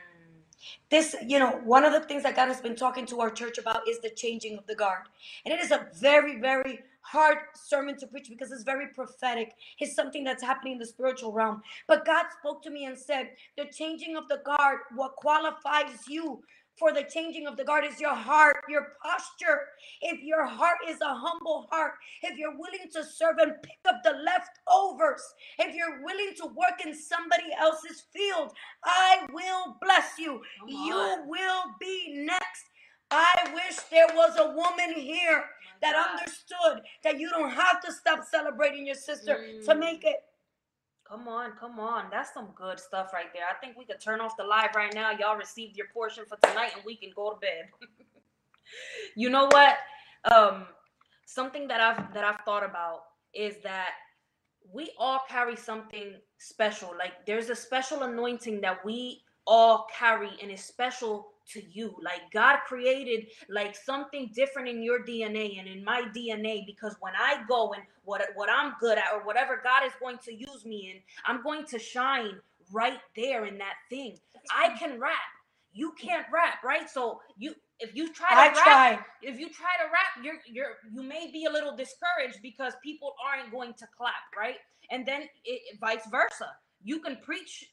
This, 0.90 1.14
you 1.26 1.38
know, 1.38 1.60
one 1.64 1.84
of 1.84 1.92
the 1.92 2.00
things 2.00 2.22
that 2.22 2.36
God 2.36 2.48
has 2.48 2.60
been 2.60 2.76
talking 2.76 3.04
to 3.06 3.20
our 3.20 3.30
church 3.30 3.58
about 3.58 3.86
is 3.88 3.98
the 4.00 4.10
changing 4.10 4.56
of 4.56 4.66
the 4.66 4.74
guard. 4.74 5.02
And 5.44 5.52
it 5.52 5.60
is 5.60 5.70
a 5.70 5.88
very, 5.94 6.40
very 6.40 6.80
hard 7.02 7.38
sermon 7.54 7.98
to 7.98 8.06
preach 8.06 8.28
because 8.30 8.50
it's 8.50 8.62
very 8.62 8.88
prophetic. 8.88 9.52
It's 9.78 9.94
something 9.94 10.24
that's 10.24 10.42
happening 10.42 10.74
in 10.74 10.78
the 10.78 10.86
spiritual 10.86 11.32
realm. 11.32 11.62
But 11.86 12.06
God 12.06 12.26
spoke 12.40 12.62
to 12.62 12.70
me 12.70 12.86
and 12.86 12.96
said, 12.96 13.30
The 13.58 13.66
changing 13.66 14.16
of 14.16 14.28
the 14.28 14.40
guard, 14.44 14.80
what 14.94 15.16
qualifies 15.16 16.08
you 16.08 16.42
for 16.78 16.92
the 16.92 17.04
changing 17.04 17.46
of 17.46 17.56
the 17.56 17.64
guard 17.64 17.84
is 17.84 18.00
your 18.00 18.14
heart, 18.14 18.56
your 18.68 18.88
posture. 19.02 19.60
If 20.00 20.22
your 20.22 20.44
heart 20.46 20.78
is 20.88 21.00
a 21.00 21.14
humble 21.14 21.68
heart, 21.70 21.92
if 22.22 22.36
you're 22.38 22.56
willing 22.58 22.90
to 22.92 23.04
serve 23.04 23.36
and 23.38 23.52
pick 23.62 23.78
up 23.88 24.02
the 24.02 24.10
leftovers, 24.12 25.22
if 25.58 25.74
you're 25.74 26.02
willing 26.04 26.34
to 26.38 26.46
work 26.46 26.84
in 26.84 26.94
somebody 26.94 27.44
else's 27.58 28.04
field, 28.12 28.52
I 28.84 29.26
will 29.32 29.76
bless 29.80 30.18
you. 30.18 30.40
You 30.66 31.24
will 31.26 31.62
be 31.80 32.12
next. 32.24 32.64
I 33.10 33.34
wish 33.54 33.76
there 33.90 34.08
was 34.14 34.36
a 34.38 34.48
woman 34.56 34.94
here 35.00 35.44
that 35.82 35.94
understood 35.94 36.82
that 37.04 37.20
you 37.20 37.28
don't 37.30 37.50
have 37.50 37.80
to 37.82 37.92
stop 37.92 38.24
celebrating 38.24 38.86
your 38.86 38.96
sister 38.96 39.36
to 39.64 39.70
Mm. 39.74 39.78
make 39.78 40.04
it. 40.04 40.16
Come 41.09 41.28
on, 41.28 41.52
come 41.61 41.78
on. 41.78 42.07
That's 42.11 42.32
some 42.32 42.48
good 42.55 42.80
stuff 42.80 43.12
right 43.12 43.32
there. 43.34 43.44
I 43.50 43.55
think 43.55 43.76
we 43.76 43.84
could 43.84 44.00
turn 44.00 44.20
off 44.20 44.36
the 44.36 44.44
live 44.44 44.70
right 44.74 44.92
now. 44.94 45.11
Y'all 45.12 45.36
received 45.36 45.76
your 45.76 45.88
portion 45.92 46.24
for 46.26 46.38
tonight 46.48 46.72
and 46.74 46.84
we 46.84 46.96
can 46.96 47.11
go 47.14 47.30
to 47.30 47.36
bed. 47.40 47.68
you 49.16 49.28
know 49.30 49.46
what? 49.46 49.76
Um 50.32 50.66
something 51.26 51.68
that 51.68 51.80
I've 51.80 52.14
that 52.14 52.24
I've 52.24 52.40
thought 52.44 52.64
about 52.64 53.02
is 53.34 53.57
that 53.64 53.90
we 54.72 54.92
all 54.98 55.20
carry 55.28 55.57
something 55.57 56.14
special. 56.38 56.94
Like 56.98 57.26
there's 57.26 57.50
a 57.50 57.57
special 57.57 58.02
anointing 58.05 58.62
that 58.62 58.84
we 58.84 59.22
all 59.46 59.86
carry 59.96 60.30
and 60.40 60.50
is 60.50 60.64
special 60.64 61.34
to 61.53 61.62
you. 61.72 61.97
Like 62.03 62.22
God 62.32 62.59
created 62.66 63.28
like 63.51 63.76
something 63.76 64.30
different 64.34 64.68
in 64.68 64.82
your 64.82 65.05
DNA 65.05 65.59
and 65.59 65.68
in 65.68 65.84
my 65.84 66.03
DNA 66.16 66.66
because 66.66 66.97
when 67.01 67.14
I 67.18 67.45
go 67.49 67.72
and 67.74 67.82
what 68.05 68.22
what 68.34 68.51
I'm 68.51 68.74
good 68.80 68.99
at 68.99 69.12
or 69.14 69.24
whatever 69.24 69.61
God 69.62 69.84
is 69.86 69.92
going 70.01 70.18
to 70.24 70.34
use 70.34 70.64
me 70.64 70.92
in, 70.95 71.01
I'm 71.26 71.42
going 71.42 71.66
to 71.66 71.78
shine 71.78 72.40
right 72.72 73.01
there 73.16 73.47
in 73.47 73.59
that 73.59 73.74
thing. 73.90 74.18
I 74.53 74.76
can 74.78 75.01
rap. 75.01 75.12
You 75.72 75.92
can't 76.01 76.26
rap, 76.32 76.64
right? 76.64 76.88
So 76.90 77.20
you 77.38 77.55
if 77.80 77.95
you 77.97 78.12
try 78.12 78.30
to 78.30 78.36
I 78.36 78.47
rap, 78.49 78.55
try. 78.64 78.99
if 79.22 79.38
you 79.40 79.51
try 79.51 79.70
to 79.78 79.84
rap, 79.92 80.24
you're 80.24 80.36
you're 80.47 80.76
you 80.92 81.03
may 81.03 81.30
be 81.32 81.47
a 81.47 81.51
little 81.53 81.76
discouraged 81.76 82.40
because 82.42 82.74
people 82.82 83.14
aren't 83.24 83.53
going 83.53 83.74
to 83.74 83.86
clap, 83.97 84.14
right? 84.36 84.57
And 84.90 85.07
then 85.07 85.22
it, 85.45 85.78
vice 85.80 86.07
versa. 86.11 86.51
You 86.84 87.01
can 87.01 87.16
preach, 87.22 87.66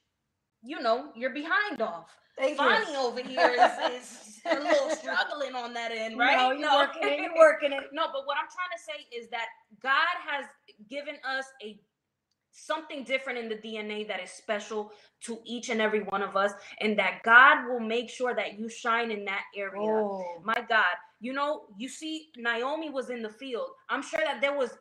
you 0.63 0.81
know, 0.81 1.11
you're 1.15 1.33
behind 1.33 1.81
off. 1.81 2.07
Thank 2.37 2.57
Fonnie 2.57 2.91
you. 2.91 2.97
over 2.97 3.21
here 3.21 3.49
is, 3.49 3.93
is 4.03 4.41
a 4.45 4.59
little 4.59 4.89
struggling 4.91 5.55
on 5.55 5.73
that 5.73 5.91
end, 5.91 6.17
right? 6.17 6.37
No, 6.37 6.51
you're 6.51 6.71
working 6.71 7.03
it. 7.03 7.19
You're 7.19 7.37
working 7.37 7.71
it. 7.73 7.83
no, 7.91 8.05
but 8.07 8.25
what 8.25 8.37
I'm 8.37 8.49
trying 8.49 8.71
to 8.75 8.83
say 8.83 9.17
is 9.17 9.29
that 9.29 9.47
God 9.81 9.91
has 10.27 10.45
given 10.89 11.15
us 11.27 11.45
a 11.63 11.79
something 12.53 13.03
different 13.03 13.39
in 13.39 13.47
the 13.47 13.55
DNA 13.55 14.07
that 14.07 14.21
is 14.21 14.29
special 14.29 14.91
to 15.21 15.39
each 15.45 15.69
and 15.69 15.79
every 15.81 16.01
one 16.01 16.21
of 16.21 16.35
us, 16.35 16.51
and 16.81 16.97
that 16.99 17.21
God 17.23 17.67
will 17.67 17.79
make 17.79 18.09
sure 18.09 18.35
that 18.35 18.59
you 18.59 18.67
shine 18.67 19.11
in 19.11 19.23
that 19.25 19.43
area. 19.55 19.89
Oh. 19.89 20.41
My 20.43 20.61
God, 20.67 20.95
you 21.19 21.33
know, 21.33 21.63
you 21.77 21.87
see, 21.87 22.29
Naomi 22.37 22.89
was 22.89 23.09
in 23.09 23.21
the 23.21 23.29
field. 23.29 23.69
I'm 23.89 24.03
sure 24.03 24.21
that 24.23 24.41
there 24.41 24.57
was 24.57 24.71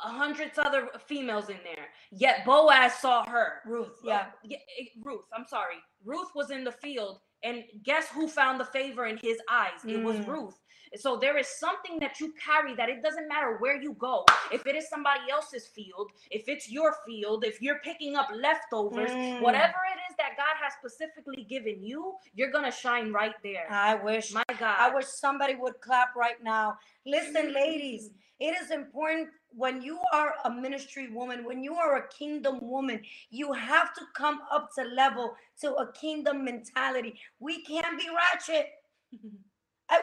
hundreds 0.00 0.58
other 0.58 0.88
females 1.06 1.48
in 1.48 1.58
there. 1.64 1.88
Yet 2.10 2.44
Boaz 2.44 2.94
saw 2.94 3.24
her. 3.26 3.60
Ruth, 3.66 3.98
yeah. 4.04 4.26
yeah, 4.42 4.58
eh, 4.80 4.84
Ruth. 5.02 5.24
I'm 5.36 5.46
sorry. 5.46 5.76
Ruth 6.04 6.28
was 6.34 6.50
in 6.50 6.64
the 6.64 6.72
field, 6.72 7.20
and 7.42 7.64
guess 7.84 8.08
who 8.08 8.26
found 8.28 8.58
the 8.60 8.64
favor 8.64 9.06
in 9.06 9.18
his 9.18 9.38
eyes? 9.50 9.84
It 9.86 10.02
was 10.02 10.16
Mm. 10.16 10.26
Ruth. 10.28 10.58
So 10.96 11.16
there 11.16 11.38
is 11.38 11.46
something 11.46 12.00
that 12.00 12.18
you 12.18 12.32
carry 12.44 12.74
that 12.74 12.88
it 12.88 13.00
doesn't 13.00 13.28
matter 13.28 13.58
where 13.58 13.80
you 13.80 13.92
go. 13.92 14.24
If 14.50 14.66
it 14.66 14.74
is 14.74 14.88
somebody 14.88 15.30
else's 15.30 15.68
field, 15.68 16.10
if 16.32 16.48
it's 16.48 16.68
your 16.68 16.96
field, 17.06 17.44
if 17.44 17.62
you're 17.62 17.78
picking 17.84 18.16
up 18.16 18.28
leftovers, 18.34 19.10
Mm. 19.10 19.40
whatever 19.40 19.78
it 19.94 19.98
is 20.10 20.16
that 20.16 20.36
God 20.36 20.56
has 20.60 20.72
specifically 20.72 21.44
given 21.44 21.80
you, 21.84 22.16
you're 22.34 22.50
gonna 22.50 22.72
shine 22.72 23.12
right 23.12 23.36
there. 23.44 23.68
I 23.70 23.94
wish. 23.94 24.32
My 24.32 24.42
God. 24.58 24.76
I 24.80 24.88
wish 24.92 25.06
somebody 25.06 25.54
would 25.54 25.80
clap 25.80 26.16
right 26.16 26.42
now. 26.42 26.76
Listen, 27.06 27.52
ladies, 27.52 28.10
it 28.40 28.56
is 28.62 28.70
important 28.70 29.28
when 29.52 29.82
you 29.82 29.98
are 30.12 30.34
a 30.44 30.50
ministry 30.50 31.10
woman, 31.12 31.44
when 31.44 31.62
you 31.62 31.74
are 31.74 31.96
a 31.96 32.08
kingdom 32.08 32.58
woman, 32.62 33.02
you 33.30 33.52
have 33.52 33.92
to 33.94 34.02
come 34.16 34.40
up 34.50 34.70
to 34.78 34.84
level 34.84 35.34
to 35.60 35.74
a 35.74 35.92
kingdom 35.92 36.44
mentality. 36.44 37.18
We 37.40 37.62
can't 37.62 37.98
be 37.98 38.08
ratchet. 38.08 38.66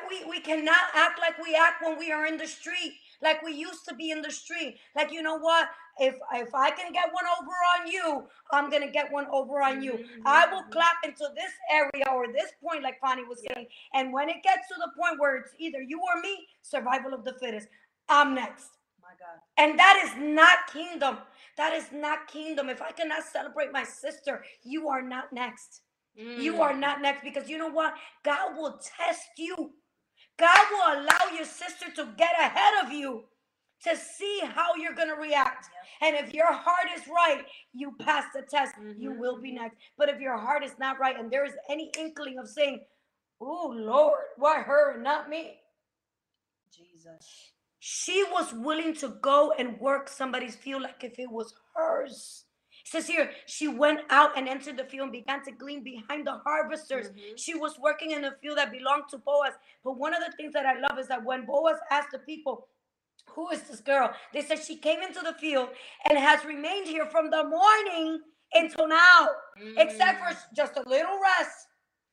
We, 0.10 0.24
we 0.30 0.42
cannot 0.42 0.76
act 0.96 1.18
like 1.20 1.38
we 1.42 1.56
act 1.56 1.82
when 1.82 1.98
we 1.98 2.12
are 2.12 2.26
in 2.28 2.38
the 2.38 2.46
street, 2.48 2.94
like 3.22 3.42
we 3.42 3.54
used 3.54 3.88
to 3.88 3.96
be 3.96 4.12
in 4.12 4.22
the 4.22 4.32
street. 4.32 4.78
Like, 4.96 5.14
you 5.14 5.22
know 5.22 5.38
what? 5.38 5.70
If 5.98 6.16
if 6.34 6.54
I 6.54 6.72
can 6.72 6.92
get 6.92 7.06
one 7.14 7.26
over 7.40 7.56
on 7.80 7.88
you, 7.90 8.28
I'm 8.52 8.70
gonna 8.70 8.92
get 8.92 9.12
one 9.12 9.28
over 9.32 9.62
on 9.62 9.82
you. 9.82 10.04
I 10.26 10.46
will 10.48 10.64
Mhm. 10.64 10.72
clap 10.72 10.98
into 11.06 11.28
this 11.36 11.54
area 11.72 12.06
or 12.14 12.28
this 12.34 12.52
point, 12.62 12.84
like 12.84 13.00
Fanny 13.00 13.24
was 13.24 13.42
Yeah. 13.44 13.54
saying. 13.56 13.68
And 13.94 14.12
when 14.14 14.30
it 14.30 14.44
gets 14.44 14.68
to 14.68 14.76
the 14.76 14.92
point 14.98 15.20
where 15.20 15.38
it's 15.38 15.56
either 15.58 15.82
you 15.82 16.02
or 16.02 16.20
me, 16.22 16.48
survival 16.62 17.14
of 17.14 17.24
the 17.24 17.34
fittest. 17.40 17.70
I'm 18.10 18.36
next. 18.36 18.70
My 19.02 19.10
God. 19.20 19.40
And 19.58 19.80
that 19.80 20.02
is 20.06 20.12
not 20.18 20.60
kingdom. 20.74 21.18
That 21.58 21.74
is 21.74 21.86
not 21.94 22.28
kingdom. 22.28 22.70
If 22.70 22.82
I 22.82 22.92
cannot 22.92 23.24
celebrate 23.26 23.72
my 23.74 23.84
sister, 23.84 24.44
you 24.64 24.90
are 24.90 25.02
not 25.02 25.34
next. 25.34 25.82
You 26.36 26.62
are 26.62 26.74
Mm. 26.74 26.80
not 26.80 27.02
next 27.02 27.24
because 27.24 27.50
you 27.50 27.58
know 27.58 27.70
what? 27.70 27.96
God 28.24 28.58
will 28.58 28.80
test 28.80 29.30
you. 29.38 29.74
God 30.38 30.60
will 30.72 31.02
allow 31.02 31.36
your 31.36 31.46
sister 31.46 31.92
to 31.96 32.14
get 32.18 32.34
ahead 32.40 32.86
of 32.86 32.92
you 32.92 33.26
to 33.84 33.96
see 33.98 34.42
how 34.44 34.76
you're 34.76 34.96
going 34.96 35.10
to 35.10 35.16
react. 35.16 35.68
And 36.02 36.16
if 36.16 36.34
your 36.34 36.52
heart 36.52 36.88
is 36.96 37.08
right, 37.08 37.46
you 37.74 37.94
pass 38.02 38.26
the 38.34 38.44
test. 38.44 38.76
You 38.98 39.12
Mhm. 39.12 39.20
will 39.20 39.42
be 39.42 39.52
next. 39.54 39.78
But 39.98 40.10
if 40.10 40.20
your 40.22 40.38
heart 40.38 40.64
is 40.64 40.78
not 40.80 41.00
right 41.00 41.18
and 41.20 41.32
there 41.32 41.46
is 41.46 41.56
any 41.70 41.92
inkling 41.98 42.40
of 42.40 42.50
saying, 42.50 42.86
Oh 43.42 43.68
Lord, 43.76 44.26
why 44.38 44.62
her 44.64 44.94
and 44.96 45.04
not 45.04 45.30
me? 45.30 45.62
Jesus. 46.72 47.54
She 47.80 48.24
was 48.32 48.54
willing 48.54 48.94
to 48.96 49.10
go 49.22 49.52
and 49.58 49.80
work 49.80 50.10
somebody's 50.10 50.56
field 50.56 50.82
like 50.84 51.04
if 51.04 51.20
it 51.20 51.30
was 51.32 51.54
hers. 51.76 52.46
It 52.84 52.90
says 52.92 53.08
here, 53.08 53.32
she 53.46 53.68
went 53.68 54.02
out 54.10 54.38
and 54.38 54.48
entered 54.48 54.78
the 54.78 54.86
field 54.86 55.04
and 55.04 55.12
began 55.12 55.44
to 55.44 55.52
glean 55.52 55.84
behind 55.84 56.26
the 56.26 56.38
harvesters. 56.46 57.10
Mhm. 57.10 57.38
She 57.38 57.54
was 57.54 57.78
working 57.78 58.12
in 58.12 58.24
a 58.24 58.32
field 58.42 58.58
that 58.58 58.72
belonged 58.72 59.10
to 59.10 59.18
Boaz. 59.18 59.54
But 59.84 59.98
one 59.98 60.14
of 60.14 60.22
the 60.26 60.32
things 60.38 60.54
that 60.54 60.66
I 60.66 60.80
love 60.80 60.98
is 60.98 61.08
that 61.10 61.24
when 61.24 61.46
Boaz 61.46 61.78
asked 61.92 62.12
the 62.12 62.20
people, 62.20 62.68
Who 63.32 63.50
is 63.50 63.62
this 63.64 63.82
girl? 63.82 64.16
They 64.32 64.42
said 64.42 64.64
she 64.64 64.78
came 64.78 65.02
into 65.02 65.20
the 65.20 65.34
field 65.34 65.70
and 66.10 66.18
has 66.18 66.46
remained 66.46 66.88
here 66.88 67.06
from 67.08 67.30
the 67.30 67.44
morning 67.44 68.22
until 68.54 68.88
now, 68.88 69.28
except 69.78 70.20
for 70.20 70.30
Mm. 70.34 70.54
just 70.54 70.78
a 70.78 70.82
little 70.88 71.20
rest. 71.20 71.67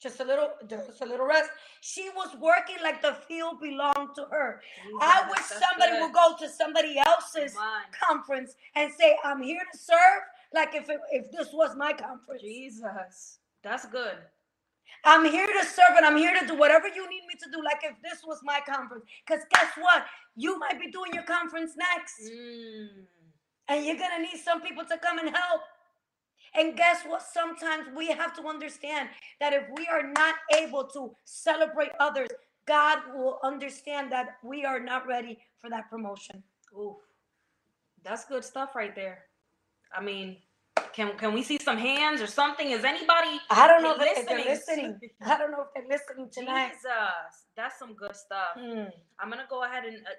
Just 0.05 0.21
a 0.21 0.25
little, 0.25 0.51
just 0.69 1.01
a 1.01 1.07
little 1.07 1.27
rest. 1.27 1.49
She 1.81 2.11
was 2.15 2.29
working 2.39 2.77
like 2.83 3.01
the 3.01 3.15
field 3.27 3.59
belonged 3.63 4.11
to 4.17 4.27
her. 4.31 4.61
I 5.01 5.27
wish 5.31 5.41
somebody 5.47 5.93
good. 5.93 6.03
would 6.03 6.13
go 6.13 6.37
to 6.41 6.49
somebody 6.51 6.99
else's 6.99 7.57
conference 8.07 8.55
and 8.77 8.93
say, 8.93 9.17
I'm 9.25 9.43
here 9.43 9.63
to 9.73 9.79
serve, 9.79 10.23
like 10.53 10.75
if, 10.75 10.91
it, 10.91 11.01
if 11.11 11.33
this 11.33 11.49
was 11.55 11.75
my 11.75 11.95
conference. 11.95 12.43
Jesus. 12.43 13.39
That's 13.63 13.87
good. 13.87 14.19
I'm 15.05 15.25
here 15.25 15.47
to 15.47 15.67
serve 15.67 15.97
and 15.97 16.07
I'm 16.07 16.19
here 16.19 16.39
to 16.39 16.47
do 16.47 16.55
whatever 16.55 16.89
you 16.89 17.09
need 17.09 17.23
me 17.27 17.35
to 17.43 17.51
do, 17.51 17.65
like 17.65 17.81
if 17.85 17.97
this 18.03 18.23
was 18.27 18.41
my 18.45 18.61
conference. 18.69 19.05
Because 19.27 19.45
guess 19.55 19.71
what? 19.79 20.05
You 20.37 20.59
might 20.59 20.79
be 20.81 20.91
doing 20.91 21.15
your 21.15 21.25
conference 21.25 21.73
next, 21.79 22.31
Mm. 22.31 23.07
and 23.69 23.85
you're 23.87 23.97
going 23.97 24.11
to 24.17 24.23
need 24.23 24.39
some 24.45 24.61
people 24.63 24.85
to 24.85 24.99
come 24.99 25.19
and 25.19 25.31
help. 25.35 25.63
And 26.57 26.77
guess 26.77 27.03
what? 27.07 27.23
Sometimes 27.23 27.89
we 27.97 28.09
have 28.09 28.35
to 28.37 28.47
understand 28.47 29.09
that 29.41 29.53
if 29.53 29.65
we 29.77 29.87
are 29.87 30.13
not 30.13 30.37
able 30.57 30.85
to 30.95 31.15
celebrate 31.25 31.91
others, 31.99 32.29
God 32.67 32.99
will 33.15 33.41
understand 33.43 34.13
that 34.13 34.37
we 34.43 34.65
are 34.65 34.81
not 34.81 35.07
ready 35.07 35.39
for 35.61 35.69
that 35.71 35.91
promotion. 35.91 36.43
Ooh. 36.75 36.97
That's 38.05 38.25
good 38.27 38.45
stuff 38.45 38.75
right 38.75 38.95
there. 38.95 39.25
I 39.97 40.03
mean, 40.03 40.37
can 40.93 41.17
can 41.17 41.33
we 41.33 41.43
see 41.43 41.59
some 41.59 41.79
hands 41.79 42.21
or 42.21 42.27
something? 42.27 42.71
Is 42.71 42.85
anybody 42.85 43.41
I 43.51 43.67
don't 43.67 43.83
know 43.83 43.97
if 43.99 44.27
they're 44.27 44.39
listening? 44.39 44.47
listening. 44.47 45.01
I 45.27 45.39
don't 45.39 45.51
know 45.51 45.63
if 45.63 45.69
they're 45.75 45.89
listening 45.89 46.29
tonight. 46.31 46.73
Jesus, 46.75 47.47
that's 47.57 47.79
some 47.79 47.95
good 47.95 48.15
stuff. 48.15 48.57
Hmm. 48.57 48.85
I'm 49.19 49.31
gonna 49.31 49.47
go 49.49 49.65
ahead 49.65 49.85
and 49.85 49.97
uh, 49.99 50.11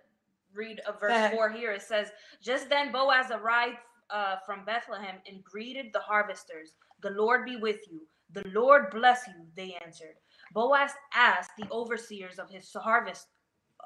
read 0.54 0.82
a 0.88 0.94
verse 0.94 1.32
four 1.34 1.50
here. 1.50 1.72
It 1.72 1.82
says, 1.82 2.10
"Just 2.42 2.70
then 2.70 2.92
Boaz 2.92 3.32
arrived 3.32 3.78
uh, 4.10 4.38
from 4.45 4.66
Bethlehem 4.66 5.16
and 5.28 5.43
greeted 5.43 5.88
the 5.93 5.99
harvesters. 5.99 6.74
The 7.01 7.12
Lord 7.12 7.45
be 7.45 7.58
with 7.58 7.80
you. 7.89 8.08
The 8.32 8.47
Lord 8.49 8.89
bless 8.91 9.28
you." 9.28 9.47
They 9.56 9.74
answered. 9.86 10.16
Boaz 10.53 10.91
asked 11.14 11.51
the 11.58 11.70
overseers 11.72 12.39
of 12.39 12.49
his 12.49 12.72
harvest 12.74 13.28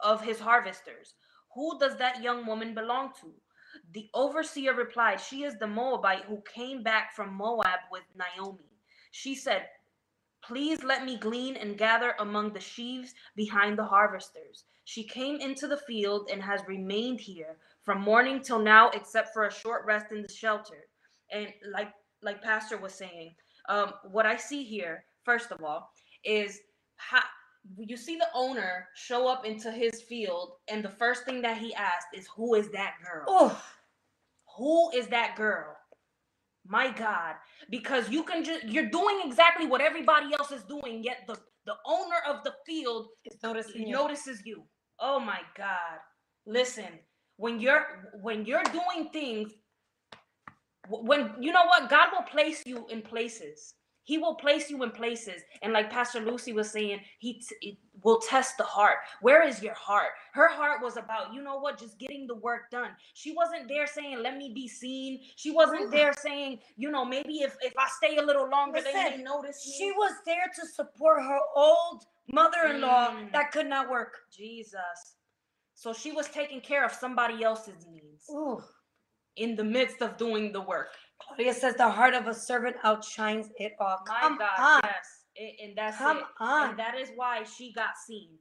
of 0.03 0.21
his 0.21 0.39
harvesters, 0.39 1.15
"Who 1.55 1.79
does 1.79 1.97
that 1.97 2.21
young 2.21 2.45
woman 2.45 2.73
belong 2.73 3.13
to?" 3.21 3.33
The 3.91 4.09
overseer 4.13 4.73
replied, 4.73 5.19
"She 5.19 5.43
is 5.43 5.57
the 5.57 5.67
Moabite 5.67 6.25
who 6.25 6.41
came 6.41 6.83
back 6.83 7.13
from 7.13 7.33
Moab 7.33 7.79
with 7.91 8.03
Naomi." 8.15 8.69
She 9.11 9.35
said, 9.35 9.69
Please 10.41 10.83
let 10.83 11.03
me 11.03 11.17
glean 11.17 11.55
and 11.57 11.77
gather 11.77 12.15
among 12.19 12.53
the 12.53 12.59
sheaves 12.59 13.13
behind 13.35 13.77
the 13.77 13.85
harvesters. 13.85 14.63
She 14.85 15.03
came 15.03 15.39
into 15.39 15.67
the 15.67 15.77
field 15.77 16.29
and 16.31 16.41
has 16.41 16.61
remained 16.67 17.19
here 17.19 17.57
from 17.83 18.01
morning 18.01 18.41
till 18.41 18.59
now, 18.59 18.89
except 18.91 19.33
for 19.33 19.47
a 19.47 19.53
short 19.53 19.85
rest 19.85 20.11
in 20.11 20.21
the 20.21 20.31
shelter. 20.33 20.85
And 21.31 21.47
like 21.73 21.91
like 22.23 22.43
Pastor 22.43 22.77
was 22.77 22.93
saying, 22.93 23.35
um, 23.69 23.93
what 24.11 24.25
I 24.25 24.37
see 24.37 24.63
here, 24.63 25.05
first 25.25 25.51
of 25.51 25.63
all, 25.63 25.89
is 26.25 26.59
how 26.97 27.21
you 27.77 27.97
see 27.97 28.17
the 28.17 28.27
owner 28.35 28.87
show 28.95 29.27
up 29.27 29.45
into 29.45 29.71
his 29.71 30.01
field, 30.03 30.53
and 30.69 30.83
the 30.83 30.89
first 30.89 31.25
thing 31.25 31.41
that 31.43 31.57
he 31.57 31.73
asked 31.75 32.07
is, 32.15 32.27
"Who 32.35 32.55
is 32.55 32.71
that 32.71 32.95
girl?" 33.03 33.25
Oh, 33.27 33.63
Who 34.57 34.91
is 34.91 35.07
that 35.09 35.35
girl? 35.37 35.75
My 36.67 36.91
God, 36.91 37.35
because 37.69 38.09
you 38.09 38.23
can 38.23 38.43
just 38.43 38.65
you're 38.65 38.89
doing 38.89 39.21
exactly 39.25 39.67
what 39.67 39.81
everybody 39.81 40.33
else 40.37 40.51
is 40.51 40.63
doing, 40.63 41.03
yet 41.03 41.19
the 41.27 41.37
the 41.65 41.75
owner 41.85 42.17
of 42.27 42.43
the 42.43 42.53
field 42.65 43.07
it's 43.25 43.41
noticing 43.43 43.87
you. 43.87 43.93
notices 43.93 44.41
you. 44.45 44.63
Oh 44.99 45.19
my 45.19 45.39
God. 45.57 45.99
Listen, 46.45 46.87
when 47.39 47.59
you're 47.61 47.85
when 48.21 48.45
you're 48.45 48.63
doing 48.65 49.09
things 49.13 49.53
when 50.89 51.33
you 51.39 51.51
know 51.51 51.65
what 51.65 51.89
God 51.89 52.09
will 52.13 52.23
place 52.25 52.63
you 52.65 52.85
in 52.89 53.01
places. 53.03 53.75
He 54.05 54.17
will 54.19 54.35
place 54.35 54.69
you 54.69 54.83
in 54.83 54.91
places 54.91 55.41
and 55.63 55.73
like 55.73 55.91
Pastor 55.91 56.19
Lucy 56.21 56.53
was 56.53 56.71
saying, 56.71 56.99
he 57.19 57.35
t- 57.35 57.55
it 57.61 57.77
will 58.03 58.19
test 58.19 58.57
the 58.57 58.63
heart. 58.65 58.97
Where 59.21 59.47
is 59.47 59.63
your 59.63 59.75
heart? 59.75 60.09
Her 60.33 60.49
heart 60.49 60.81
was 60.83 60.97
about, 60.97 61.33
you 61.33 61.41
know 61.43 61.57
what, 61.59 61.79
just 61.79 61.99
getting 61.99 62.27
the 62.27 62.35
work 62.35 62.71
done. 62.71 62.91
She 63.15 63.33
wasn't 63.35 63.69
there 63.69 63.87
saying, 63.87 64.19
let 64.23 64.37
me 64.37 64.51
be 64.53 64.67
seen. 64.67 65.21
She 65.37 65.51
wasn't 65.51 65.87
Ooh. 65.87 65.91
there 65.91 66.13
saying, 66.13 66.59
you 66.77 66.91
know, 66.91 67.05
maybe 67.05 67.39
if 67.41 67.55
if 67.61 67.73
I 67.79 67.87
stay 67.97 68.17
a 68.17 68.23
little 68.23 68.49
longer, 68.49 68.81
they 68.81 68.93
may 68.93 69.23
notice 69.23 69.65
me. 69.67 69.73
She 69.77 69.91
was 69.91 70.13
there 70.25 70.51
to 70.55 70.67
support 70.67 71.21
her 71.23 71.39
old 71.55 72.03
mother-in-law 72.33 73.11
Mm. 73.11 73.31
that 73.33 73.51
could 73.53 73.67
not 73.67 73.89
work. 73.89 74.13
Jesus. 74.35 75.17
So 75.79 75.93
she 75.93 76.11
was 76.11 76.27
taking 76.27 76.59
care 76.59 76.83
of 76.85 76.91
somebody 76.91 77.41
else's 77.41 77.87
needs 77.89 78.25
Ooh. 78.29 78.61
in 79.37 79.55
the 79.55 79.63
midst 79.63 80.01
of 80.01 80.17
doing 80.17 80.51
the 80.51 80.59
work. 80.59 80.89
Claudia 81.21 81.53
says 81.53 81.75
the 81.75 81.89
heart 81.89 82.13
of 82.13 82.27
a 82.27 82.33
servant 82.33 82.75
outshines 82.83 83.47
it 83.55 83.71
all. 83.79 83.99
My 84.05 84.19
Come 84.19 84.37
God, 84.37 84.59
on. 84.59 84.81
yes. 84.83 85.07
A- 85.39 85.57
and 85.63 85.77
that's 85.77 85.97
Come 85.97 86.17
it. 86.17 86.23
on. 86.41 86.69
And 86.71 86.79
that 86.79 86.97
is 86.99 87.11
why 87.15 87.43
she 87.43 87.71
got 87.71 87.91
seen. 88.05 88.31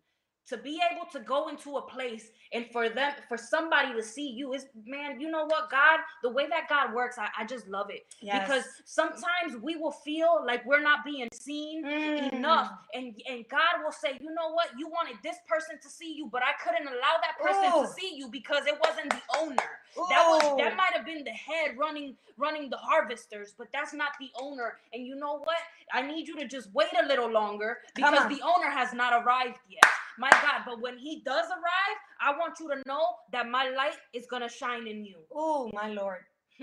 To 0.49 0.57
be 0.57 0.81
able 0.93 1.05
to 1.13 1.21
go 1.21 1.49
into 1.49 1.77
a 1.77 1.83
place 1.83 2.31
and 2.53 2.65
for 2.73 2.89
them, 2.89 3.13
for 3.29 3.37
somebody 3.37 3.93
to 3.93 4.03
see 4.03 4.31
you 4.31 4.55
is, 4.55 4.67
man, 4.87 5.21
you 5.21 5.31
know 5.31 5.45
what, 5.45 5.71
God, 5.71 6.01
the 6.23 6.31
way 6.31 6.49
that 6.49 6.69
God 6.69 6.95
works, 6.95 7.19
I, 7.19 7.29
I 7.39 7.45
just 7.45 7.69
love 7.69 7.89
it. 7.91 8.07
Because 8.41 8.65
sometimes 8.87 9.63
we 9.63 9.77
will 9.77 9.93
feel 9.93 10.43
like 10.47 10.65
we're 10.65 10.83
not 10.83 11.05
being 11.05 11.29
seen 11.33 11.85
Mm. 11.85 12.33
enough 12.33 12.71
and 12.95 13.15
and 13.31 13.45
god 13.49 13.83
will 13.85 13.93
say 13.93 14.19
you 14.21 14.33
know 14.35 14.53
what? 14.53 14.69
You 14.77 14.89
wanted 14.89 15.17
this 15.23 15.37
person 15.49 15.79
to 15.83 15.89
see 15.89 16.13
you 16.13 16.29
but 16.31 16.43
i 16.43 16.53
couldn't 16.63 16.87
allow 16.87 17.15
that 17.23 17.39
person 17.41 17.65
Ooh. 17.73 17.87
to 17.87 17.93
see 17.93 18.15
you 18.17 18.29
because 18.31 18.67
it 18.67 18.77
wasn't 18.85 19.11
the 19.11 19.23
owner. 19.39 19.71
That 20.11 20.25
was 20.29 20.43
that 20.59 20.77
might 20.77 20.93
have 20.95 21.05
been 21.07 21.25
the 21.25 21.31
head 21.31 21.77
running 21.79 22.17
running 22.37 22.71
the 22.71 22.77
harvesters 22.77 23.55
but 23.57 23.69
that's 23.73 23.93
not 23.93 24.11
the 24.21 24.31
owner. 24.41 24.79
And 24.93 25.07
you 25.07 25.17
know 25.17 25.39
what? 25.39 25.59
I 25.93 26.03
need 26.03 26.29
you 26.29 26.37
to 26.41 26.47
just 26.47 26.73
wait 26.73 26.89
a 27.03 27.07
little 27.07 27.31
longer 27.31 27.79
because 27.95 28.29
the 28.29 28.41
owner 28.43 28.71
has 28.71 28.93
not 28.93 29.13
arrived 29.25 29.59
yet 29.69 29.85
my 30.19 30.31
god 30.31 30.63
but 30.67 30.81
when 30.81 30.99
he 30.99 31.23
does 31.25 31.47
arrive 31.47 31.99
i 32.21 32.31
want 32.39 32.59
you 32.61 32.69
to 32.69 32.83
know 32.87 33.05
that 33.33 33.49
my 33.49 33.71
light 33.71 33.97
is 34.15 34.27
going 34.27 34.43
to 34.43 34.49
shine 34.49 34.87
in 34.87 35.05
you 35.05 35.19
Oh, 35.35 35.71
my 35.73 35.89
Lord. 35.91 36.23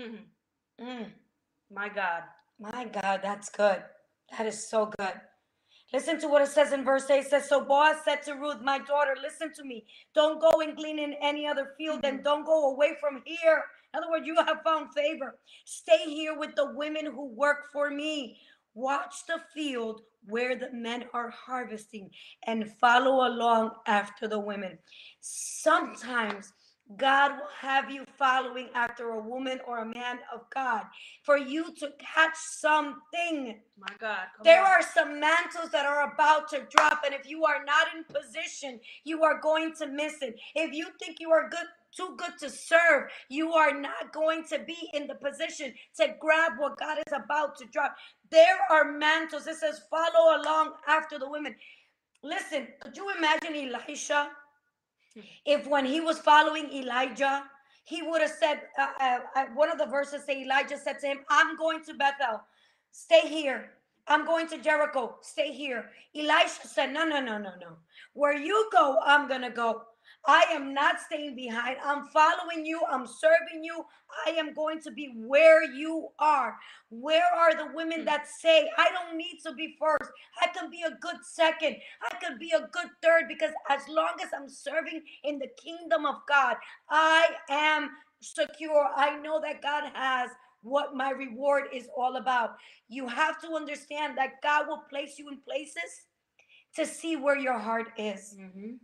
Mm. 0.80 1.06
my 1.70 1.88
god 1.88 2.22
My 2.60 2.84
God, 2.86 3.20
that's 3.22 3.50
good. 3.50 3.82
That 4.36 4.46
is 4.46 4.68
so 4.68 4.90
good. 4.98 5.14
Listen 5.92 6.18
to 6.20 6.28
what 6.28 6.42
it 6.42 6.48
says 6.48 6.72
in 6.72 6.84
verse 6.84 7.08
8. 7.08 7.18
It 7.20 7.26
says, 7.28 7.48
So 7.48 7.64
Boaz 7.64 7.96
said 8.04 8.22
to 8.24 8.32
Ruth, 8.34 8.60
My 8.62 8.78
daughter, 8.78 9.14
listen 9.22 9.52
to 9.54 9.64
me. 9.64 9.86
Don't 10.14 10.40
go 10.40 10.60
and 10.60 10.76
glean 10.76 10.98
in 10.98 11.14
any 11.22 11.46
other 11.46 11.74
field 11.78 12.00
and 12.04 12.24
don't 12.24 12.44
go 12.46 12.70
away 12.72 12.96
from 13.00 13.22
here. 13.26 13.62
In 13.94 13.98
other 13.98 14.10
words, 14.10 14.26
you 14.26 14.36
have 14.36 14.62
found 14.64 14.92
favor. 14.94 15.38
Stay 15.64 16.04
here 16.06 16.38
with 16.38 16.54
the 16.56 16.72
women 16.74 17.06
who 17.06 17.26
work 17.34 17.70
for 17.72 17.90
me. 17.90 18.38
Watch 18.76 19.14
the 19.26 19.40
field 19.54 20.02
where 20.26 20.54
the 20.54 20.70
men 20.70 21.06
are 21.14 21.30
harvesting 21.30 22.10
and 22.46 22.70
follow 22.78 23.26
along 23.26 23.70
after 23.86 24.28
the 24.28 24.38
women. 24.38 24.78
Sometimes 25.20 26.52
God 26.96 27.32
will 27.32 27.48
have 27.60 27.90
you 27.90 28.04
following 28.18 28.68
after 28.74 29.10
a 29.10 29.20
woman 29.20 29.60
or 29.66 29.78
a 29.78 29.86
man 29.86 30.18
of 30.32 30.42
God 30.54 30.82
for 31.24 31.38
you 31.38 31.74
to 31.78 31.90
catch 31.98 32.36
something. 32.36 33.60
my 33.78 33.94
god 33.98 34.26
There 34.44 34.60
on. 34.60 34.66
are 34.66 34.82
some 34.94 35.18
mantles 35.18 35.70
that 35.72 35.86
are 35.86 36.12
about 36.12 36.48
to 36.50 36.66
drop, 36.70 37.02
and 37.04 37.14
if 37.14 37.28
you 37.28 37.44
are 37.44 37.64
not 37.64 37.88
in 37.96 38.04
position, 38.04 38.78
you 39.04 39.24
are 39.24 39.40
going 39.40 39.74
to 39.80 39.88
miss 39.88 40.22
it. 40.22 40.36
If 40.54 40.72
you 40.74 40.88
think 41.00 41.16
you 41.18 41.30
are 41.32 41.48
good, 41.48 41.66
too 41.96 42.14
good 42.18 42.38
to 42.40 42.50
serve, 42.50 43.10
you 43.30 43.52
are 43.52 43.74
not 43.80 44.12
going 44.12 44.44
to 44.50 44.58
be 44.60 44.76
in 44.92 45.08
the 45.08 45.14
position 45.14 45.72
to 45.96 46.14
grab 46.20 46.52
what 46.58 46.78
God 46.78 46.98
is 46.98 47.12
about 47.12 47.56
to 47.58 47.64
drop. 47.66 47.96
There 48.30 48.58
are 48.70 48.92
mantles. 48.92 49.46
It 49.46 49.56
says, 49.56 49.82
follow 49.90 50.40
along 50.40 50.74
after 50.88 51.18
the 51.18 51.28
women. 51.28 51.54
Listen, 52.22 52.68
could 52.80 52.96
you 52.96 53.10
imagine 53.16 53.54
Elisha? 53.54 54.30
If 55.44 55.66
when 55.66 55.86
he 55.86 56.00
was 56.00 56.18
following 56.18 56.70
Elijah, 56.72 57.44
he 57.84 58.02
would 58.02 58.20
have 58.20 58.32
said, 58.32 58.62
uh, 58.78 58.88
uh, 59.00 59.18
uh, 59.36 59.46
one 59.54 59.70
of 59.70 59.78
the 59.78 59.86
verses 59.86 60.24
say 60.24 60.42
Elijah 60.42 60.76
said 60.76 60.98
to 61.00 61.06
him, 61.06 61.18
I'm 61.30 61.56
going 61.56 61.82
to 61.84 61.94
Bethel. 61.94 62.42
Stay 62.90 63.28
here. 63.28 63.70
I'm 64.08 64.24
going 64.24 64.48
to 64.48 64.58
Jericho. 64.58 65.16
Stay 65.22 65.52
here. 65.52 65.90
Elisha 66.14 66.66
said, 66.66 66.92
No, 66.92 67.04
no, 67.04 67.20
no, 67.20 67.38
no, 67.38 67.52
no. 67.60 67.76
Where 68.12 68.36
you 68.36 68.68
go, 68.72 68.98
I'm 69.04 69.28
going 69.28 69.42
to 69.42 69.50
go. 69.50 69.82
I 70.28 70.44
am 70.52 70.74
not 70.74 71.00
staying 71.00 71.36
behind. 71.36 71.76
I'm 71.84 72.08
following 72.08 72.66
you. 72.66 72.80
I'm 72.90 73.06
serving 73.06 73.62
you. 73.64 73.84
I 74.26 74.30
am 74.30 74.54
going 74.54 74.80
to 74.82 74.90
be 74.90 75.12
where 75.16 75.64
you 75.64 76.08
are. 76.18 76.56
Where 76.90 77.24
are 77.36 77.54
the 77.54 77.74
women 77.74 78.04
that 78.06 78.28
say, 78.28 78.68
I 78.78 78.88
don't 78.90 79.16
need 79.16 79.40
to 79.46 79.52
be 79.54 79.76
first? 79.78 80.10
I 80.42 80.48
can 80.48 80.70
be 80.70 80.82
a 80.82 80.90
good 81.00 81.16
second. 81.24 81.76
I 82.02 82.14
can 82.16 82.38
be 82.38 82.52
a 82.52 82.68
good 82.72 82.88
third 83.02 83.24
because 83.28 83.52
as 83.68 83.82
long 83.88 84.14
as 84.22 84.30
I'm 84.36 84.48
serving 84.48 85.02
in 85.24 85.38
the 85.38 85.48
kingdom 85.62 86.06
of 86.06 86.16
God, 86.28 86.56
I 86.90 87.28
am 87.50 87.90
secure. 88.20 88.88
I 88.96 89.18
know 89.18 89.40
that 89.40 89.62
God 89.62 89.90
has 89.94 90.30
what 90.62 90.94
my 90.96 91.10
reward 91.10 91.64
is 91.72 91.88
all 91.96 92.16
about. 92.16 92.56
You 92.88 93.06
have 93.08 93.40
to 93.42 93.54
understand 93.54 94.18
that 94.18 94.42
God 94.42 94.66
will 94.68 94.82
place 94.90 95.18
you 95.18 95.28
in 95.28 95.38
places 95.38 96.06
to 96.76 96.86
see 96.86 97.16
where 97.16 97.36
your 97.38 97.58
heart 97.58 97.88
is. 97.98 98.36
Mhm. 98.38 98.78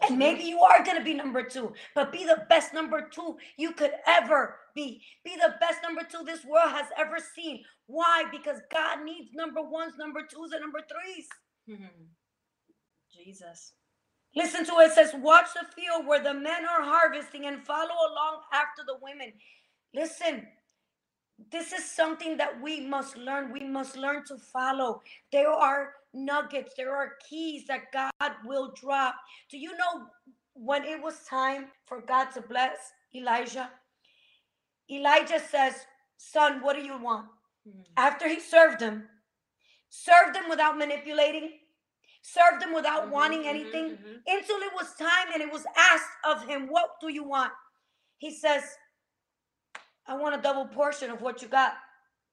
And 0.00 0.18
maybe 0.18 0.44
you 0.44 0.60
are 0.60 0.84
going 0.84 0.96
to 0.98 1.04
be 1.04 1.14
number 1.14 1.42
two, 1.42 1.72
but 1.94 2.12
be 2.12 2.24
the 2.24 2.44
best 2.48 2.72
number 2.74 3.08
two 3.12 3.36
you 3.56 3.72
could 3.72 3.92
ever 4.06 4.56
be. 4.74 5.02
Be 5.24 5.36
the 5.36 5.54
best 5.60 5.80
number 5.82 6.02
two 6.02 6.24
this 6.24 6.44
world 6.44 6.70
has 6.70 6.86
ever 6.98 7.18
seen. 7.34 7.64
Why? 7.86 8.24
Because 8.30 8.60
God 8.72 9.04
needs 9.04 9.30
number 9.34 9.62
ones, 9.62 9.94
number 9.98 10.20
twos, 10.22 10.52
and 10.52 10.60
number 10.62 10.80
threes. 10.80 11.28
Mhm. 11.68 12.08
Jesus. 13.12 13.74
Listen 14.34 14.64
to 14.64 14.72
it. 14.80 14.86
It 14.86 14.92
says, 14.92 15.14
Watch 15.14 15.48
the 15.54 15.66
field 15.74 16.06
where 16.06 16.22
the 16.22 16.34
men 16.34 16.64
are 16.66 16.82
harvesting 16.82 17.46
and 17.46 17.64
follow 17.66 17.94
along 18.10 18.42
after 18.52 18.82
the 18.86 18.96
women. 19.02 19.32
Listen, 19.94 20.48
this 21.50 21.72
is 21.72 21.84
something 21.90 22.36
that 22.38 22.60
we 22.62 22.80
must 22.80 23.16
learn. 23.16 23.52
We 23.52 23.60
must 23.60 23.96
learn 23.96 24.24
to 24.26 24.38
follow. 24.38 25.02
There 25.32 25.50
are 25.50 25.94
nuggets, 26.14 26.74
there 26.76 26.94
are 26.94 27.16
keys 27.28 27.66
that 27.68 27.92
God 27.92 28.32
will 28.44 28.72
drop. 28.80 29.14
Do 29.50 29.58
you 29.58 29.76
know 29.76 30.06
when 30.54 30.84
it 30.84 31.00
was 31.02 31.24
time 31.24 31.66
for 31.86 32.00
God 32.02 32.26
to 32.32 32.42
bless 32.42 32.76
Elijah? 33.14 33.70
Elijah 34.90 35.40
says, 35.40 35.74
Son, 36.16 36.60
what 36.62 36.76
do 36.76 36.82
you 36.82 36.96
want? 36.98 37.28
Mhm. 37.66 37.84
After 37.96 38.28
he 38.28 38.40
served 38.40 38.80
him, 38.80 39.08
served 39.88 40.36
him 40.36 40.48
without 40.48 40.76
manipulating, 40.78 41.60
served 42.22 42.62
him 42.62 42.72
without 42.72 43.04
Mhm, 43.06 43.10
wanting 43.10 43.42
mhm, 43.42 43.48
anything 43.48 43.96
mhm. 43.96 44.22
until 44.26 44.62
it 44.62 44.72
was 44.74 44.94
time 44.94 45.32
and 45.32 45.42
it 45.42 45.50
was 45.50 45.66
asked 45.76 46.16
of 46.24 46.44
him, 46.46 46.68
What 46.68 47.00
do 47.00 47.08
you 47.08 47.24
want? 47.24 47.52
He 48.18 48.30
says, 48.30 48.78
I 50.06 50.14
want 50.14 50.34
a 50.34 50.42
double 50.42 50.66
portion 50.68 51.10
of 51.10 51.22
what 51.22 51.42
you 51.42 51.48
got. 51.48 51.76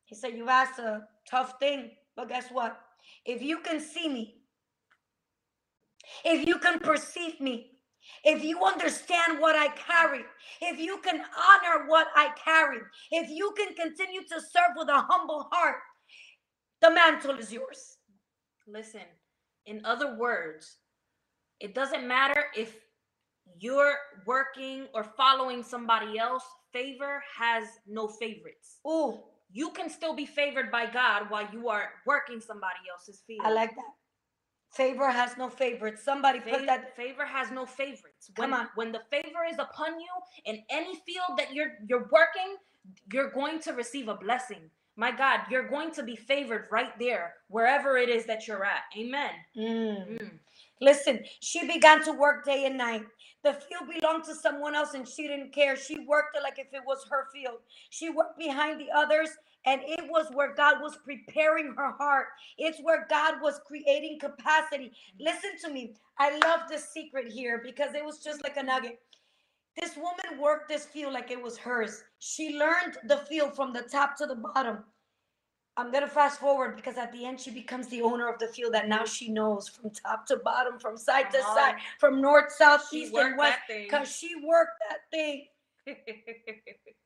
He 0.06 0.16
said, 0.16 0.34
You've 0.36 0.50
asked 0.50 0.80
a 0.80 1.08
tough 1.30 1.60
thing, 1.60 1.98
but 2.16 2.30
guess 2.30 2.50
what? 2.52 2.80
If 3.26 3.42
you 3.42 3.60
can 3.60 3.80
see 3.80 4.08
me, 4.10 4.36
if 6.26 6.48
you 6.48 6.58
can 6.60 6.80
perceive 6.80 7.40
me, 7.40 7.72
if 8.24 8.44
you 8.44 8.64
understand 8.64 9.40
what 9.40 9.56
I 9.56 9.68
carry, 9.70 10.24
if 10.62 10.80
you 10.80 11.00
can 11.00 11.16
honor 11.16 11.88
what 11.88 12.08
I 12.16 12.32
carry, 12.44 12.80
if 13.12 13.30
you 13.30 13.54
can 13.58 13.76
continue 13.76 14.22
to 14.22 14.40
serve 14.40 14.76
with 14.76 14.90
a 14.90 15.06
humble 15.08 15.48
heart, 15.52 15.80
the 16.82 16.92
mantle 16.92 17.38
is 17.38 17.52
yours. 17.52 17.98
Listen, 18.68 19.02
in 19.66 19.86
other 19.86 20.18
words, 20.18 20.78
it 21.60 21.76
doesn't 21.76 22.08
matter 22.08 22.46
if 22.56 22.78
you're 23.60 23.96
working 24.26 24.88
or 24.94 25.04
following 25.04 25.64
somebody 25.64 26.18
else, 26.18 26.44
favor 26.72 27.22
has 27.38 27.66
no 27.88 28.08
favorites. 28.08 28.78
Ooh, 28.88 29.20
You 29.52 29.72
can 29.72 29.90
still 29.90 30.16
be 30.16 30.26
favored 30.26 30.72
by 30.72 30.86
God 30.86 31.30
while 31.30 31.48
you 31.52 31.70
are 31.70 31.90
working 32.06 32.40
somebody 32.40 32.80
else's 32.92 33.24
field. 33.26 33.42
I 33.46 33.52
like 33.52 33.76
that. 33.76 33.94
Favor 34.74 35.10
has 35.10 35.36
no 35.38 35.50
favorites. 35.50 36.04
Somebody 36.04 36.40
put 36.40 36.68
that. 36.68 36.96
favor 36.96 37.26
has 37.26 37.50
no 37.50 37.66
favorites. 37.66 38.30
Come 38.36 38.52
when, 38.52 38.60
on. 38.60 38.68
when 38.76 38.92
the 38.92 39.02
favor 39.10 39.44
is 39.50 39.58
upon 39.58 40.00
you 40.00 40.08
in 40.46 40.62
any 40.70 40.94
field 41.08 41.40
that 41.40 41.54
you're 41.54 41.72
you're 41.88 42.08
working, 42.12 42.56
you're 43.12 43.32
going 43.32 43.60
to 43.62 43.74
receive 43.74 44.08
a 44.08 44.16
blessing. 44.16 44.70
My 44.96 45.12
God, 45.12 45.40
you're 45.50 45.70
going 45.70 45.92
to 45.92 46.04
be 46.04 46.16
favored 46.16 46.68
right 46.72 46.98
there, 47.00 47.34
wherever 47.48 47.98
it 47.98 48.10
is 48.10 48.26
that 48.26 48.48
you're 48.48 48.66
at. 48.66 48.82
Amen. 48.98 49.32
Mm. 49.58 50.20
Mm. 50.20 50.32
Listen, 50.82 51.22
she 51.40 51.66
began 51.66 52.04
to 52.04 52.12
work 52.12 52.46
day 52.46 52.66
and 52.66 52.78
night. 52.78 53.04
The 53.44 53.54
field 53.54 53.90
belonged 53.90 54.26
to 54.26 54.36
someone 54.36 54.76
else 54.76 54.94
and 54.94 55.08
she 55.08 55.28
didn't 55.28 55.54
care. 55.54 55.78
She 55.78 56.00
worked 56.06 56.36
it 56.36 56.44
like 56.44 56.60
if 56.60 56.74
it 56.74 56.84
was 56.86 57.06
her 57.10 57.28
field. 57.34 57.60
She 57.90 58.10
worked 58.10 58.38
behind 58.38 58.82
the 58.82 58.92
others 58.94 59.30
and 59.66 59.82
it 59.86 60.10
was 60.10 60.28
where 60.34 60.54
God 60.54 60.82
was 60.82 60.98
preparing 61.06 61.74
her 61.78 61.92
heart. 61.92 62.28
It's 62.58 62.80
where 62.82 63.08
God 63.10 63.36
was 63.42 63.62
creating 63.66 64.20
capacity. 64.20 64.92
Listen 65.20 65.52
to 65.64 65.72
me. 65.72 65.94
I 66.18 66.38
love 66.40 66.62
this 66.68 66.90
secret 66.90 67.32
here 67.32 67.62
because 67.64 67.94
it 67.94 68.04
was 68.04 68.20
just 68.20 68.44
like 68.44 68.58
a 68.58 68.64
nugget. 68.64 69.00
This 69.80 69.96
woman 69.96 70.42
worked 70.42 70.68
this 70.68 70.86
field 70.86 71.14
like 71.14 71.32
it 71.32 71.42
was 71.42 71.58
hers. 71.58 72.04
She 72.20 72.58
learned 72.58 72.98
the 73.06 73.18
field 73.30 73.56
from 73.56 73.72
the 73.72 73.84
top 73.84 74.18
to 74.18 74.26
the 74.26 74.36
bottom. 74.36 74.84
I'm 75.80 75.92
gonna 75.92 76.08
fast 76.08 76.42
forward 76.42 76.76
because 76.76 76.98
at 76.98 77.12
the 77.14 77.26
end 77.26 77.40
she 77.40 77.52
becomes 77.52 77.88
the 77.88 78.02
owner 78.02 78.28
of 78.28 78.38
the 78.38 78.48
field 78.48 78.74
that 78.74 78.90
now 78.90 79.06
she 79.06 79.30
knows 79.32 79.70
from 79.70 79.92
top 79.92 80.26
to 80.26 80.36
bottom, 80.38 80.78
from 80.78 80.98
side 80.98 81.32
to 81.32 81.42
side, 81.42 81.76
from 82.00 82.22
north, 82.22 82.52
south, 82.52 82.86
east, 82.92 83.14
and 83.16 83.38
west. 83.38 83.60
Because 83.68 84.14
she 84.14 84.36
worked 84.46 84.74
that 84.90 85.00
thing. 85.10 85.46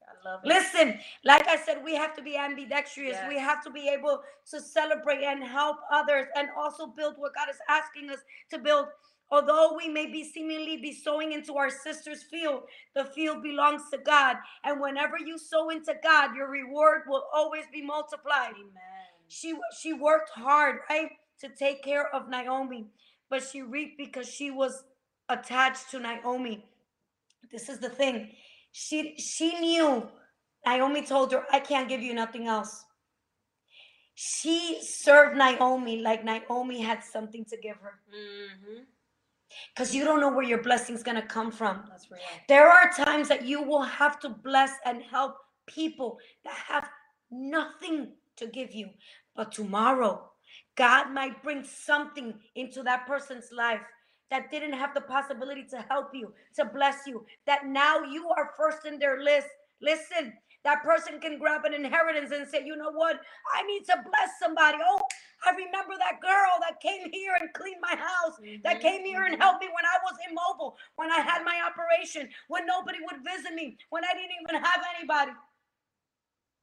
I 0.03 0.29
love 0.29 0.41
it. 0.43 0.47
Listen, 0.47 0.99
like 1.25 1.47
I 1.47 1.57
said, 1.57 1.83
we 1.83 1.95
have 1.95 2.15
to 2.15 2.21
be 2.21 2.37
ambidextrous. 2.37 3.17
We 3.29 3.39
have 3.39 3.63
to 3.63 3.71
be 3.71 3.89
able 3.89 4.21
to 4.51 4.61
celebrate 4.61 5.23
and 5.23 5.43
help 5.43 5.77
others 5.91 6.27
and 6.35 6.49
also 6.57 6.87
build 6.87 7.15
what 7.17 7.33
God 7.35 7.49
is 7.49 7.57
asking 7.69 8.09
us 8.09 8.19
to 8.51 8.59
build. 8.59 8.87
Although 9.31 9.75
we 9.75 9.89
may 9.89 10.05
be 10.07 10.23
seemingly 10.23 10.77
be 10.77 10.93
sowing 10.93 11.31
into 11.33 11.55
our 11.55 11.69
sister's 11.69 12.23
field, 12.23 12.63
the 12.95 13.05
field 13.05 13.41
belongs 13.41 13.83
to 13.91 13.97
God. 13.97 14.37
And 14.63 14.79
whenever 14.79 15.17
you 15.17 15.37
sow 15.39 15.69
into 15.69 15.95
God, 16.03 16.35
your 16.35 16.49
reward 16.49 17.03
will 17.07 17.23
always 17.33 17.65
be 17.73 17.81
multiplied. 17.81 18.53
Amen. 18.53 18.71
She 19.27 19.55
she 19.81 19.93
worked 19.93 20.29
hard, 20.31 20.81
right, 20.89 21.09
to 21.41 21.49
take 21.49 21.83
care 21.83 22.13
of 22.13 22.29
Naomi, 22.29 22.87
but 23.29 23.43
she 23.43 23.63
reaped 23.63 23.97
because 23.97 24.29
she 24.29 24.51
was 24.51 24.83
attached 25.29 25.89
to 25.91 25.99
Naomi. 25.99 26.65
This 27.51 27.69
is 27.69 27.79
the 27.79 27.89
thing. 27.89 28.31
She 28.73 29.15
she 29.17 29.59
knew 29.59 30.09
Naomi 30.65 31.03
told 31.05 31.31
her, 31.31 31.45
I 31.51 31.59
can't 31.59 31.87
give 31.87 32.01
you 32.01 32.13
nothing 32.13 32.47
else. 32.47 32.83
She 34.15 34.79
served 34.81 35.37
Naomi 35.37 36.01
like 36.01 36.25
Naomi 36.25 36.81
had 36.81 37.03
something 37.03 37.45
to 37.45 37.57
give 37.57 37.77
her. 37.77 38.01
Mhm. 38.13 38.87
Because 39.69 39.93
you 39.93 40.03
don't 40.03 40.19
know 40.19 40.31
where 40.33 40.45
your 40.45 40.61
blessing's 40.63 41.03
gonna 41.03 41.25
come 41.25 41.51
from. 41.51 41.85
That's 41.89 42.09
real. 42.11 42.21
There 42.47 42.69
are 42.69 42.91
times 42.91 43.27
that 43.29 43.45
you 43.45 43.61
will 43.61 43.83
have 43.83 44.19
to 44.21 44.29
bless 44.29 44.71
and 44.85 45.03
help 45.03 45.37
people 45.67 46.19
that 46.43 46.55
have 46.55 46.89
nothing 47.31 48.17
to 48.37 48.47
give 48.47 48.73
you. 48.73 48.89
But 49.35 49.51
tomorrow, 49.51 50.31
God 50.75 51.11
might 51.11 51.43
bring 51.43 51.63
something 51.63 52.41
into 52.55 52.81
that 52.83 53.05
person's 53.05 53.51
life 53.51 53.81
that 54.31 54.51
didn't 54.51 54.73
have 54.73 54.93
the 54.93 55.01
possibility 55.01 55.63
to 55.71 55.85
help 55.89 56.09
you, 56.13 56.33
to 56.55 56.65
bless 56.65 57.05
you, 57.07 57.25
that 57.45 57.65
now 57.67 58.03
you 58.03 58.29
are 58.37 58.51
first 58.57 58.85
in 58.85 58.99
their 58.99 59.21
list. 59.21 59.47
Listen, 59.81 60.33
that 60.63 60.81
person 60.83 61.19
can 61.19 61.37
grab 61.39 61.65
an 61.65 61.73
inheritance 61.73 62.31
and 62.31 62.47
say, 62.47 62.63
you 62.65 62.75
know 62.75 62.91
what? 62.91 63.19
I 63.53 63.63
need 63.63 63.83
to 63.85 63.95
bless 64.03 64.39
somebody. 64.39 64.77
Oh, 64.81 65.01
I 65.45 65.51
remember 65.51 65.93
that 65.99 66.21
girl 66.21 66.55
that 66.61 66.79
came 66.81 67.11
here 67.11 67.35
and 67.39 67.51
cleaned 67.53 67.81
my 67.81 67.95
house 67.95 68.39
that 68.63 68.79
Mhm, 68.79 68.81
came 68.81 69.03
here 69.05 69.23
and 69.23 69.35
mhm. 69.35 69.39
helped 69.39 69.61
me 69.61 69.67
when 69.67 69.85
I 69.85 69.97
was 70.03 70.15
immobile, 70.29 70.77
when 70.95 71.11
I 71.11 71.19
had 71.19 71.43
my 71.43 71.59
operation, 71.67 72.29
when 72.47 72.65
nobody 72.65 72.99
would 73.01 73.23
visit 73.25 73.53
me, 73.53 73.77
when 73.89 74.05
I 74.05 74.13
didn't 74.13 74.31
even 74.41 74.55
have 74.63 74.81
anybody. 74.97 75.31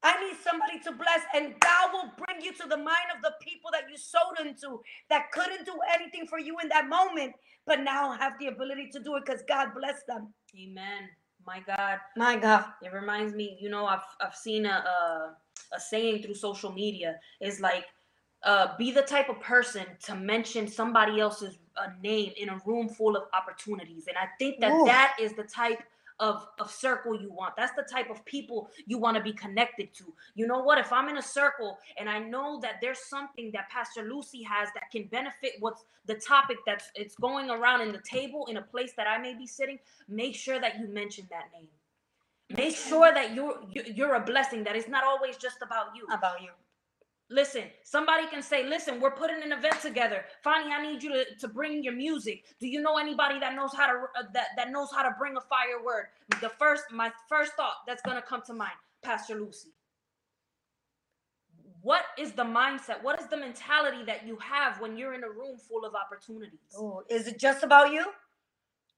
I 0.02 0.18
need 0.24 0.36
somebody 0.42 0.80
to 0.80 0.92
bless, 0.92 1.20
and 1.34 1.54
God 1.60 1.90
will 1.92 2.10
bring 2.16 2.42
you 2.42 2.52
to 2.54 2.68
the 2.68 2.76
mind 2.76 3.10
of 3.14 3.22
the 3.22 3.32
people 3.42 3.70
that 3.72 3.82
you 3.90 3.98
sowed 3.98 4.46
into 4.46 4.80
that 5.10 5.30
couldn't 5.32 5.66
do 5.66 5.74
anything 5.94 6.26
for 6.26 6.38
you 6.38 6.58
in 6.62 6.68
that 6.70 6.88
moment, 6.88 7.34
but 7.66 7.80
now 7.80 8.12
have 8.12 8.32
the 8.40 8.46
ability 8.46 8.88
to 8.92 9.00
do 9.00 9.16
it 9.16 9.24
because 9.26 9.42
God 9.46 9.68
blessed 9.74 10.06
them. 10.06 10.32
Amen. 10.58 11.10
My 11.46 11.60
God. 11.66 11.98
My 12.16 12.36
God. 12.36 12.64
It 12.82 12.92
reminds 12.92 13.34
me, 13.34 13.58
you 13.60 13.68
know, 13.68 13.86
I've 13.86 14.04
I've 14.20 14.34
seen 14.34 14.66
a 14.66 14.84
a, 14.86 15.36
a 15.72 15.80
saying 15.80 16.22
through 16.22 16.34
social 16.34 16.72
media 16.72 17.18
is 17.40 17.60
like, 17.60 17.84
uh, 18.42 18.76
be 18.78 18.90
the 18.90 19.02
type 19.02 19.28
of 19.28 19.38
person 19.40 19.84
to 20.04 20.14
mention 20.14 20.66
somebody 20.66 21.20
else's 21.20 21.58
uh, 21.76 21.88
name 22.02 22.32
in 22.38 22.48
a 22.48 22.58
room 22.64 22.88
full 22.88 23.16
of 23.16 23.24
opportunities, 23.34 24.06
and 24.06 24.16
I 24.16 24.28
think 24.38 24.60
that 24.60 24.72
Ooh. 24.72 24.84
that 24.86 25.16
is 25.20 25.34
the 25.34 25.44
type 25.44 25.82
of 26.20 26.46
of 26.60 26.70
circle 26.70 27.20
you 27.20 27.32
want. 27.32 27.56
That's 27.56 27.74
the 27.76 27.82
type 27.82 28.10
of 28.10 28.24
people 28.26 28.70
you 28.86 28.98
want 28.98 29.16
to 29.16 29.22
be 29.24 29.32
connected 29.32 29.94
to. 29.94 30.14
You 30.36 30.46
know 30.46 30.60
what? 30.60 30.78
If 30.78 30.92
I'm 30.92 31.08
in 31.08 31.18
a 31.18 31.22
circle 31.22 31.78
and 31.98 32.08
I 32.08 32.20
know 32.20 32.60
that 32.62 32.76
there's 32.82 33.00
something 33.00 33.50
that 33.54 33.70
Pastor 33.70 34.04
Lucy 34.04 34.42
has 34.44 34.68
that 34.74 34.90
can 34.92 35.04
benefit 35.06 35.54
what's 35.60 35.84
the 36.06 36.14
topic 36.16 36.58
that's 36.66 36.90
it's 36.94 37.16
going 37.16 37.50
around 37.50 37.82
in 37.82 37.92
the 37.92 38.02
table 38.08 38.46
in 38.50 38.58
a 38.58 38.62
place 38.62 38.92
that 38.96 39.08
I 39.08 39.18
may 39.18 39.34
be 39.34 39.46
sitting, 39.48 39.80
make 40.08 40.36
sure 40.36 40.60
that 40.60 40.78
you 40.78 40.88
mention 40.88 41.26
that 41.30 41.46
name. 41.58 41.68
Make 42.56 42.76
sure 42.76 43.12
that 43.12 43.34
you're 43.34 43.60
you- 43.70 43.92
you're 43.94 44.14
a 44.14 44.20
blessing. 44.20 44.64
That 44.64 44.76
it's 44.76 44.88
not 44.88 45.04
always 45.04 45.36
just 45.38 45.62
about 45.62 45.96
you. 45.96 46.06
About 46.12 46.42
you. 46.42 46.50
Listen, 47.30 47.64
somebody 47.84 48.26
can 48.28 48.42
say, 48.42 48.66
listen, 48.68 49.00
we're 49.00 49.12
putting 49.12 49.42
an 49.42 49.52
event 49.52 49.80
together. 49.82 50.24
Fanny, 50.44 50.72
I 50.72 50.82
need 50.82 51.02
you 51.02 51.10
to, 51.12 51.24
to 51.40 51.48
bring 51.48 51.84
your 51.84 51.94
music. 51.94 52.44
Do 52.60 52.68
you 52.68 52.82
know 52.82 52.98
anybody 52.98 53.40
that 53.40 53.54
knows 53.54 53.72
how 53.76 53.86
to 53.86 53.94
uh, 54.18 54.24
that, 54.34 54.48
that 54.56 54.70
knows 54.72 54.90
how 54.94 55.02
to 55.02 55.14
bring 55.18 55.36
a 55.36 55.40
fire 55.42 55.84
word? 55.84 56.06
The 56.40 56.50
first, 56.50 56.84
my 56.92 57.12
first 57.28 57.52
thought 57.54 57.74
that's 57.86 58.02
gonna 58.02 58.22
come 58.22 58.42
to 58.46 58.54
mind, 58.54 58.72
Pastor 59.02 59.36
Lucy. 59.36 59.70
What 61.82 62.04
is 62.18 62.32
the 62.32 62.44
mindset? 62.44 63.02
What 63.02 63.20
is 63.20 63.28
the 63.28 63.36
mentality 63.38 64.04
that 64.06 64.26
you 64.26 64.36
have 64.38 64.80
when 64.80 64.96
you're 64.96 65.14
in 65.14 65.24
a 65.24 65.30
room 65.30 65.58
full 65.58 65.84
of 65.84 65.94
opportunities? 65.94 66.60
Oh, 66.78 67.02
is 67.10 67.28
it 67.28 67.38
just 67.38 67.62
about 67.64 67.92
you? 67.92 68.06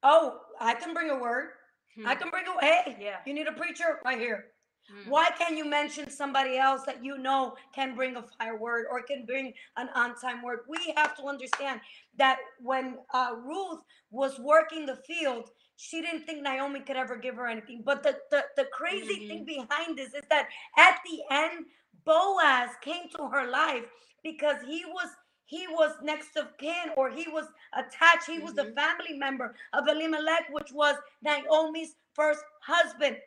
Oh, 0.03 0.41
I 0.59 0.73
can 0.75 0.93
bring 0.93 1.09
a 1.11 1.19
word. 1.19 1.49
I 2.05 2.15
Hmm. 2.15 2.21
can 2.21 2.29
bring 2.31 2.45
a 2.47 2.65
hey. 2.65 2.97
Yeah. 2.99 3.17
You 3.25 3.33
need 3.33 3.47
a 3.47 3.53
preacher 3.53 3.99
right 4.05 4.19
here. 4.19 4.45
Hmm. 4.89 5.09
Why 5.09 5.29
can't 5.37 5.57
you 5.57 5.65
mention 5.65 6.09
somebody 6.09 6.57
else 6.57 6.83
that 6.85 7.03
you 7.03 7.17
know 7.17 7.55
can 7.73 7.95
bring 7.95 8.15
a 8.15 8.23
fire 8.37 8.57
word 8.57 8.85
or 8.91 9.01
can 9.03 9.25
bring 9.25 9.53
an 9.77 9.89
on 9.95 10.15
time 10.15 10.41
word? 10.41 10.59
We 10.67 10.93
have 10.97 11.15
to 11.17 11.23
understand 11.23 11.81
that 12.17 12.37
when 12.59 12.97
uh, 13.13 13.31
Ruth 13.43 13.79
was 14.11 14.39
working 14.39 14.85
the 14.85 14.97
field, 15.07 15.49
she 15.77 16.01
didn't 16.01 16.25
think 16.25 16.43
Naomi 16.43 16.81
could 16.81 16.97
ever 16.97 17.17
give 17.17 17.35
her 17.35 17.47
anything. 17.47 17.81
But 17.85 18.03
the, 18.03 18.17
the, 18.31 18.43
the 18.57 18.65
crazy 18.73 19.25
thing 19.27 19.45
behind 19.45 19.97
this 19.97 20.13
is 20.13 20.23
that 20.29 20.47
at 20.77 20.97
the 21.05 21.21
end, 21.31 21.65
Boaz 22.05 22.71
came 22.81 23.09
to 23.15 23.27
her 23.29 23.49
life 23.49 23.85
because 24.23 24.57
he 24.67 24.83
was 24.85 25.07
he 25.45 25.67
was 25.67 25.91
next 26.01 26.35
of 26.37 26.57
kin 26.57 26.91
or 26.97 27.09
he 27.09 27.25
was 27.29 27.45
attached 27.73 28.27
he 28.27 28.39
was 28.39 28.53
the 28.53 28.63
Mhm. 28.63 28.75
family 28.75 29.17
member 29.17 29.55
of 29.73 29.87
elimelech 29.87 30.45
which 30.51 30.71
was 30.71 30.95
naomi's 31.21 31.95
first 32.13 32.43
husband 32.61 33.17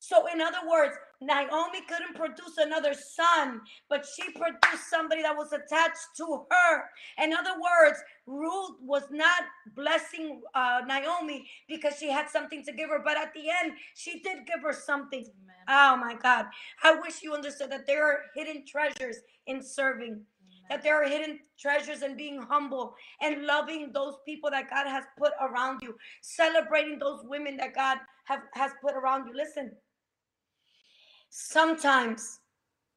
so, 0.00 0.26
in 0.32 0.40
other 0.40 0.66
words, 0.68 0.96
Naomi 1.20 1.82
couldn't 1.88 2.16
produce 2.16 2.56
another 2.58 2.94
son, 2.94 3.60
but 3.90 4.06
she 4.06 4.32
produced 4.32 4.90
somebody 4.90 5.22
that 5.22 5.36
was 5.36 5.52
attached 5.52 6.16
to 6.16 6.46
her. 6.50 6.84
In 7.22 7.34
other 7.34 7.52
words, 7.54 7.98
Ruth 8.26 8.76
was 8.82 9.04
not 9.10 9.42
blessing 9.76 10.40
uh, 10.54 10.80
Naomi 10.88 11.46
because 11.68 11.96
she 11.98 12.10
had 12.10 12.30
something 12.30 12.64
to 12.64 12.72
give 12.72 12.88
her, 12.90 13.02
but 13.04 13.18
at 13.18 13.34
the 13.34 13.42
end, 13.62 13.74
she 13.94 14.20
did 14.22 14.46
give 14.46 14.62
her 14.64 14.72
something. 14.72 15.20
Amen. 15.20 15.56
Oh 15.68 15.96
my 15.98 16.14
God. 16.14 16.46
I 16.82 16.94
wish 16.94 17.22
you 17.22 17.34
understood 17.34 17.70
that 17.70 17.86
there 17.86 18.04
are 18.06 18.20
hidden 18.34 18.64
treasures 18.66 19.18
in 19.46 19.62
serving, 19.62 20.22
that 20.70 20.82
there 20.82 21.02
are 21.02 21.08
hidden 21.08 21.40
treasures 21.60 22.02
in 22.02 22.16
being 22.16 22.40
humble 22.40 22.94
and 23.20 23.44
loving 23.44 23.92
those 23.92 24.14
people 24.26 24.50
that 24.50 24.70
God 24.70 24.86
has 24.88 25.04
put 25.18 25.32
around 25.42 25.80
you, 25.82 25.96
celebrating 26.22 26.98
those 26.98 27.20
women 27.24 27.58
that 27.58 27.74
God 27.74 27.98
have, 28.24 28.40
has 28.54 28.72
put 28.82 28.94
around 28.94 29.26
you. 29.28 29.34
Listen, 29.36 29.72
sometimes 31.30 32.40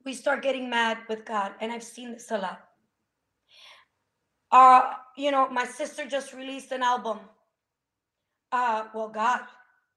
we 0.06 0.14
start 0.14 0.44
getting 0.44 0.70
mad 0.70 1.00
with 1.08 1.26
God, 1.26 1.54
and 1.62 1.72
I've 1.72 1.84
seen 1.84 2.12
this 2.12 2.32
a 2.32 2.38
lot. 2.38 2.62
Uh, 4.52 4.94
you 5.18 5.32
know, 5.32 5.50
my 5.50 5.66
sister 5.66 6.06
just 6.06 6.34
released 6.34 6.72
an 6.72 6.84
album. 6.84 7.20
Uh, 8.52 8.86
well, 8.94 9.10
God, 9.10 9.42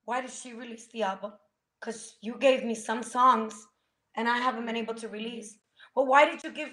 why 0.06 0.22
did 0.22 0.30
she 0.30 0.54
release 0.54 0.88
the 0.92 1.02
album? 1.02 1.32
Because 1.80 2.16
you 2.22 2.36
gave 2.38 2.64
me 2.64 2.74
some 2.74 3.02
songs 3.02 3.66
and 4.16 4.28
I 4.28 4.38
haven't 4.38 4.64
been 4.66 4.76
able 4.76 4.94
to 4.94 5.08
release. 5.08 5.58
Well, 5.94 6.06
why 6.06 6.24
did 6.24 6.42
you 6.42 6.50
give? 6.52 6.70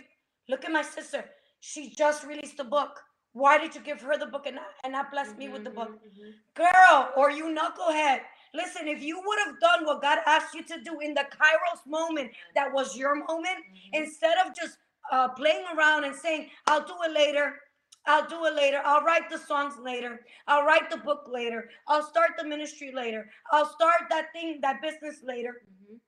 Look 0.47 0.63
at 0.63 0.71
my 0.71 0.81
sister. 0.81 1.25
She 1.59 1.93
just 1.93 2.25
released 2.25 2.59
a 2.59 2.63
book. 2.63 3.01
Why 3.33 3.57
did 3.57 3.75
you 3.75 3.81
give 3.81 4.01
her 4.01 4.17
the 4.17 4.27
book 4.27 4.45
and 4.47 4.55
not, 4.55 4.67
and 4.83 4.93
not 4.93 5.11
bless 5.11 5.35
me 5.37 5.49
with 5.49 5.65
the 5.65 5.71
book? 5.71 5.89
Mhm, 5.89 6.19
mhm. 6.19 6.33
Girl, 6.55 7.11
or 7.17 7.31
you 7.31 7.45
knucklehead. 7.45 8.21
Listen, 8.53 8.87
if 8.87 9.01
you 9.01 9.21
would 9.25 9.39
have 9.45 9.59
done 9.59 9.85
what 9.85 10.01
God 10.01 10.19
asked 10.25 10.53
you 10.53 10.63
to 10.63 10.79
do 10.81 10.99
in 10.99 11.13
the 11.13 11.25
Kairos 11.31 11.85
moment, 11.87 12.31
that 12.55 12.71
was 12.71 12.95
your 12.95 13.15
moment, 13.15 13.65
Mhm. 13.65 13.89
instead 13.93 14.37
of 14.45 14.55
just 14.55 14.77
uh, 15.11 15.27
playing 15.29 15.65
around 15.75 16.05
and 16.05 16.15
saying, 16.15 16.49
I'll 16.67 16.83
do 16.85 16.95
it 17.03 17.11
later. 17.11 17.59
I'll 18.05 18.25
do 18.27 18.45
it 18.45 18.55
later. 18.55 18.81
I'll 18.85 19.01
write 19.03 19.29
the 19.29 19.37
songs 19.37 19.77
later. 19.77 20.25
I'll 20.47 20.63
write 20.65 20.89
the 20.89 20.97
book 20.97 21.25
later. 21.27 21.69
I'll 21.87 22.03
start 22.03 22.31
the 22.37 22.45
ministry 22.45 22.91
later. 22.91 23.29
I'll 23.51 23.65
start 23.69 24.03
that 24.09 24.31
thing, 24.33 24.59
that 24.61 24.81
business 24.81 25.21
later. 25.23 25.61
Mhm. 25.67 25.99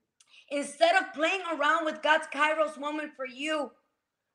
Instead 0.50 0.96
of 0.96 1.14
playing 1.14 1.41
around 1.54 1.86
with 1.86 2.02
God's 2.02 2.28
Kairos 2.28 2.78
moment 2.78 3.16
for 3.16 3.26
you, 3.26 3.72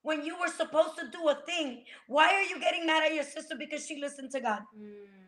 when 0.02 0.24
you 0.24 0.38
were 0.38 0.48
supposed 0.48 0.96
to 0.98 1.08
do 1.08 1.28
a 1.28 1.34
thing, 1.46 1.84
why 2.06 2.34
are 2.34 2.42
you 2.42 2.58
getting 2.60 2.86
mad 2.86 3.02
at 3.04 3.14
your 3.14 3.24
sister 3.24 3.54
because 3.56 3.86
she 3.86 3.96
listened 3.96 4.30
to 4.32 4.40
God? 4.40 4.62
Mm. 4.76 5.19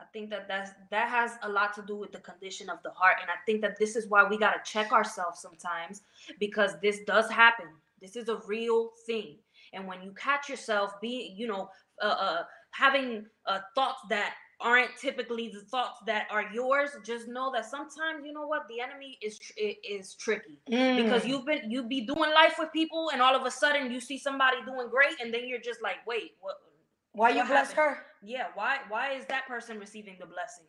I 0.00 0.04
think 0.12 0.30
that 0.30 0.48
that's, 0.48 0.70
that 0.90 1.08
has 1.08 1.32
a 1.42 1.48
lot 1.48 1.74
to 1.74 1.82
do 1.82 1.96
with 1.96 2.12
the 2.12 2.20
condition 2.20 2.70
of 2.70 2.82
the 2.82 2.90
heart, 2.90 3.16
and 3.20 3.30
I 3.30 3.34
think 3.44 3.60
that 3.62 3.78
this 3.78 3.96
is 3.96 4.08
why 4.08 4.24
we 4.24 4.38
gotta 4.38 4.60
check 4.64 4.92
ourselves 4.92 5.40
sometimes 5.40 6.02
because 6.38 6.80
this 6.80 7.00
does 7.06 7.30
happen. 7.30 7.66
This 8.00 8.16
is 8.16 8.28
a 8.28 8.40
real 8.46 8.90
thing, 9.06 9.36
and 9.72 9.86
when 9.86 10.02
you 10.02 10.12
catch 10.12 10.48
yourself 10.48 10.92
being, 11.00 11.36
you 11.36 11.46
know, 11.46 11.68
uh, 12.02 12.06
uh 12.06 12.42
having 12.70 13.26
uh, 13.46 13.58
thoughts 13.74 14.00
that 14.08 14.34
aren't 14.60 14.90
typically 15.00 15.48
the 15.48 15.60
thoughts 15.60 15.98
that 16.06 16.26
are 16.30 16.44
yours, 16.52 16.90
just 17.04 17.28
know 17.28 17.50
that 17.52 17.66
sometimes 17.66 18.24
you 18.24 18.32
know 18.32 18.46
what 18.46 18.66
the 18.68 18.80
enemy 18.80 19.18
is 19.22 19.38
tr- 19.38 19.52
is 19.84 20.14
tricky 20.14 20.58
because 20.96 21.24
Mm. 21.24 21.28
you've 21.28 21.44
been 21.46 21.70
you 21.70 21.82
be 21.82 22.02
doing 22.02 22.30
life 22.32 22.54
with 22.58 22.72
people, 22.72 23.10
and 23.12 23.20
all 23.20 23.34
of 23.34 23.44
a 23.44 23.50
sudden 23.50 23.90
you 23.90 24.00
see 24.00 24.18
somebody 24.18 24.58
doing 24.64 24.88
great, 24.88 25.20
and 25.20 25.32
then 25.32 25.46
you're 25.46 25.60
just 25.60 25.82
like, 25.82 26.06
wait, 26.06 26.36
what? 26.40 26.56
why 27.12 27.30
you 27.30 27.38
what 27.38 27.48
bless 27.48 27.72
her? 27.72 28.06
Yeah 28.22 28.46
why 28.54 28.78
why 28.88 29.12
is 29.12 29.24
that 29.26 29.46
person 29.46 29.78
receiving 29.78 30.16
the 30.20 30.26
blessing 30.26 30.66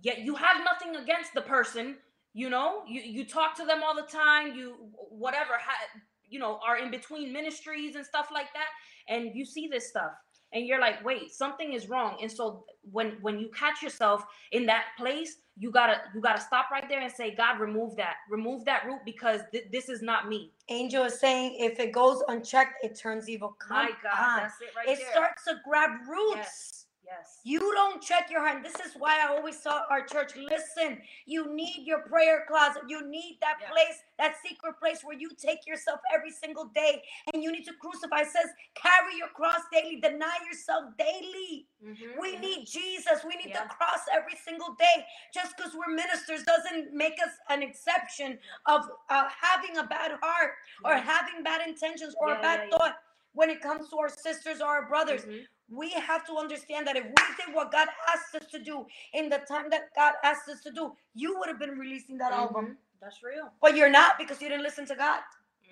yet 0.00 0.20
you 0.20 0.34
have 0.34 0.58
nothing 0.64 0.96
against 0.96 1.34
the 1.34 1.40
person 1.40 1.96
you 2.32 2.50
know 2.50 2.82
you 2.88 3.00
you 3.00 3.24
talk 3.24 3.56
to 3.56 3.64
them 3.64 3.82
all 3.82 3.94
the 3.94 4.02
time 4.02 4.54
you 4.54 4.74
whatever 5.10 5.54
ha- 5.60 6.00
you 6.28 6.38
know 6.38 6.60
are 6.66 6.78
in 6.78 6.90
between 6.90 7.32
ministries 7.32 7.96
and 7.96 8.04
stuff 8.04 8.28
like 8.32 8.52
that 8.54 8.68
and 9.08 9.30
you 9.34 9.44
see 9.44 9.68
this 9.68 9.88
stuff 9.88 10.12
and 10.52 10.66
you're 10.66 10.80
like 10.80 11.04
wait 11.04 11.32
something 11.32 11.72
is 11.72 11.88
wrong 11.88 12.16
and 12.22 12.30
so 12.30 12.64
when 12.90 13.16
when 13.22 13.38
you 13.38 13.48
catch 13.56 13.82
yourself 13.82 14.24
in 14.52 14.66
that 14.66 14.84
place 14.96 15.36
you 15.56 15.70
gotta 15.70 15.96
you 16.14 16.20
gotta 16.20 16.40
stop 16.40 16.70
right 16.70 16.88
there 16.88 17.00
and 17.00 17.12
say 17.12 17.34
god 17.34 17.60
remove 17.60 17.96
that 17.96 18.14
remove 18.30 18.64
that 18.64 18.84
root 18.86 19.00
because 19.04 19.40
th- 19.52 19.66
this 19.72 19.88
is 19.88 20.02
not 20.02 20.28
me 20.28 20.50
Angel 20.70 21.04
is 21.04 21.20
saying 21.20 21.56
if 21.58 21.78
it 21.78 21.92
goes 21.92 22.22
unchecked, 22.28 22.82
it 22.82 22.98
turns 22.98 23.28
evil. 23.28 23.54
Come 23.60 23.76
my 23.76 23.90
god 24.02 24.30
on. 24.30 24.36
that's 24.38 24.54
it 24.62 24.70
right 24.74 24.88
it 24.88 24.98
there 24.98 25.12
starts 25.12 25.44
to 25.44 25.56
grab 25.68 25.90
roots. 26.08 26.36
yes 26.36 26.83
yes 27.04 27.40
You 27.44 27.60
don't 27.60 28.00
check 28.02 28.30
your 28.30 28.40
heart. 28.40 28.62
This 28.62 28.78
is 28.86 28.92
why 28.96 29.20
I 29.22 29.26
always 29.36 29.60
saw 29.60 29.82
our 29.90 30.02
church 30.06 30.32
listen, 30.36 31.02
you 31.26 31.54
need 31.54 31.84
your 31.84 32.00
prayer 32.12 32.44
closet. 32.48 32.82
You 32.88 33.06
need 33.06 33.38
that 33.42 33.58
Yeah. 33.60 33.70
place, 33.70 33.98
that 34.18 34.36
secret 34.44 34.78
place 34.80 35.00
where 35.04 35.16
you 35.24 35.30
take 35.36 35.66
yourself 35.66 36.00
every 36.16 36.30
single 36.30 36.66
day 36.82 37.02
and 37.32 37.42
you 37.44 37.52
need 37.52 37.64
to 37.66 37.74
crucify. 37.74 38.20
It 38.22 38.28
says, 38.28 38.48
carry 38.74 39.16
your 39.18 39.28
cross 39.28 39.60
daily, 39.72 39.96
deny 40.00 40.36
yourself 40.48 40.84
daily. 40.96 41.68
Mhm, 41.82 42.16
We 42.18 42.36
mhm. 42.36 42.40
need 42.40 42.60
Jesus. 42.66 43.24
We 43.24 43.34
need 43.36 43.50
Yeah. 43.54 43.64
the 43.64 43.68
cross 43.74 44.02
every 44.18 44.36
single 44.36 44.72
day. 44.74 45.06
Just 45.32 45.56
because 45.56 45.74
we're 45.74 45.94
ministers 46.04 46.42
doesn't 46.44 46.92
make 46.94 47.18
us 47.26 47.34
an 47.50 47.62
exception 47.62 48.38
of 48.66 48.80
uh, 49.10 49.28
having 49.28 49.76
a 49.76 49.84
bad 49.84 50.12
heart 50.22 50.52
or 50.84 50.94
having 50.96 51.42
bad 51.42 51.60
intentions 51.68 52.14
or 52.18 52.28
Yeah, 52.30 52.38
a 52.38 52.42
bad 52.42 52.58
yeah, 52.60 52.64
yeah. 52.70 52.76
thought 52.78 52.96
when 53.32 53.50
it 53.50 53.60
comes 53.60 53.90
to 53.90 53.96
our 53.98 54.08
sisters 54.08 54.60
or 54.62 54.68
our 54.68 54.86
brothers. 54.86 55.24
Mhm. 55.26 55.46
We 55.70 55.90
have 55.92 56.26
to 56.26 56.34
understand 56.36 56.86
that 56.88 56.96
if 56.96 57.04
we 57.04 57.12
did 57.46 57.54
what 57.54 57.72
God 57.72 57.88
asked 58.14 58.34
us 58.36 58.50
to 58.52 58.60
do 58.60 58.86
in 59.14 59.28
the 59.30 59.38
time 59.48 59.70
that 59.70 59.90
God 59.96 60.14
asked 60.24 60.48
us 60.48 60.62
to 60.62 60.72
do, 60.72 60.92
you 61.14 61.38
would 61.38 61.48
have 61.48 61.58
been 61.60 61.78
releasing 61.78 62.18
that 62.18 62.32
album. 62.32 62.66
Mhm. 62.66 62.76
That's 63.00 63.22
real. 63.22 63.52
But 63.60 63.76
you're 63.76 63.90
not 63.90 64.18
because 64.18 64.42
you 64.42 64.48
didn't 64.48 64.64
listen 64.64 64.86
to 64.86 64.96
God. 64.96 65.22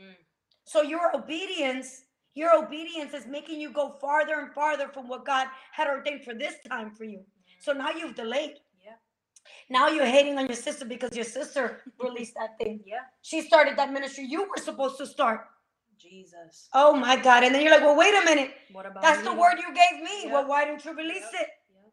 Mm. 0.00 0.16
So 0.64 0.82
your 0.82 1.16
obedience, 1.16 2.06
your 2.34 2.54
obedience 2.56 3.14
is 3.14 3.26
making 3.26 3.60
you 3.60 3.70
go 3.72 3.90
farther 4.00 4.40
and 4.40 4.52
farther 4.54 4.88
from 4.88 5.08
what 5.08 5.24
God 5.26 5.48
had 5.72 5.88
ordained 5.88 6.24
for 6.24 6.34
this 6.34 6.56
time 6.68 6.92
for 6.92 7.04
you. 7.04 7.24
So 7.60 7.72
now 7.72 7.90
you've 7.90 8.16
delayed. 8.16 8.60
Yeah. 8.84 8.96
Now 9.70 9.88
you're 9.88 10.06
hating 10.06 10.38
on 10.38 10.46
your 10.46 10.56
sister 10.56 10.84
because 10.86 11.14
your 11.16 11.24
sister 11.26 11.82
released 12.00 12.34
that 12.36 12.58
thing. 12.58 12.82
Yeah. 12.86 13.02
She 13.22 13.42
started 13.42 13.76
that 13.78 13.92
ministry 13.92 14.24
you 14.24 14.42
were 14.44 14.62
supposed 14.62 14.98
to 14.98 15.06
start. 15.06 15.46
Jesus. 16.02 16.68
Oh 16.74 16.94
my 16.96 17.16
God. 17.16 17.44
And 17.44 17.54
then 17.54 17.62
you're 17.62 17.70
like, 17.70 17.82
well, 17.82 17.96
wait 17.96 18.14
a 18.14 18.24
minute. 18.24 18.52
What 18.72 18.86
about 18.86 19.02
That's 19.02 19.22
the 19.22 19.32
word 19.32 19.54
you 19.58 19.74
gave 19.74 20.02
me. 20.02 20.24
Yep. 20.24 20.32
Well, 20.32 20.48
why 20.48 20.64
didn't 20.64 20.84
you 20.84 20.94
release 20.94 21.28
Yep. 21.32 21.42
it? 21.42 21.48
Yep. 21.74 21.92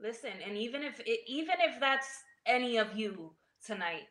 Listen, 0.00 0.32
and 0.46 0.56
even 0.56 0.82
if 0.82 1.00
it, 1.00 1.20
even 1.26 1.56
if 1.60 1.78
that's 1.80 2.08
any 2.46 2.78
of 2.78 2.96
you 2.96 3.32
tonight, 3.64 4.08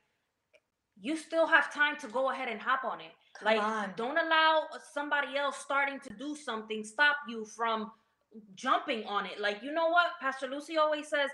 you 1.01 1.15
still 1.17 1.47
have 1.47 1.73
time 1.73 1.97
to 1.97 2.07
go 2.07 2.31
ahead 2.31 2.49
and 2.49 2.59
hop 2.59 2.83
on 2.83 2.99
it. 3.01 3.11
Come 3.37 3.45
like, 3.45 3.61
on. 3.61 3.93
don't 3.95 4.17
allow 4.17 4.63
somebody 4.93 5.37
else 5.37 5.57
starting 5.57 5.99
to 6.01 6.13
do 6.13 6.35
something 6.35 6.83
stop 6.83 7.15
you 7.27 7.45
from 7.45 7.91
jumping 8.55 9.05
on 9.05 9.25
it. 9.25 9.39
Like, 9.39 9.63
you 9.63 9.71
know 9.73 9.89
what? 9.89 10.07
Pastor 10.21 10.47
Lucy 10.47 10.77
always 10.77 11.07
says, 11.07 11.29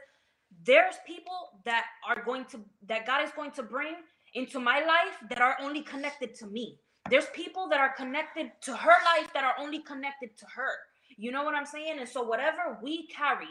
there's 0.64 0.96
people 1.06 1.62
that 1.66 1.86
are 2.08 2.24
going 2.24 2.46
to 2.46 2.60
that 2.88 3.06
God 3.06 3.24
is 3.26 3.32
going 3.36 3.52
to 3.52 3.64
bring 3.64 3.96
into 4.34 4.60
my 4.60 4.80
life 4.80 5.18
that 5.30 5.42
are 5.42 5.58
only 5.62 5.82
connected 5.82 6.36
to 6.36 6.48
me. 6.48 6.80
There's 7.10 7.28
people 7.34 7.70
that 7.70 7.80
are 7.80 7.94
connected 7.94 8.52
to 8.62 8.76
her 8.76 8.96
life 9.06 9.32
that 9.34 9.44
are 9.44 9.54
only 9.60 9.80
connected 9.80 10.36
to 10.38 10.46
her. 10.56 10.72
You 11.18 11.32
know 11.32 11.44
what 11.44 11.54
I'm 11.54 11.66
saying? 11.66 12.00
And 12.00 12.10
so 12.10 12.24
whatever 12.24 12.80
we 12.82 13.08
carry, 13.08 13.48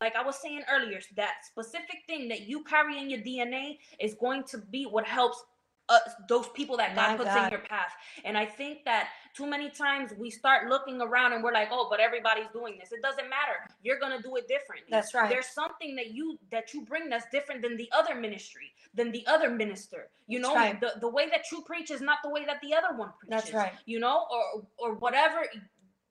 like 0.00 0.16
I 0.16 0.24
was 0.24 0.36
saying 0.42 0.62
earlier, 0.70 1.00
that 1.16 1.44
specific 1.46 2.02
thing 2.08 2.28
that 2.28 2.42
you 2.42 2.64
carry 2.64 2.98
in 2.98 3.08
your 3.08 3.20
DNA 3.20 3.78
is 4.00 4.14
going 4.14 4.42
to 4.50 4.58
be 4.58 4.84
what 4.84 5.06
helps 5.06 5.42
uh, 5.88 5.98
those 6.28 6.48
people 6.48 6.76
that 6.76 6.94
God 6.94 7.12
My 7.12 7.16
puts 7.16 7.34
God. 7.34 7.44
in 7.44 7.50
your 7.50 7.60
path. 7.60 7.92
And 8.24 8.36
I 8.36 8.44
think 8.44 8.84
that 8.84 9.08
too 9.34 9.46
many 9.46 9.70
times 9.70 10.12
we 10.18 10.30
start 10.30 10.68
looking 10.68 11.00
around 11.00 11.32
and 11.32 11.44
we're 11.44 11.52
like, 11.52 11.68
oh, 11.70 11.86
but 11.88 12.00
everybody's 12.00 12.48
doing 12.52 12.76
this. 12.78 12.92
It 12.92 13.02
doesn't 13.02 13.28
matter. 13.28 13.68
You're 13.82 13.98
gonna 13.98 14.20
do 14.20 14.36
it 14.36 14.48
differently. 14.48 14.88
That's 14.90 15.14
right. 15.14 15.28
There's 15.28 15.46
something 15.48 15.94
that 15.96 16.12
you 16.12 16.38
that 16.50 16.74
you 16.74 16.84
bring 16.84 17.08
that's 17.08 17.26
different 17.30 17.62
than 17.62 17.76
the 17.76 17.88
other 17.96 18.14
ministry, 18.14 18.72
than 18.94 19.12
the 19.12 19.26
other 19.26 19.50
minister. 19.50 20.08
You 20.26 20.40
That's 20.40 20.48
know, 20.48 20.60
right. 20.60 20.80
the, 20.80 20.92
the 21.00 21.08
way 21.08 21.28
that 21.30 21.50
you 21.52 21.62
preach 21.62 21.90
is 21.90 22.00
not 22.00 22.18
the 22.24 22.30
way 22.30 22.44
that 22.46 22.60
the 22.62 22.74
other 22.74 22.96
one 22.96 23.10
preaches. 23.18 23.44
That's 23.44 23.54
right. 23.54 23.72
You 23.84 24.00
know, 24.00 24.26
or 24.30 24.66
or 24.78 24.94
whatever 24.94 25.42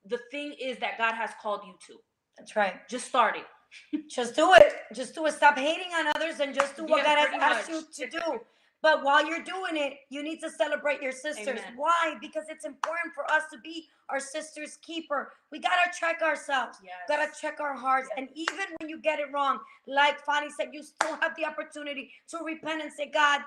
the 0.06 0.20
thing 0.32 0.54
is 0.62 0.78
that 0.80 0.98
God 0.98 1.16
has 1.16 1.32
called 1.42 1.62
you 1.66 1.74
to. 1.88 2.00
That's 2.38 2.56
right. 2.56 2.88
Just 2.88 3.08
start 3.08 3.36
it. 3.38 3.46
Just 4.10 4.36
do 4.36 4.54
it. 4.54 4.74
Just 4.94 5.16
do 5.16 5.26
it. 5.26 5.34
Stop 5.34 5.58
hating 5.58 5.92
on 5.94 6.08
others 6.16 6.40
and 6.40 6.54
just 6.54 6.78
do 6.78 6.86
what 6.86 7.04
Yeah, 7.04 7.16
God 7.16 7.42
has 7.42 7.68
asked 7.68 7.70
you 7.70 8.06
to 8.06 8.12
do. 8.12 8.40
But 8.82 9.04
while 9.04 9.26
you're 9.26 9.44
doing 9.44 9.78
it, 9.78 9.94
you 10.10 10.22
need 10.22 10.40
to 10.42 10.50
celebrate 10.50 11.02
your 11.02 11.12
sisters. 11.12 11.48
Amen. 11.48 11.74
Why? 11.76 12.16
Because 12.22 12.46
it's 12.50 12.66
important 12.66 13.14
for 13.16 13.30
us 13.32 13.44
to 13.52 13.58
be 13.60 13.88
our 14.10 14.20
sister's 14.20 14.78
keeper. 14.78 15.32
We 15.52 15.60
gotta 15.60 15.90
check 16.00 16.22
ourselves. 16.22 16.78
Yes. 16.84 16.94
Gotta 17.08 17.32
check 17.42 17.60
our 17.60 17.76
hearts. 17.76 18.10
Yes. 18.12 18.18
And 18.20 18.30
even 18.36 18.66
when 18.80 18.90
you 18.90 19.00
get 19.02 19.20
it 19.20 19.28
wrong, 19.34 19.60
like 19.88 20.24
Fanny 20.24 20.50
said, 20.52 20.70
you 20.72 20.84
still 20.84 21.16
have 21.22 21.36
the 21.36 21.46
opportunity 21.46 22.12
to 22.30 22.38
repent 22.46 22.84
and 22.84 22.92
say, 22.94 23.10
God, 23.12 23.42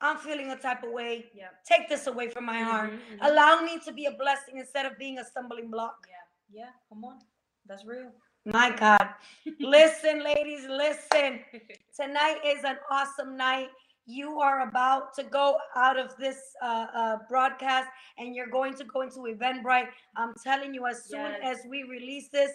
I'm 0.00 0.16
feeling 0.18 0.50
a 0.52 0.56
type 0.56 0.84
of 0.84 0.92
way. 0.92 1.26
Yeah. 1.34 1.46
Take 1.66 1.88
this 1.88 2.06
away 2.06 2.28
from 2.28 2.44
my 2.44 2.60
heart. 2.60 2.92
Mhm, 2.92 3.18
mhm. 3.18 3.28
Allow 3.30 3.62
me 3.62 3.80
to 3.80 3.92
be 3.92 4.06
a 4.06 4.12
blessing 4.12 4.58
instead 4.58 4.86
of 4.86 4.96
being 4.96 5.18
a 5.18 5.24
stumbling 5.24 5.70
block. 5.70 6.06
Yeah. 6.08 6.60
Yeah. 6.60 6.70
Come 6.88 7.04
on. 7.04 7.18
That's 7.66 7.84
real. 7.84 8.12
My 8.44 8.70
God. 8.70 9.08
listen, 9.60 10.22
ladies, 10.22 10.66
listen. 10.68 11.40
Tonight 11.96 12.38
is 12.46 12.62
an 12.62 12.78
awesome 12.90 13.36
night. 13.36 13.70
You 14.08 14.40
are 14.40 14.66
about 14.66 15.12
to 15.16 15.22
go 15.22 15.58
out 15.76 15.98
of 15.98 16.16
this 16.16 16.38
uh, 16.62 16.86
uh, 16.94 17.16
broadcast 17.28 17.88
and 18.16 18.34
you're 18.34 18.46
going 18.48 18.72
to 18.76 18.84
go 18.84 19.02
into 19.02 19.18
Eventbrite. 19.18 19.88
I'm 20.16 20.32
telling 20.42 20.72
you, 20.72 20.86
as 20.86 21.04
soon 21.04 21.30
Yes. 21.42 21.58
as 21.60 21.66
we 21.68 21.82
release 21.82 22.30
this, 22.30 22.50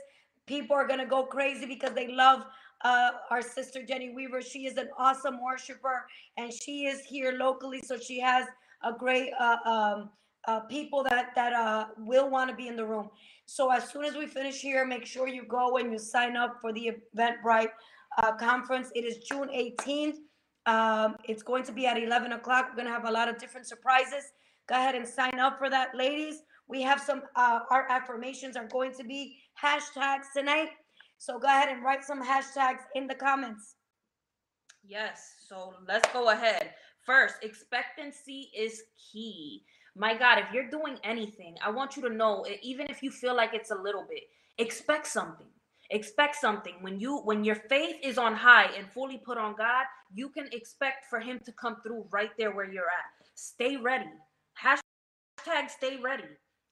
people 0.47 0.76
are 0.76 0.88
going 0.88 0.99
to 0.99 1.06
go 1.06 1.22
crazy 1.28 1.68
because 1.68 1.93
they 1.93 2.08
love 2.08 2.43
uh, 2.84 3.12
our 3.30 3.43
sister 3.43 3.84
Jenny 3.84 4.10
Weaver. 4.16 4.41
She 4.41 4.66
is 4.66 4.78
an 4.78 4.89
awesome 4.97 5.43
worshiper 5.43 6.08
and 6.38 6.51
she 6.51 6.86
is 6.88 7.01
here 7.01 7.34
locally. 7.34 7.84
So 7.84 7.99
she 7.99 8.20
has 8.20 8.47
a 8.84 8.91
great 8.91 9.30
uh, 9.39 9.58
um, 9.64 10.10
uh, 10.47 10.62
people 10.62 11.04
that, 11.04 11.36
that 11.36 11.54
uh, 11.54 11.86
will 11.99 12.32
want 12.32 12.49
to 12.49 12.56
be 12.56 12.68
in 12.68 12.76
the 12.76 12.86
room. 12.86 13.12
So 13.45 13.70
as 13.72 13.88
soon 13.91 14.06
as 14.06 14.16
we 14.16 14.26
finish 14.26 14.60
here, 14.60 14.88
make 14.88 15.06
sure 15.06 15.28
you 15.28 15.45
go 15.45 15.78
and 15.78 15.91
you 15.91 15.99
sign 15.99 16.36
up 16.36 16.58
for 16.62 16.74
the 16.74 16.93
Eventbrite 17.16 17.70
uh, 18.18 18.32
conference. 18.38 18.89
It 18.95 19.06
is 19.06 19.20
June 19.20 19.49
18th. 19.49 20.18
Um, 20.66 21.18
it's 21.26 21.43
going 21.43 21.64
to 21.66 21.72
be 21.72 21.86
at 21.86 22.01
11 22.01 22.32
o'clock. 22.34 22.68
We're 22.70 22.76
going 22.76 22.88
to 22.88 22.93
have 22.93 23.07
a 23.07 23.11
lot 23.11 23.28
of 23.28 23.38
different 23.38 23.68
surprises. 23.68 24.32
Go 24.68 24.76
ahead 24.76 24.95
and 24.95 25.07
sign 25.07 25.39
up 25.39 25.57
for 25.57 25.70
that, 25.70 25.95
ladies. 25.95 26.43
We 26.68 26.82
have 26.84 27.01
some, 27.01 27.24
uh, 27.36 27.59
our 27.70 27.89
affirmations 27.89 28.55
are 28.55 28.68
going 28.68 28.93
to 28.93 29.03
be 29.03 29.38
hashtags 29.61 30.32
tonight. 30.36 30.70
So 31.18 31.38
go 31.38 31.47
ahead 31.47 31.70
and 31.70 31.84
write 31.84 32.03
some 32.03 32.24
hashtags 32.24 32.82
in 32.95 33.07
the 33.07 33.16
comments. 33.16 33.76
Yes. 34.86 35.36
So 35.47 35.74
let's 35.88 36.11
go 36.14 36.30
ahead. 36.30 36.72
First, 37.05 37.36
expectancy 37.41 38.49
is 38.57 38.84
key. 39.11 39.64
My 39.95 40.18
God, 40.18 40.39
if 40.39 40.51
you're 40.53 40.70
doing 40.70 40.97
anything, 41.03 41.55
I 41.64 41.70
want 41.70 41.95
you 41.95 42.01
to 42.07 42.14
know, 42.14 42.45
even 42.61 42.88
if 42.89 43.03
you 43.03 43.11
feel 43.11 43.36
like 43.36 43.53
it's 43.53 43.72
a 43.72 43.76
little 43.76 44.05
bit, 44.09 44.24
expect 44.57 45.07
something. 45.07 45.47
Expect 45.94 46.36
something. 46.36 46.74
When 46.82 47.00
you 47.00 47.20
when 47.20 47.44
your 47.44 47.56
faith 47.56 47.98
is 48.02 48.18
on 48.18 48.34
high 48.34 48.66
and 48.76 48.91
fully 48.91 49.20
put 49.24 49.38
on 49.38 49.54
God, 49.56 49.86
you 50.12 50.28
can 50.30 50.48
expect 50.52 51.06
for 51.08 51.20
him 51.20 51.39
to 51.46 51.52
come 51.52 51.78
through 51.84 52.08
right 52.12 52.32
there 52.36 52.52
where 52.52 52.66
you're 52.66 52.86
at. 52.86 53.28
Stay 53.36 53.78
ready. 53.78 54.10
Hashtag 54.60 55.70
stay 55.70 56.00
ready. 56.04 56.24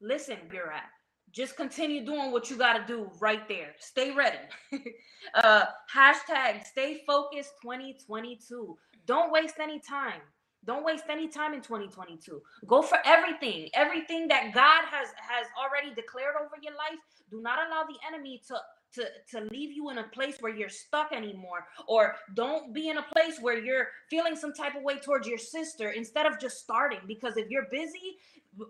Listen, 0.01 0.37
you're 0.51 0.71
at. 0.71 0.89
Just 1.31 1.55
continue 1.55 2.03
doing 2.03 2.31
what 2.31 2.49
you 2.49 2.57
got 2.57 2.73
to 2.73 2.83
do 2.87 3.11
right 3.19 3.47
there. 3.47 3.75
Stay 3.77 4.09
ready. 4.11 4.39
uh, 5.35 5.65
hashtag 5.93 6.65
stay 6.65 7.03
focused 7.05 7.51
2022. 7.61 8.75
Don't 9.05 9.31
waste 9.31 9.59
any 9.61 9.79
time. 9.79 10.21
Don't 10.65 10.83
waste 10.83 11.05
any 11.09 11.27
time 11.27 11.53
in 11.53 11.61
2022. 11.61 12.41
Go 12.65 12.81
for 12.81 12.97
everything. 13.05 13.69
Everything 13.75 14.27
that 14.29 14.51
God 14.53 14.83
has 14.89 15.09
has 15.17 15.45
already 15.61 15.93
declared 15.93 16.35
over 16.39 16.55
your 16.61 16.73
life. 16.73 16.99
Do 17.29 17.39
not 17.39 17.59
allow 17.67 17.83
the 17.83 17.97
enemy 18.07 18.41
to 18.47 18.57
to 18.93 19.05
to 19.29 19.41
leave 19.51 19.71
you 19.71 19.89
in 19.89 19.97
a 19.99 20.03
place 20.03 20.37
where 20.39 20.53
you're 20.53 20.69
stuck 20.69 21.11
anymore 21.11 21.65
or 21.87 22.15
don't 22.33 22.73
be 22.73 22.89
in 22.89 22.97
a 22.97 23.05
place 23.13 23.39
where 23.39 23.57
you're 23.57 23.87
feeling 24.09 24.35
some 24.35 24.53
type 24.53 24.75
of 24.75 24.83
way 24.83 24.97
towards 24.99 25.27
your 25.27 25.37
sister 25.37 25.91
instead 25.91 26.25
of 26.25 26.39
just 26.39 26.59
starting 26.59 26.99
because 27.07 27.37
if 27.37 27.49
you're 27.49 27.67
busy 27.71 28.17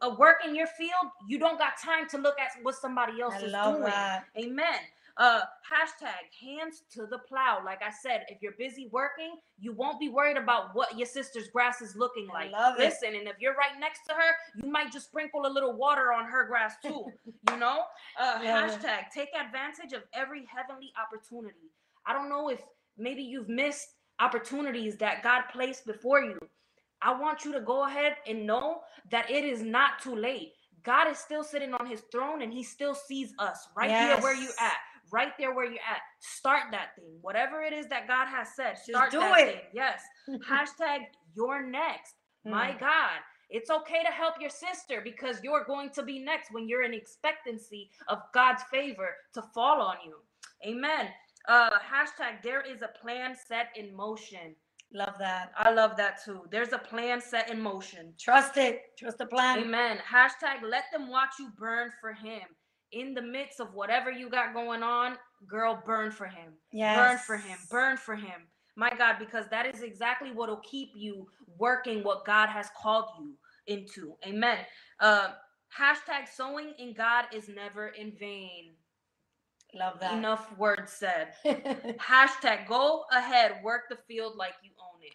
uh, 0.01 0.15
working 0.17 0.55
your 0.55 0.67
field 0.67 1.11
you 1.28 1.39
don't 1.39 1.57
got 1.57 1.74
time 1.84 2.07
to 2.07 2.17
look 2.17 2.39
at 2.39 2.49
what 2.63 2.76
somebody 2.76 3.22
else 3.22 3.34
I 3.36 3.45
is 3.45 3.51
doing 3.51 3.82
that. 3.82 4.26
Amen. 4.38 4.80
Uh, 5.18 5.41
hashtag 5.70 6.30
hands 6.39 6.84
to 6.93 7.05
the 7.05 7.20
plow. 7.20 7.62
Like 7.66 7.82
I 7.82 7.91
said, 7.91 8.26
if 8.30 8.41
you're 8.41 8.53
busy 8.57 8.88
working, 8.91 9.36
you 9.59 9.74
won't 9.74 9.99
be 9.99 10.09
worried 10.09 10.38
about 10.38 10.74
what 10.74 10.97
your 10.97 11.05
sister's 11.07 11.47
grass 11.49 11.82
is 11.82 11.95
looking 11.95 12.28
I 12.32 12.43
like. 12.43 12.51
love 12.51 12.76
it. 12.80 12.84
Listen, 12.84 13.16
and 13.16 13.28
if 13.28 13.36
you're 13.39 13.55
right 13.55 13.80
next 13.80 14.01
to 14.07 14.14
her, 14.14 14.32
you 14.64 14.72
might 14.72 14.91
just 14.91 15.05
sprinkle 15.07 15.45
a 15.45 15.49
little 15.51 15.74
water 15.74 16.12
on 16.14 16.26
her 16.26 16.45
grass 16.47 16.76
too. 16.82 17.05
you 17.51 17.57
know? 17.57 17.84
Uh, 18.20 18.39
Love 18.43 18.43
it. 18.43 18.47
hashtag 18.82 19.09
take 19.14 19.30
advantage 19.39 19.93
of 19.93 20.03
every 20.14 20.45
heavenly 20.45 20.91
opportunity. 21.01 21.72
I 22.05 22.14
don't 22.14 22.30
know 22.30 22.49
if 22.49 22.62
maybe 22.97 23.22
you've 23.22 23.49
missed 23.49 23.88
opportunities 24.20 24.97
that 24.97 25.24
God 25.24 25.43
placed 25.51 25.86
before 25.86 26.22
you. 26.22 26.38
I 27.01 27.20
want 27.20 27.43
you 27.43 27.51
to 27.53 27.59
go 27.62 27.86
ahead 27.86 28.16
and 28.28 28.45
know 28.45 28.82
that 29.09 29.30
it 29.30 29.43
is 29.43 29.62
not 29.62 29.99
too 30.01 30.16
late. 30.16 30.53
God 30.84 31.07
is 31.09 31.18
still 31.18 31.43
sitting 31.43 31.74
on 31.74 31.86
his 31.86 32.01
throne 32.12 32.41
and 32.41 32.51
he 32.53 32.64
still 32.64 32.95
sees 32.95 33.34
us 33.39 33.68
right 33.76 33.89
here 33.89 34.18
where 34.22 34.34
you 34.36 34.43
Yes. 34.47 34.55
at. 34.59 34.78
Right 35.12 35.34
there 35.38 35.53
where 35.53 35.66
you're 35.66 35.76
at. 35.76 36.01
Start 36.20 36.64
that 36.72 36.95
thing. 36.95 37.18
Whatever 37.22 37.62
it 37.62 37.74
is 37.74 37.88
that 37.88 38.07
God 38.07 38.28
has 38.28 38.55
said, 38.55 38.74
Just 38.76 38.86
start 38.89 39.12
do 39.12 39.20
that 39.20 39.39
it. 39.39 39.47
thing. 39.47 39.62
Yes. 39.74 40.01
Hashtag 40.49 40.99
you're 41.36 41.64
next. 41.66 42.16
My 42.45 42.72
Mm. 42.72 42.80
God. 42.80 43.20
It's 43.49 43.70
okay 43.70 44.01
to 44.03 44.09
help 44.12 44.36
your 44.39 44.49
sister 44.49 45.01
because 45.03 45.43
you're 45.43 45.66
going 45.66 45.89
to 45.91 46.03
be 46.03 46.20
next 46.20 46.53
when 46.53 46.70
you're 46.70 46.84
in 46.84 46.93
expectancy 46.93 47.89
of 48.07 48.20
God's 48.34 48.64
favor 48.72 49.09
to 49.34 49.41
fall 49.53 49.82
on 49.82 49.97
you. 50.05 50.16
Amen. 50.66 51.07
Uh 51.47 51.72
hashtag 51.72 52.41
there 52.43 52.62
is 52.62 52.82
a 52.82 52.88
plan 53.01 53.36
set 53.36 53.68
in 53.76 53.93
motion. 53.95 54.55
Love 54.93 55.16
that. 55.20 55.51
I 55.57 55.72
love 55.72 55.97
that 55.97 56.24
too. 56.24 56.41
There's 56.51 56.72
a 56.74 56.78
plan 56.78 57.20
set 57.20 57.49
in 57.51 57.59
motion. 57.62 58.14
Trust 58.20 58.57
it. 58.57 58.84
Trust 58.97 59.18
the 59.18 59.26
plan. 59.26 59.59
Amen. 59.59 59.97
Hashtag 59.97 60.62
let 60.70 60.86
them 60.93 61.09
watch 61.09 61.32
you 61.39 61.49
burn 61.57 61.91
for 61.99 62.14
him. 62.14 62.41
In 62.92 63.14
the 63.14 63.22
midst 63.22 63.60
of 63.60 63.74
whatever 63.74 64.12
you 64.12 64.30
got 64.30 64.54
going 64.54 64.84
on, 64.84 65.18
girl, 65.48 65.82
burn 65.86 66.12
for 66.12 66.28
him. 66.28 66.54
Yes. 66.72 66.98
Burn 66.98 67.18
for 67.20 67.38
him. 67.38 67.58
Burn 67.70 67.98
for 67.98 68.16
him. 68.16 68.48
My 68.76 68.92
God, 68.98 69.18
because 69.20 69.46
that 69.50 69.66
is 69.66 69.82
exactly 69.82 70.32
what 70.32 70.50
will 70.50 70.62
keep 70.64 70.89
you 70.96 71.28
working 71.58 72.04
what 72.04 72.26
God 72.26 72.48
has 72.50 72.68
called 72.82 73.06
you 73.20 73.34
into. 73.68 74.14
Amen. 74.26 74.60
Uh, 75.00 75.30
hashtag 75.78 76.28
sowing 76.34 76.74
in 76.80 76.94
God 76.94 77.26
is 77.34 77.48
never 77.48 77.89
in 77.89 78.12
vain. 78.12 78.72
Love 79.74 80.00
that. 80.02 80.18
Enough 80.18 80.58
words 80.58 80.92
said. 80.92 81.34
Hashtag 81.46 82.68
go 82.68 83.06
ahead, 83.12 83.56
work 83.64 83.84
the 83.89 83.98
field 84.08 84.36
like 84.36 84.54
you 84.64 84.72
own 84.80 85.02
it. 85.02 85.14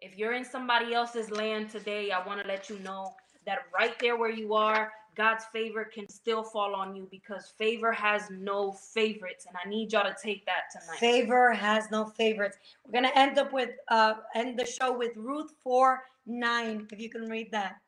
If 0.00 0.16
you're 0.16 0.34
in 0.34 0.44
somebody 0.44 0.94
else's 0.94 1.30
land 1.30 1.70
today, 1.70 2.12
I 2.12 2.24
want 2.24 2.40
to 2.40 2.46
let 2.46 2.70
you 2.70 2.78
know 2.78 3.12
that 3.46 3.60
right 3.74 3.98
there 3.98 4.16
where 4.16 4.30
you 4.30 4.54
are, 4.54 4.92
God's 5.18 5.44
favor 5.52 5.84
can 5.84 6.08
still 6.08 6.44
fall 6.44 6.76
on 6.76 6.94
you 6.94 7.08
because 7.10 7.52
favor 7.58 7.90
has 7.90 8.30
no 8.30 8.70
favorites. 8.70 9.46
And 9.48 9.56
I 9.62 9.68
need 9.68 9.92
y'all 9.92 10.04
to 10.04 10.14
take 10.22 10.46
that 10.46 10.70
tonight. 10.72 11.00
Favor 11.00 11.52
has 11.52 11.90
no 11.90 12.06
favorites. 12.06 12.56
We're 12.86 12.92
gonna 12.92 13.12
end 13.16 13.36
up 13.36 13.52
with 13.52 13.70
uh 13.88 14.14
end 14.36 14.56
the 14.56 14.64
show 14.64 14.96
with 14.96 15.16
Ruth 15.16 15.50
4 15.60 16.00
9. 16.26 16.86
If 16.92 17.00
you 17.00 17.10
can 17.10 17.28
read 17.28 17.50
that. 17.50 17.80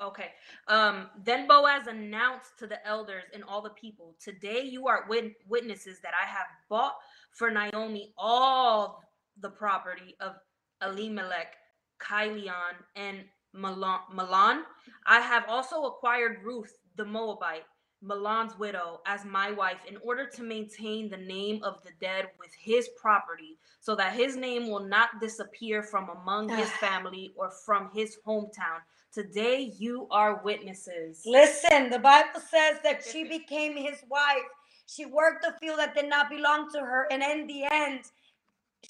Okay. 0.00 0.28
Um, 0.68 1.08
then 1.24 1.48
Boaz 1.48 1.88
announced 1.88 2.56
to 2.60 2.68
the 2.68 2.86
elders 2.86 3.24
and 3.34 3.42
all 3.42 3.60
the 3.60 3.70
people, 3.70 4.14
Today 4.20 4.62
you 4.62 4.86
are 4.86 5.06
wit- 5.08 5.42
witnesses 5.48 5.98
that 6.04 6.12
I 6.14 6.24
have 6.24 6.46
bought 6.68 6.94
for 7.32 7.50
Naomi 7.50 8.12
all 8.16 9.02
the 9.40 9.50
property 9.50 10.14
of 10.20 10.36
Elimelech, 10.82 11.56
Kilion, 12.00 12.76
and 12.94 13.24
Mahlon. 13.54 14.62
I 15.06 15.20
have 15.20 15.44
also 15.48 15.84
acquired 15.84 16.42
Ruth 16.44 16.78
the 16.96 17.04
Moabite, 17.04 17.64
Mahlon's 18.04 18.58
widow, 18.58 19.00
as 19.06 19.24
my 19.24 19.50
wife 19.50 19.80
in 19.88 19.96
order 19.98 20.26
to 20.26 20.42
maintain 20.42 21.08
the 21.08 21.16
name 21.16 21.62
of 21.62 21.82
the 21.82 21.90
dead 22.00 22.26
with 22.38 22.50
his 22.58 22.88
property, 23.00 23.58
so 23.80 23.94
that 23.96 24.12
his 24.12 24.36
name 24.36 24.68
will 24.68 24.84
not 24.84 25.20
disappear 25.20 25.82
from 25.82 26.08
among 26.10 26.48
his 26.48 26.70
family 26.80 27.32
or 27.36 27.50
from 27.50 27.90
his 27.92 28.18
hometown. 28.26 28.80
Today 29.12 29.72
you 29.78 30.06
are 30.10 30.42
witnesses. 30.44 31.22
Listen, 31.24 31.90
the 31.90 31.98
Bible 31.98 32.40
says 32.40 32.76
that 32.84 33.02
she 33.04 33.24
became 33.24 33.76
his 33.76 34.02
wife. 34.08 34.44
She 34.86 35.06
worked 35.06 35.44
the 35.44 35.54
field 35.60 35.78
that 35.78 35.94
did 35.94 36.08
not 36.08 36.30
belong 36.30 36.70
to 36.72 36.80
her, 36.80 37.06
and 37.10 37.22
in 37.22 37.46
the 37.46 37.64
end, 37.70 38.04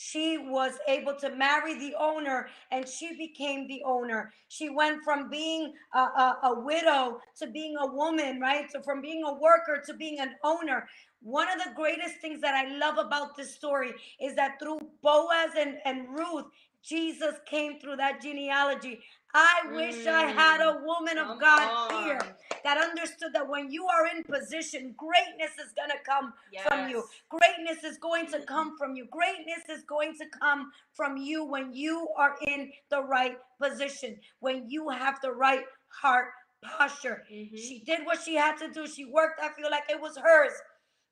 she 0.01 0.39
was 0.39 0.75
able 0.87 1.13
to 1.17 1.35
marry 1.35 1.77
the 1.77 1.93
owner 1.99 2.47
and 2.71 2.89
she 2.89 3.17
became 3.17 3.67
the 3.67 3.83
owner. 3.85 4.33
She 4.47 4.71
went 4.71 5.03
from 5.03 5.29
being 5.29 5.73
a, 5.93 5.99
a, 5.99 6.39
a, 6.45 6.61
widow 6.61 7.19
to 7.39 7.49
being 7.49 7.75
a 7.81 7.87
woman, 7.89 8.39
right? 8.41 8.71
So 8.71 8.81
from 8.81 9.01
being 9.01 9.25
a 9.25 9.35
worker 9.35 9.83
to 9.85 9.95
being 9.95 10.21
an 10.21 10.37
owner. 10.45 10.87
One 11.21 11.49
of 11.49 11.59
the 11.59 11.73
greatest 11.75 12.21
things 12.21 12.41
that 12.43 12.55
I 12.55 12.77
love 12.79 13.05
about 13.05 13.37
this 13.37 13.57
story 13.57 13.93
is 14.21 14.37
that 14.37 14.61
through 14.63 14.79
Boaz 15.03 15.51
and, 15.59 15.79
and 15.85 16.09
Ruth, 16.17 16.45
Jesus 16.85 17.35
came 17.51 17.81
through 17.81 17.97
that 17.97 18.23
genealogy. 18.23 19.01
I 19.35 19.61
wish 19.73 20.07
I 20.07 20.23
had 20.23 20.61
a 20.61 20.81
woman 20.85 21.19
of 21.19 21.27
Come 21.27 21.39
God 21.39 21.93
on. 21.93 22.05
here 22.05 22.21
that 22.65 22.79
understood 22.79 23.33
that 23.35 23.49
when 23.49 23.71
you 23.71 23.87
are 23.87 24.07
in 24.07 24.25
position, 24.25 24.95
greatness 24.97 25.53
is 25.65 25.73
going 25.75 25.91
to 25.91 25.99
come 26.05 26.33
from 26.67 26.89
you. 26.89 27.05
Greatness 27.29 27.85
is 27.85 27.99
going 27.99 28.27
to 28.29 28.41
come 28.41 28.77
from 28.79 28.97
you. 28.97 29.07
Greatness 29.11 29.69
is 29.69 29.85
going 29.85 30.15
to 30.19 30.25
come 30.41 30.73
from 30.95 31.17
you 31.17 31.45
when 31.45 31.73
you 31.73 32.09
are 32.17 32.37
in 32.47 32.73
the 32.91 33.03
right 33.03 33.39
position, 33.61 34.19
when 34.41 34.69
you 34.69 34.89
have 34.89 35.21
the 35.23 35.31
right 35.33 35.65
heart 35.89 36.29
posture. 36.63 37.25
Mhm. 37.31 37.57
She 37.57 37.81
did 37.87 38.05
what 38.07 38.21
she 38.23 38.35
had 38.35 38.57
to 38.59 38.69
do. 38.69 38.87
She 38.87 39.05
worked, 39.05 39.41
I 39.41 39.51
feel 39.51 39.71
like 39.71 39.89
it 39.91 40.01
was 40.01 40.17
hers. 40.17 40.53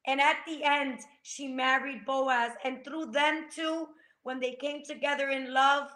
And 0.06 0.20
at 0.20 0.38
the 0.46 0.62
end, 0.64 1.00
she 1.22 1.48
married 1.48 2.04
Boaz. 2.06 2.52
And 2.64 2.84
through 2.84 3.06
them 3.06 3.48
two, 3.50 3.88
when 4.22 4.40
they 4.40 4.54
came 4.54 4.82
together 4.84 5.28
in 5.28 5.52
love, 5.52 5.90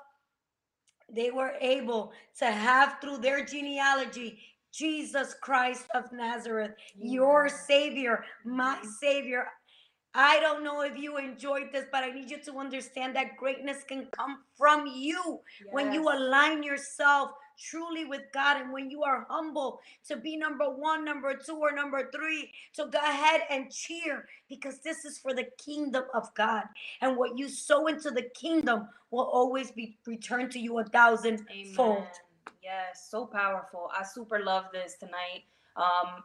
they 1.14 1.30
were 1.30 1.54
able 1.61 2.12
to 2.38 2.46
have 2.46 2.96
through 3.00 3.18
their 3.18 3.44
genealogy 3.44 4.38
Jesus 4.72 5.34
Christ 5.40 5.86
of 5.94 6.12
Nazareth, 6.12 6.72
your 6.96 7.48
Savior, 7.48 8.24
my. 8.44 8.78
Savior. 9.00 9.46
I 10.14 10.40
don't 10.40 10.64
know 10.64 10.80
if 10.82 10.96
you 10.96 11.18
enjoyed 11.18 11.68
this, 11.72 11.84
but 11.92 12.02
I 12.02 12.11
need 12.11 12.30
you 12.30 12.38
to 12.42 12.58
understand 12.58 13.14
that 13.14 13.36
greatness 13.36 13.84
can 13.84 14.06
come 14.12 14.38
from 14.56 14.86
you 14.86 15.40
when 15.70 15.92
you 15.92 16.08
align 16.08 16.62
yourself 16.62 17.30
truly 17.61 18.04
with 18.04 18.22
God 18.32 18.61
and 18.61 18.72
when 18.72 18.90
you 18.90 19.02
are 19.02 19.26
humble 19.28 19.80
to 20.08 20.16
be 20.16 20.36
number 20.36 20.64
one, 20.70 21.04
number 21.04 21.34
two, 21.34 21.56
or 21.56 21.72
number 21.72 22.11
three, 22.14 22.50
to 22.74 22.86
go 22.86 22.98
ahead 22.98 23.42
and 23.50 23.70
cheer 23.70 24.26
because 24.48 24.80
this 24.80 25.04
is 25.04 25.18
for 25.18 25.34
the 25.34 25.46
kingdom 25.64 26.04
of 26.14 26.32
God. 26.34 26.64
And 27.00 27.16
what 27.16 27.38
you 27.38 27.48
sow 27.48 27.86
into 27.86 28.11
the 28.11 28.28
kingdom 28.34 28.88
will 29.11 29.24
always 29.24 29.70
be 29.70 29.98
returned 30.06 30.50
to 30.52 30.58
you 30.58 30.78
a 30.78 30.84
thousand 30.84 31.46
fold. 31.74 32.04
Yes, 32.62 33.08
so 33.11 33.26
powerful. 33.26 33.90
I 33.98 34.04
super 34.04 34.40
love 34.40 34.64
this 34.72 34.96
tonight. 34.98 35.44
Um, 35.76 36.22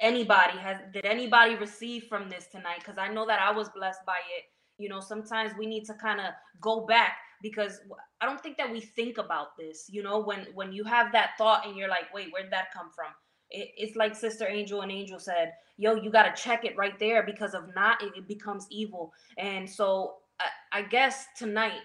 anybody 0.00 0.58
has 0.58 0.78
did 0.92 1.04
anybody 1.04 1.54
receive 1.54 2.04
from 2.04 2.28
this 2.28 2.46
tonight? 2.46 2.78
Because 2.78 2.98
I 2.98 3.08
know 3.08 3.26
that 3.26 3.40
I 3.40 3.50
was 3.50 3.68
blessed 3.70 4.04
by 4.06 4.18
it. 4.36 4.44
You 4.78 4.88
know, 4.88 5.00
sometimes 5.00 5.52
we 5.58 5.66
need 5.66 5.84
to 5.86 5.94
kind 5.94 6.20
of 6.20 6.26
go 6.60 6.86
back 6.86 7.16
because 7.42 7.80
I 8.20 8.26
don't 8.26 8.40
think 8.42 8.56
that 8.58 8.70
we 8.70 8.80
think 8.80 9.18
about 9.18 9.56
this. 9.56 9.88
You 9.90 10.02
know, 10.02 10.18
when 10.18 10.46
when 10.54 10.72
you 10.72 10.84
have 10.84 11.12
that 11.12 11.30
thought 11.38 11.66
and 11.66 11.76
you're 11.76 11.88
like, 11.88 12.12
wait, 12.14 12.28
where'd 12.32 12.52
that 12.52 12.72
come 12.72 12.90
from? 12.94 13.12
It, 13.50 13.70
it's 13.76 13.96
like 13.96 14.14
Sister 14.14 14.46
Angel 14.46 14.82
and 14.82 14.90
Angel 14.90 15.18
said, 15.18 15.52
yo, 15.76 15.94
you 15.94 16.10
got 16.10 16.34
to 16.34 16.42
check 16.42 16.64
it 16.64 16.76
right 16.76 16.98
there 16.98 17.22
because 17.22 17.54
of 17.54 17.74
not, 17.74 18.02
it, 18.02 18.12
it 18.16 18.26
becomes 18.26 18.66
evil. 18.70 19.12
And 19.38 19.68
so 19.68 20.16
I, 20.40 20.80
I 20.80 20.82
guess 20.82 21.26
tonight 21.36 21.80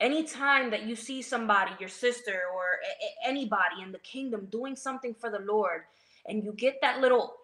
anytime 0.00 0.70
that 0.70 0.84
you 0.84 0.94
see 0.94 1.22
somebody 1.22 1.72
your 1.80 1.88
sister 1.88 2.42
or 2.54 2.64
a- 3.02 3.28
anybody 3.28 3.82
in 3.82 3.92
the 3.92 3.98
kingdom 4.00 4.46
doing 4.50 4.76
something 4.76 5.14
for 5.14 5.30
the 5.30 5.38
lord 5.38 5.82
and 6.26 6.44
you 6.44 6.52
get 6.52 6.76
that 6.82 7.00
little 7.00 7.34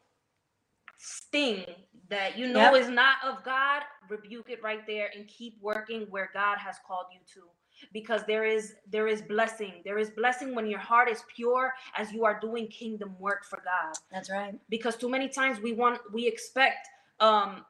sting 0.99 1.65
that 2.13 2.39
you 2.39 2.47
know 2.49 2.75
Yep. 2.75 2.83
is 2.83 2.91
not 2.91 3.17
of 3.27 3.43
god 3.45 3.83
rebuke 4.11 4.51
it 4.51 4.63
right 4.63 4.87
there 4.87 5.11
and 5.17 5.27
keep 5.29 5.57
working 5.63 6.03
where 6.11 6.31
god 6.35 6.59
has 6.59 6.77
called 6.87 7.07
you 7.13 7.21
to 7.35 7.43
because 7.93 8.23
there 8.27 8.45
is 8.45 8.75
there 8.91 9.09
is 9.09 9.23
blessing 9.23 9.75
there 9.85 9.99
is 9.99 10.11
blessing 10.11 10.55
when 10.55 10.67
your 10.69 10.81
heart 10.81 11.09
is 11.11 11.25
pure 11.35 11.73
as 11.97 12.13
you 12.13 12.25
are 12.27 12.39
doing 12.41 12.69
kingdom 12.69 13.17
work 13.19 13.45
for 13.45 13.63
god 13.65 13.97
That's 14.13 14.31
right. 14.31 14.55
because 14.71 14.97
too 14.97 15.11
many 15.11 15.29
times 15.29 15.61
we 15.61 15.73
want 15.73 16.01
we 16.13 16.29
expect 16.29 16.87
um 17.21 17.65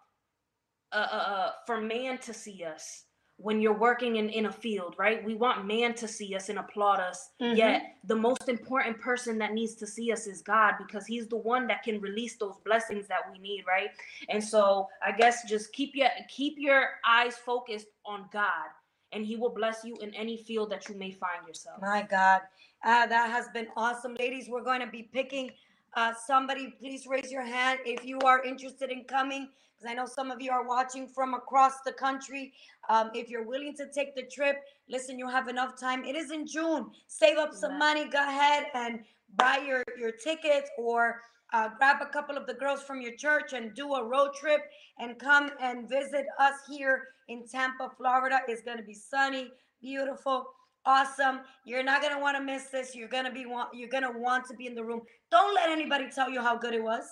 uh, 0.92 0.96
uh, 0.96 1.16
uh 1.16 1.50
for 1.66 1.80
man 1.80 2.18
to 2.18 2.34
see 2.34 2.64
us 2.64 3.04
when 3.42 3.60
you're 3.60 3.76
working 3.78 4.16
in 4.16 4.28
in 4.28 4.46
a 4.46 4.52
field 4.52 4.94
right 4.98 5.22
we 5.24 5.34
want 5.34 5.66
man 5.66 5.92
to 5.94 6.06
see 6.06 6.34
us 6.34 6.48
and 6.48 6.58
applaud 6.58 7.00
us 7.00 7.30
Mhm. 7.40 7.56
yet 7.56 7.96
the 8.04 8.14
most 8.14 8.48
important 8.48 9.00
person 9.00 9.36
that 9.38 9.52
needs 9.52 9.74
to 9.74 9.86
see 9.86 10.12
us 10.12 10.26
is 10.26 10.42
god 10.42 10.74
because 10.78 11.06
he's 11.06 11.26
the 11.26 11.36
one 11.36 11.66
that 11.66 11.82
can 11.82 12.00
release 12.00 12.36
those 12.36 12.58
blessings 12.64 13.08
that 13.08 13.20
we 13.30 13.38
need 13.38 13.64
right 13.66 13.90
and 14.28 14.42
so 14.42 14.88
i 15.04 15.10
guess 15.12 15.42
just 15.48 15.72
keep 15.72 15.94
your 15.94 16.08
keep 16.28 16.54
your 16.58 16.82
eyes 17.06 17.36
focused 17.36 17.88
on 18.06 18.28
god 18.32 18.68
and 19.12 19.26
he 19.26 19.36
will 19.36 19.50
bless 19.50 19.84
you 19.84 19.94
in 20.00 20.14
any 20.14 20.36
field 20.36 20.70
that 20.70 20.88
you 20.88 20.94
may 20.94 21.10
find 21.10 21.46
yourself 21.46 21.80
My 21.82 22.02
God. 22.02 22.42
Uh, 22.84 23.06
that 23.06 23.30
has 23.30 23.46
been 23.50 23.68
awesome. 23.76 24.16
Ladies, 24.18 24.48
we're 24.48 24.64
going 24.64 24.80
to 24.80 24.88
be 24.88 25.04
picking 25.04 25.52
uh, 25.94 26.12
somebody. 26.26 26.74
Please 26.78 27.06
raise 27.06 27.30
your 27.30 27.44
hand 27.44 27.80
if 27.84 28.04
you 28.04 28.18
are 28.20 28.42
interested 28.44 28.90
in 28.90 29.04
coming, 29.04 29.48
because 29.74 29.90
I 29.90 29.94
know 29.94 30.06
some 30.06 30.30
of 30.30 30.40
you 30.40 30.50
are 30.50 30.66
watching 30.66 31.06
from 31.08 31.34
across 31.34 31.80
the 31.84 31.92
country. 31.92 32.52
Um, 32.88 33.10
if 33.14 33.28
you're 33.28 33.46
willing 33.46 33.74
to 33.76 33.86
take 33.94 34.14
the 34.14 34.22
trip, 34.22 34.56
listen, 34.88 35.18
you 35.18 35.28
have 35.28 35.48
enough 35.48 35.78
time. 35.78 36.04
It 36.04 36.16
is 36.16 36.30
in 36.30 36.46
June. 36.46 36.90
Save 37.06 37.38
up 37.38 37.54
some 37.54 37.78
money. 37.78 38.08
Go 38.08 38.22
ahead 38.22 38.66
and 38.74 39.00
buy 39.36 39.58
your, 39.66 39.84
your 39.98 40.12
tickets 40.12 40.70
or 40.78 41.20
uh, 41.52 41.68
grab 41.76 41.96
a 42.00 42.06
couple 42.06 42.36
of 42.36 42.46
the 42.46 42.54
girls 42.54 42.82
from 42.82 43.00
your 43.00 43.14
church 43.16 43.52
and 43.52 43.74
do 43.74 43.94
a 43.94 44.04
road 44.04 44.30
trip 44.34 44.62
and 44.98 45.18
come 45.18 45.50
and 45.60 45.88
visit 45.88 46.26
us 46.38 46.54
here 46.68 47.08
in 47.28 47.46
Tampa, 47.46 47.90
Florida. 47.96 48.40
It's 48.48 48.62
going 48.62 48.78
to 48.78 48.82
be 48.82 48.94
sunny, 48.94 49.50
beautiful 49.80 50.46
awesome 50.86 51.40
you're 51.64 51.82
not 51.82 52.00
going 52.02 52.12
to 52.14 52.20
want 52.20 52.36
to 52.36 52.42
miss 52.42 52.64
this 52.66 52.94
you're 52.94 53.08
going 53.08 53.24
to 53.24 53.30
be 53.30 53.46
want 53.46 53.68
you're 53.72 53.88
going 53.88 54.02
to 54.02 54.18
want 54.18 54.44
to 54.46 54.54
be 54.54 54.66
in 54.66 54.74
the 54.74 54.82
room 54.84 55.00
don't 55.30 55.54
let 55.54 55.68
anybody 55.70 56.08
tell 56.10 56.28
you 56.28 56.40
how 56.40 56.56
good 56.56 56.74
it 56.74 56.82
was 56.82 57.04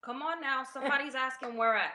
Come 0.00 0.22
on 0.22 0.40
now. 0.40 0.62
Somebody's 0.72 1.14
asking 1.14 1.56
where 1.56 1.76
at. 1.76 1.92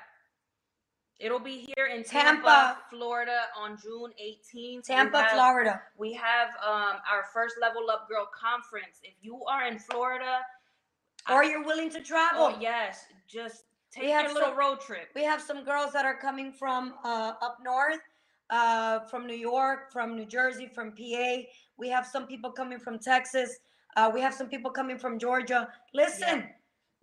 It'll 1.20 1.40
be 1.40 1.60
here 1.76 1.88
in 1.88 2.04
Tampa. 2.04 2.42
Tampa, 2.44 2.78
Florida 2.90 3.44
on 3.58 3.78
June 3.82 4.12
18th. 4.22 4.84
tampa 4.84 5.22
have, 5.22 5.32
florida 5.32 5.82
We 5.98 6.14
have 6.14 6.50
um, 6.64 6.98
our 7.12 7.24
first 7.34 7.56
Level 7.62 7.90
Up 7.90 8.08
Girl 8.10 8.28
conference. 8.40 9.00
If 9.04 9.14
you 9.22 9.42
are 9.46 9.66
in 9.66 9.80
Florida, 9.80 10.40
or 11.32 11.44
you're 11.44 11.64
willing 11.64 11.90
to 11.92 12.02
travel 12.02 12.52
oh 12.54 12.58
yes, 12.60 13.06
just 13.28 13.64
take 13.92 14.04
We 14.04 14.10
your 14.12 14.24
little 14.28 14.42
some- 14.50 14.58
road 14.58 14.82
trip. 14.82 15.08
we 15.16 15.24
have 15.24 15.42
some 15.42 15.64
girls 15.64 15.94
that 15.94 16.04
are 16.06 16.18
coming 16.18 16.52
from 16.52 16.94
uh, 17.06 17.34
up 17.42 17.60
north 17.64 18.00
uh, 18.58 18.96
from 19.10 19.22
new 19.32 19.42
york 19.52 19.92
from 19.92 20.08
new 20.20 20.26
jersey 20.38 20.68
from 20.78 20.88
pa 21.00 21.28
we 21.82 21.88
have 21.96 22.06
some 22.06 22.26
people 22.28 22.52
coming 22.52 22.80
from 22.86 22.96
texas. 23.00 23.52
Uh, 23.98 24.10
we 24.16 24.20
have 24.26 24.34
some 24.34 24.48
people 24.54 24.72
coming 24.80 24.98
from 25.04 25.14
georgia. 25.26 25.62
Listen 25.94 26.38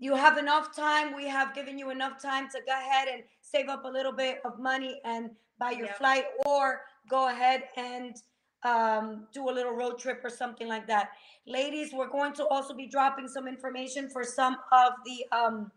you 0.00 0.16
have 0.16 0.38
enough 0.38 0.74
time. 0.74 1.14
We 1.14 1.28
have 1.28 1.54
given 1.54 1.78
you 1.78 1.90
enough 1.90 2.20
time 2.20 2.48
to 2.54 2.58
go 2.66 2.72
ahead 2.72 3.06
and 3.12 3.22
save 3.42 3.68
up 3.68 3.84
a 3.84 3.88
little 3.88 4.12
bit 4.12 4.40
of 4.46 4.58
money 4.58 4.98
and 5.04 5.30
buy 5.58 5.72
your 5.72 5.88
Yep. 5.88 5.98
flight 5.98 6.24
or 6.46 6.80
go 7.08 7.28
ahead 7.28 7.64
and 7.76 8.16
um, 8.62 9.26
do 9.34 9.50
a 9.50 9.52
little 9.58 9.72
road 9.72 9.98
trip 9.98 10.24
or 10.24 10.30
something 10.30 10.68
like 10.68 10.86
that. 10.86 11.10
Ladies 11.46 11.92
we're 11.92 12.08
going 12.08 12.32
to 12.34 12.46
also 12.48 12.72
be 12.74 12.86
dropping 12.86 13.28
some 13.28 13.46
information 13.46 14.08
for 14.08 14.24
some 14.24 14.56
of 14.72 14.92
the 15.04 15.18
um, 15.36 15.70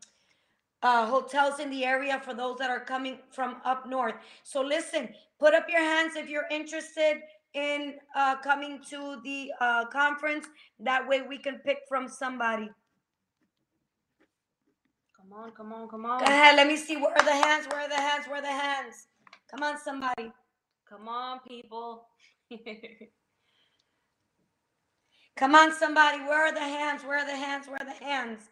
uh, 0.84 1.08
hotels 1.08 1.60
in 1.60 1.70
the 1.70 1.86
area 1.86 2.22
for 2.24 2.34
those 2.34 2.58
that 2.60 2.70
are 2.70 2.82
coming 2.82 3.18
from 3.32 3.58
up 3.66 3.88
north. 3.88 4.16
So 4.44 4.62
listen, 4.62 5.10
put 5.40 5.56
up 5.56 5.68
your 5.70 5.82
hands 5.82 6.16
if 6.16 6.30
you're 6.30 6.48
interested 6.52 7.22
in 7.54 7.96
uh, 8.16 8.36
coming 8.38 8.82
to 8.90 9.20
the 9.24 9.52
uh, 9.62 9.86
conference. 9.88 10.46
That 10.80 11.08
way 11.08 11.22
we 11.22 11.38
can 11.38 11.60
pick 11.66 11.80
from 11.88 12.08
somebody. 12.10 12.70
Come 15.18 15.34
on, 15.34 15.52
come 15.52 15.74
on, 15.74 15.88
come 15.88 16.06
on. 16.06 16.20
Go 16.20 16.26
ahead. 16.26 16.56
Let 16.58 16.68
me 16.68 16.76
see. 16.78 16.98
Where 16.98 17.12
are 17.12 17.26
the 17.26 17.32
hands? 17.32 17.68
Where 17.68 17.82
are 17.82 17.90
the 17.90 17.96
hands? 17.96 18.28
Where 18.28 18.38
are 18.40 18.42
the 18.42 18.48
hands? 18.48 19.08
Come 19.50 19.64
on, 19.64 19.80
somebody. 19.80 20.32
Come 20.90 21.08
on, 21.08 21.40
people. 21.48 22.06
Come 25.36 25.56
on, 25.56 25.74
somebody. 25.74 26.20
Where 26.20 26.48
are 26.48 26.54
the 26.54 26.60
hands? 26.60 27.04
Where 27.04 27.18
are 27.20 27.26
the 27.26 27.36
hands? 27.36 27.68
Where 27.68 27.78
are 27.82 27.86
the 27.86 28.06
hands? 28.06 28.50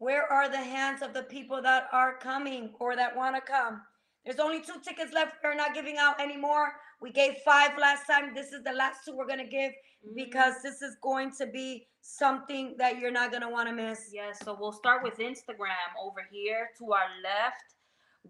Where 0.00 0.24
are 0.32 0.48
the 0.48 0.56
hands 0.56 1.02
of 1.02 1.12
the 1.12 1.24
people 1.24 1.60
that 1.60 1.86
are 1.92 2.16
coming 2.16 2.70
or 2.80 2.96
that 2.96 3.14
want 3.14 3.36
to 3.36 3.42
come? 3.42 3.82
There's 4.24 4.38
only 4.38 4.62
two 4.62 4.80
tickets 4.82 5.12
left. 5.12 5.32
We're 5.44 5.54
not 5.54 5.74
giving 5.74 5.98
out 5.98 6.18
anymore. 6.18 6.72
We 7.02 7.12
gave 7.12 7.34
five 7.44 7.76
last 7.78 8.06
time. 8.06 8.34
This 8.34 8.52
is 8.52 8.64
the 8.64 8.72
last 8.72 9.00
two 9.04 9.14
we're 9.14 9.26
going 9.26 9.44
to 9.44 9.44
give 9.44 9.72
because 10.16 10.54
mm-hmm. 10.54 10.68
this 10.68 10.80
is 10.80 10.96
going 11.02 11.32
to 11.32 11.46
be 11.48 11.86
something 12.00 12.76
that 12.78 12.98
you're 12.98 13.10
not 13.10 13.30
going 13.30 13.42
to 13.42 13.50
want 13.50 13.68
to 13.68 13.74
miss. 13.74 14.08
Yes, 14.10 14.38
so 14.42 14.56
we'll 14.58 14.72
start 14.72 15.02
with 15.02 15.18
Instagram 15.18 15.92
over 16.02 16.26
here 16.32 16.70
to 16.78 16.92
our 16.94 17.08
left. 17.22 17.74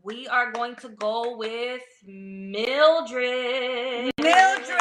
We 0.03 0.27
are 0.29 0.51
going 0.53 0.77
to 0.77 0.89
go 0.89 1.37
with 1.37 1.83
Mildred. 2.07 4.11
Mildred! 4.19 4.79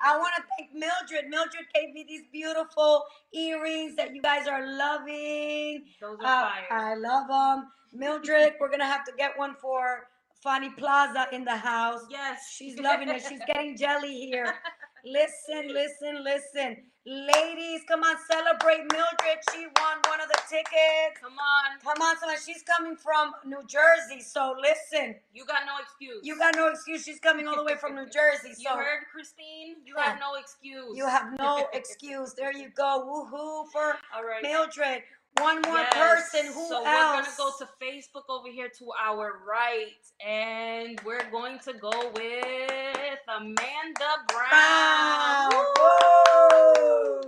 I 0.00 0.16
want 0.16 0.32
to 0.36 0.42
thank 0.56 0.72
Mildred. 0.74 1.28
Mildred 1.28 1.66
gave 1.74 1.92
me 1.92 2.04
these 2.08 2.22
beautiful 2.32 3.04
earrings 3.32 3.94
that 3.96 4.14
you 4.14 4.22
guys 4.22 4.46
are 4.48 4.66
loving. 4.66 5.84
Those 6.00 6.18
Uh, 6.20 6.26
are 6.26 6.50
fire. 6.50 6.66
I 6.70 6.94
love 6.94 7.28
them. 7.28 7.70
Mildred, 7.92 8.54
we're 8.60 8.70
gonna 8.70 8.86
have 8.86 9.04
to 9.04 9.12
get 9.16 9.38
one 9.38 9.54
for 9.60 10.08
Fanny 10.42 10.70
Plaza 10.70 11.26
in 11.32 11.44
the 11.44 11.56
house. 11.56 12.04
Yes. 12.10 12.48
She's 12.50 12.78
loving 12.78 13.08
it. 13.08 13.22
She's 13.28 13.40
getting 13.46 13.76
jelly 13.76 14.14
here. 14.14 14.54
Listen, 15.04 15.72
listen, 15.72 16.24
listen. 16.24 16.76
Ladies, 17.08 17.80
come 17.88 18.02
on, 18.04 18.16
celebrate 18.30 18.84
Mildred. 18.92 19.40
She 19.54 19.64
won 19.64 19.96
one 20.08 20.20
of 20.20 20.28
the 20.28 20.38
tickets. 20.46 21.16
Come 21.18 21.32
on. 21.40 21.80
Come 21.82 22.02
on, 22.02 22.18
someone. 22.18 22.36
She's 22.44 22.62
coming 22.62 22.96
from 22.96 23.32
New 23.46 23.62
Jersey. 23.66 24.20
So 24.20 24.54
listen, 24.60 25.14
You 25.32 25.46
got 25.46 25.60
no 25.64 25.78
excuse. 25.82 26.20
you 26.22 26.36
got 26.38 26.54
no 26.54 26.66
excuse. 26.68 27.04
She's 27.04 27.18
coming 27.18 27.48
all 27.48 27.56
the 27.56 27.64
way 27.64 27.76
from 27.76 27.94
New 27.94 28.04
Jersey. 28.12 28.52
You 28.58 28.68
heard, 28.68 29.04
Christine? 29.10 29.76
You 29.86 29.94
Huh. 29.96 30.10
have 30.10 30.20
no 30.20 30.34
excuse. 30.38 30.98
you 30.98 31.06
have 31.06 31.32
no 31.38 31.66
excuse. 31.72 32.34
There 32.34 32.52
you 32.52 32.68
go. 32.76 33.00
Woohoo 33.08 33.70
for 33.72 33.96
All 34.14 34.22
right. 34.24 34.42
Mildred. 34.42 35.02
One 35.40 35.62
more 35.62 35.78
Yes. 35.78 35.94
person. 35.94 36.46
Who 36.52 36.68
so 36.68 36.84
else? 36.84 36.86
we're 36.86 37.22
gonna 37.22 37.36
go 37.36 37.52
to 37.58 37.68
Facebook 37.80 38.24
over 38.28 38.48
here 38.48 38.68
to 38.78 38.92
our 39.00 39.40
right, 39.46 39.94
and 40.24 41.00
we're 41.04 41.28
going 41.30 41.58
to 41.60 41.72
go 41.74 42.10
with 42.14 43.18
Amanda 43.28 44.24
Brown. 44.28 45.50
Brown. 45.50 47.22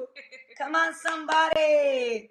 Come 0.59 0.75
on, 0.77 0.95
somebody. 0.95 2.31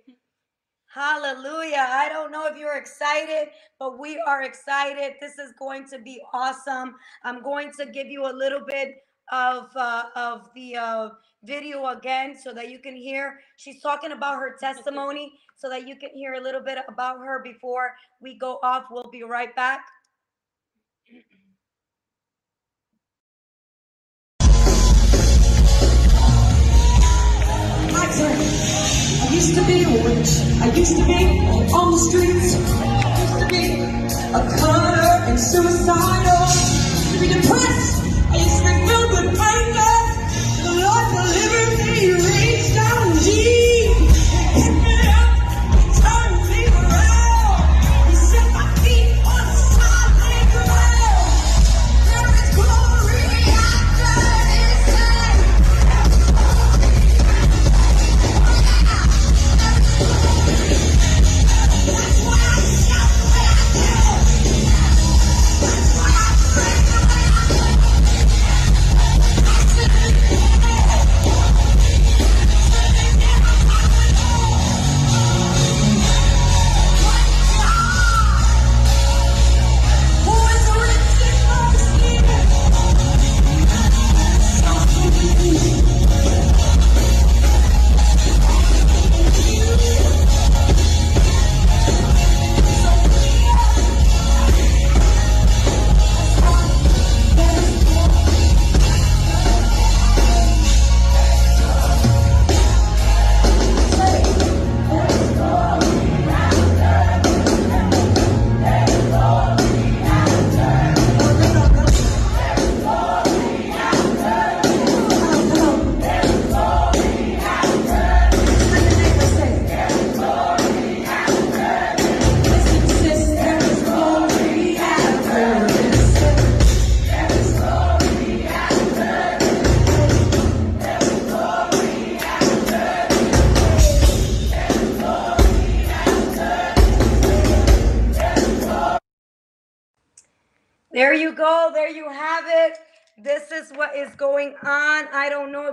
Hallelujah. 0.93 1.86
I 1.89 2.09
don't 2.09 2.32
know 2.32 2.47
if 2.47 2.57
you're 2.57 2.77
excited, 2.77 3.49
but 3.77 3.99
we 3.99 4.19
are 4.19 4.43
excited. 4.43 5.13
This 5.21 5.38
is 5.38 5.53
going 5.57 5.88
to 5.89 5.99
be 5.99 6.21
awesome. 6.34 6.95
I'm 7.23 7.41
going 7.43 7.71
to 7.80 7.86
give 7.86 8.07
you 8.07 8.25
a 8.25 8.34
little 8.34 8.61
bit 8.67 9.03
of 9.32 9.69
uh, 9.75 10.05
of 10.15 10.49
the 10.55 10.75
uh, 10.75 11.09
video 11.43 11.86
again 11.88 12.36
so 12.38 12.53
that 12.53 12.69
you 12.69 12.80
can 12.80 12.95
hear. 12.95 13.39
She's 13.57 13.82
talking 13.82 14.11
about 14.13 14.39
her 14.39 14.57
testimony 14.61 15.34
so 15.60 15.70
that 15.70 15.86
you 15.88 15.95
can 15.95 16.10
hear 16.16 16.34
a 16.34 16.39
little 16.39 16.62
bit 16.62 16.80
about 16.88 17.20
her 17.20 17.43
before 17.43 17.93
we 18.22 18.38
go 18.38 18.60
off. 18.64 18.86
We'll 18.89 19.12
be 19.12 19.24
right 19.24 19.53
back. 19.55 19.86
I 29.22 29.32
used 29.32 29.55
to 29.55 29.66
be 29.66 29.84
a 29.84 29.89
witch. 30.03 30.32
I 30.62 30.72
used 30.76 30.95
to 30.97 31.05
be 31.05 31.39
on 31.72 31.91
the 31.91 31.97
streets. 31.97 32.55
I 32.55 33.20
used 33.22 33.39
to 33.39 33.47
be 33.47 33.82
a 34.34 34.41
cutter 34.60 35.01
and 35.30 35.39
suicidal. 35.39 35.95
I 35.95 36.49
used 36.49 37.14
to 37.14 37.20
be 37.20 37.28
depressed. 37.28 37.98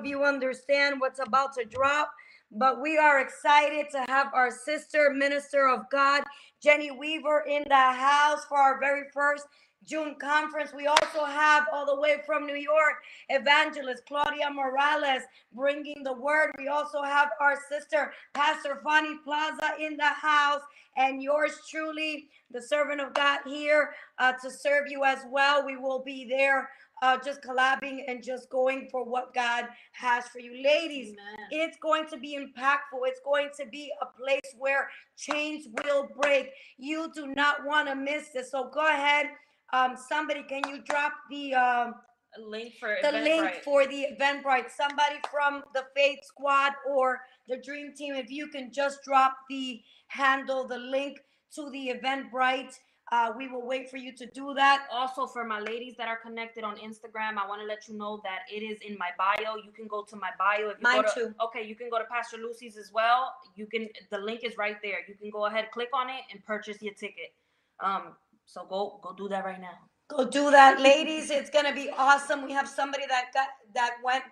You 0.06 0.24
understand 0.24 1.00
what's 1.00 1.20
about 1.20 1.54
to 1.54 1.64
drop, 1.64 2.10
but 2.50 2.80
we 2.80 2.96
are 2.96 3.20
excited 3.20 3.86
to 3.92 4.04
have 4.08 4.28
our 4.34 4.50
sister, 4.50 5.10
Minister 5.14 5.68
of 5.68 5.90
God, 5.90 6.22
Jenny 6.62 6.90
Weaver, 6.90 7.44
in 7.48 7.64
the 7.68 7.74
house 7.74 8.44
for 8.48 8.58
our 8.58 8.78
very 8.78 9.04
first 9.12 9.46
June 9.84 10.16
conference. 10.20 10.72
We 10.74 10.86
also 10.86 11.24
have 11.24 11.66
all 11.72 11.86
the 11.86 12.00
way 12.00 12.16
from 12.26 12.46
New 12.46 12.56
York, 12.56 12.94
Evangelist 13.28 14.02
Claudia 14.06 14.50
Morales 14.50 15.22
bringing 15.54 16.02
the 16.02 16.12
word. 16.12 16.50
We 16.58 16.68
also 16.68 17.02
have 17.02 17.30
our 17.40 17.56
sister, 17.68 18.12
Pastor 18.34 18.80
Fanny 18.84 19.16
Plaza, 19.24 19.74
in 19.80 19.96
the 19.96 20.04
house, 20.04 20.62
and 20.96 21.22
yours 21.22 21.60
truly, 21.70 22.28
the 22.50 22.62
servant 22.62 23.00
of 23.00 23.14
God, 23.14 23.40
here 23.46 23.90
uh, 24.18 24.32
to 24.42 24.50
serve 24.50 24.88
you 24.88 25.04
as 25.04 25.20
well. 25.30 25.64
We 25.64 25.76
will 25.76 26.02
be 26.02 26.26
there 26.28 26.68
uh, 27.02 27.18
just 27.24 27.42
collabing 27.42 28.00
and 28.08 28.22
just 28.22 28.48
going 28.50 28.88
for 28.90 29.04
what 29.04 29.34
God 29.34 29.66
has 29.92 30.26
for 30.28 30.38
you. 30.38 30.62
Ladies, 30.62 31.12
Amen. 31.12 31.46
it's 31.50 31.76
going 31.82 32.06
to 32.08 32.16
be 32.16 32.36
impactful. 32.36 33.00
It's 33.04 33.20
going 33.24 33.50
to 33.58 33.66
be 33.66 33.92
a 34.00 34.06
place 34.18 34.54
where 34.58 34.88
chains 35.16 35.66
will 35.84 36.08
break. 36.20 36.50
You 36.78 37.10
do 37.14 37.28
not 37.28 37.64
want 37.66 37.88
to 37.88 37.94
miss 37.94 38.28
this. 38.30 38.50
So 38.50 38.70
go 38.72 38.86
ahead. 38.86 39.26
Um, 39.72 39.94
somebody, 40.08 40.42
can 40.44 40.62
you 40.68 40.82
drop 40.82 41.12
the 41.30 41.54
um, 41.54 41.94
link 42.38 42.74
for 42.80 42.96
the 43.02 43.12
link 43.12 43.44
Eventbrite. 43.44 43.62
for 43.62 43.86
the 43.86 44.06
Eventbrite? 44.18 44.70
Somebody 44.70 45.16
from 45.30 45.62
the 45.74 45.84
Faith 45.94 46.20
Squad 46.22 46.72
or 46.88 47.20
the 47.48 47.58
Dream 47.58 47.92
Team, 47.94 48.14
if 48.14 48.30
you 48.30 48.48
can 48.48 48.72
just 48.72 49.02
drop 49.04 49.36
the 49.50 49.82
handle, 50.08 50.66
the 50.66 50.78
link 50.78 51.18
to 51.54 51.68
the 51.70 51.92
Eventbrite. 51.94 52.74
Uh, 53.12 53.32
we 53.36 53.46
will 53.46 53.64
wait 53.64 53.88
for 53.88 53.98
you 53.98 54.12
to 54.12 54.26
do 54.26 54.52
that. 54.54 54.86
also 54.92 55.26
for 55.26 55.44
my 55.44 55.60
ladies 55.60 55.94
that 55.96 56.08
are 56.08 56.16
connected 56.16 56.64
on 56.64 56.76
Instagram, 56.76 57.38
I 57.38 57.46
want 57.46 57.60
to 57.60 57.66
let 57.66 57.86
you 57.86 57.96
know 57.96 58.20
that 58.24 58.40
it 58.52 58.64
is 58.64 58.80
in 58.80 58.98
my 58.98 59.10
bio. 59.16 59.54
You 59.56 59.70
can 59.70 59.86
go 59.86 60.02
to 60.02 60.16
my 60.16 60.30
bio 60.36 60.70
if 60.70 60.78
you 60.78 60.82
Mine 60.82 61.02
go 61.02 61.08
to, 61.14 61.14
too. 61.14 61.34
Okay, 61.44 61.62
you 61.64 61.76
can 61.76 61.88
go 61.88 61.98
to 61.98 62.04
Pastor 62.04 62.38
Lucy's 62.38 62.76
as 62.76 62.90
well. 62.92 63.32
You 63.54 63.66
can 63.66 63.88
the 64.10 64.18
link 64.18 64.42
is 64.42 64.56
right 64.58 64.76
there. 64.82 64.98
You 65.06 65.14
can 65.14 65.30
go 65.30 65.46
ahead, 65.46 65.70
click 65.70 65.90
on 65.94 66.08
it, 66.10 66.22
and 66.32 66.44
purchase 66.44 66.82
your 66.82 66.94
ticket. 66.94 67.32
Um, 67.78 68.16
so 68.44 68.66
go 68.68 68.98
go 69.02 69.12
do 69.12 69.28
that 69.28 69.44
right 69.44 69.60
now. 69.60 69.78
Go 70.08 70.24
do 70.28 70.50
that, 70.50 70.80
ladies. 70.80 71.30
It's 71.30 71.50
gonna 71.50 71.74
be 71.74 71.90
awesome. 71.90 72.44
We 72.44 72.52
have 72.52 72.68
somebody 72.68 73.04
that 73.08 73.26
got 73.32 73.48
that 73.74 73.98
went 74.02 74.24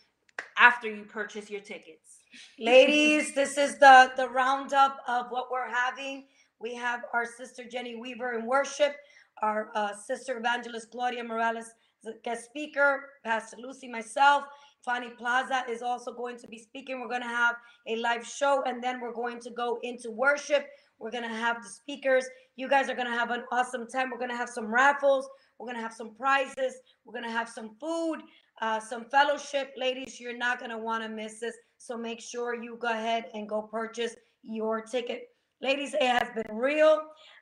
after 0.58 0.88
you 0.92 1.04
purchase 1.04 1.48
your 1.48 1.60
tickets. 1.60 2.18
Ladies, 2.58 3.32
this 3.32 3.56
is 3.56 3.78
the 3.78 4.10
the 4.16 4.28
roundup 4.28 4.96
of 5.06 5.26
what 5.30 5.46
we're 5.48 5.70
having. 5.70 6.24
We 6.58 6.74
have 6.74 7.02
our 7.12 7.24
sister 7.24 7.62
Jenny 7.62 7.94
Weaver 7.94 8.34
in 8.34 8.46
worship, 8.46 8.96
our 9.42 9.70
uh, 9.76 9.94
sister 9.94 10.36
evangelist 10.38 10.90
Claudia 10.90 11.22
Morales 11.22 11.70
as 12.04 12.14
guest 12.24 12.46
speaker, 12.46 13.10
Pastor 13.24 13.58
Lucy, 13.58 13.88
myself. 13.88 14.42
Fanny 14.84 15.10
Plaza 15.10 15.62
is 15.68 15.82
also 15.82 16.12
going 16.12 16.38
to 16.38 16.48
be 16.48 16.58
speaking. 16.58 17.00
We're 17.00 17.08
going 17.08 17.22
to 17.22 17.28
have 17.28 17.56
a 17.86 17.96
live 17.96 18.26
show 18.26 18.62
and 18.66 18.82
then 18.82 19.00
we're 19.00 19.12
going 19.12 19.38
to 19.40 19.50
go 19.50 19.78
into 19.82 20.10
worship. 20.10 20.66
We're 21.00 21.10
going 21.10 21.28
to 21.28 21.34
have 21.34 21.62
the 21.62 21.68
speakers. 21.68 22.26
You 22.56 22.68
guys 22.68 22.90
are 22.90 22.94
going 22.94 23.10
to 23.10 23.18
have 23.18 23.30
an 23.30 23.44
awesome 23.50 23.88
time. 23.88 24.10
We're 24.10 24.18
going 24.18 24.30
to 24.30 24.36
have 24.36 24.50
some 24.50 24.66
raffles. 24.72 25.28
We're 25.58 25.66
going 25.66 25.76
to 25.76 25.82
have 25.82 25.94
some 25.94 26.14
prizes. 26.14 26.74
We're 27.04 27.12
going 27.12 27.24
to 27.24 27.30
have 27.30 27.48
some 27.48 27.76
food, 27.80 28.20
uh, 28.60 28.80
some 28.80 29.06
fellowship. 29.06 29.72
Ladies, 29.76 30.20
you're 30.20 30.36
not 30.36 30.58
going 30.58 30.70
to 30.70 30.78
want 30.78 31.02
to 31.02 31.08
miss 31.08 31.40
this. 31.40 31.54
So 31.78 31.96
make 31.96 32.20
sure 32.20 32.54
you 32.54 32.76
go 32.80 32.88
ahead 32.88 33.26
and 33.34 33.48
go 33.48 33.62
purchase 33.62 34.14
your 34.42 34.82
ticket. 34.82 35.28
Ladies, 35.62 35.94
it 35.94 36.02
has 36.02 36.28
been 36.34 36.56
real. 36.56 37.00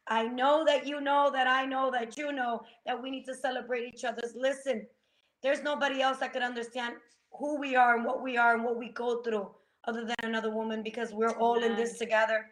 I 0.08 0.24
know 0.24 0.64
that 0.64 0.86
you 0.86 1.00
know 1.00 1.30
that 1.32 1.46
I 1.46 1.64
know 1.66 1.90
that 1.90 2.16
you 2.16 2.32
know 2.32 2.62
that 2.86 3.00
we 3.00 3.10
need 3.10 3.24
to 3.24 3.34
celebrate 3.34 3.92
each 3.92 4.04
other's. 4.04 4.34
Listen, 4.34 4.86
there's 5.42 5.62
nobody 5.62 6.00
else 6.00 6.18
that 6.18 6.32
could 6.32 6.42
understand 6.42 6.94
who 7.32 7.60
we 7.60 7.76
are 7.76 7.96
and 7.96 8.04
what 8.04 8.22
we 8.22 8.36
are 8.36 8.54
and 8.54 8.64
what 8.64 8.76
we 8.76 8.88
go 8.90 9.22
through 9.22 9.48
other 9.86 10.04
than 10.04 10.16
another 10.22 10.50
woman 10.50 10.82
because 10.82 11.12
we're 11.12 11.38
all 11.38 11.62
in 11.62 11.76
this 11.76 11.98
together. 11.98 12.46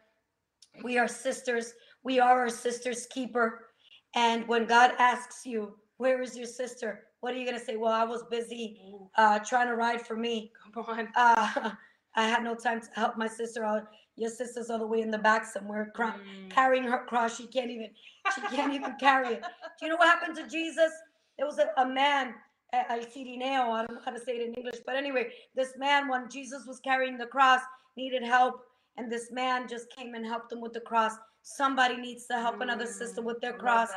We 0.82 0.98
are 0.98 1.08
sisters. 1.08 1.74
We 2.02 2.20
are 2.20 2.40
our 2.40 2.48
sister's 2.50 3.06
keeper. 3.06 3.66
And 4.14 4.46
when 4.48 4.66
God 4.66 4.92
asks 4.98 5.44
you, 5.46 5.74
Where 5.98 6.22
is 6.22 6.36
your 6.36 6.46
sister? 6.46 7.04
What 7.20 7.34
are 7.34 7.38
you 7.38 7.46
going 7.46 7.58
to 7.58 7.64
say? 7.64 7.76
Well, 7.76 7.92
I 7.92 8.04
was 8.04 8.22
busy 8.30 8.80
uh, 9.16 9.38
trying 9.40 9.66
to 9.68 9.74
ride 9.74 10.06
for 10.06 10.16
me. 10.16 10.52
Come 10.74 10.84
on. 10.86 11.08
Uh, 11.16 11.70
I 12.18 12.26
had 12.28 12.42
no 12.42 12.54
time 12.54 12.80
to 12.80 12.86
help 12.94 13.18
my 13.18 13.26
sister 13.28 13.62
out. 13.64 13.82
Your 14.16 14.30
sister's 14.30 14.70
all 14.70 14.78
the 14.78 14.86
way 14.86 15.02
in 15.02 15.10
the 15.10 15.18
back 15.18 15.44
somewhere, 15.44 15.92
cry, 15.94 16.14
Mm. 16.16 16.50
carrying 16.50 16.84
her 16.84 17.04
cross. 17.04 17.36
She 17.36 17.46
can't 17.46 17.70
even. 17.70 17.90
She 18.34 18.40
can't 18.56 18.72
even 18.72 18.94
carry 18.98 19.34
it. 19.34 19.42
Do 19.78 19.84
you 19.86 19.88
know 19.90 19.96
what 19.96 20.08
happened 20.08 20.36
to 20.36 20.46
Jesus? 20.48 20.90
There 21.36 21.46
was 21.46 21.58
a, 21.58 21.68
a 21.76 21.86
man, 21.86 22.34
El 22.72 23.00
Cirineo. 23.00 23.68
I 23.70 23.84
don't 23.86 23.92
know 23.96 24.00
how 24.04 24.12
to 24.12 24.18
say 24.18 24.36
it 24.36 24.46
in 24.48 24.54
English, 24.54 24.76
but 24.86 24.96
anyway, 24.96 25.30
this 25.54 25.74
man, 25.76 26.08
when 26.08 26.30
Jesus 26.30 26.64
was 26.66 26.80
carrying 26.80 27.18
the 27.18 27.26
cross, 27.26 27.60
needed 27.98 28.22
help, 28.22 28.62
and 28.96 29.10
this 29.10 29.30
man 29.30 29.68
just 29.68 29.90
came 29.94 30.14
and 30.14 30.24
helped 30.26 30.52
him 30.52 30.60
with 30.60 30.72
the 30.72 30.80
cross. 30.80 31.12
Somebody 31.42 31.96
needs 31.96 32.26
to 32.26 32.34
help 32.34 32.60
another 32.60 32.86
sister 32.86 33.22
with 33.22 33.40
their 33.40 33.52
Mm, 33.54 33.58
cross. 33.58 33.90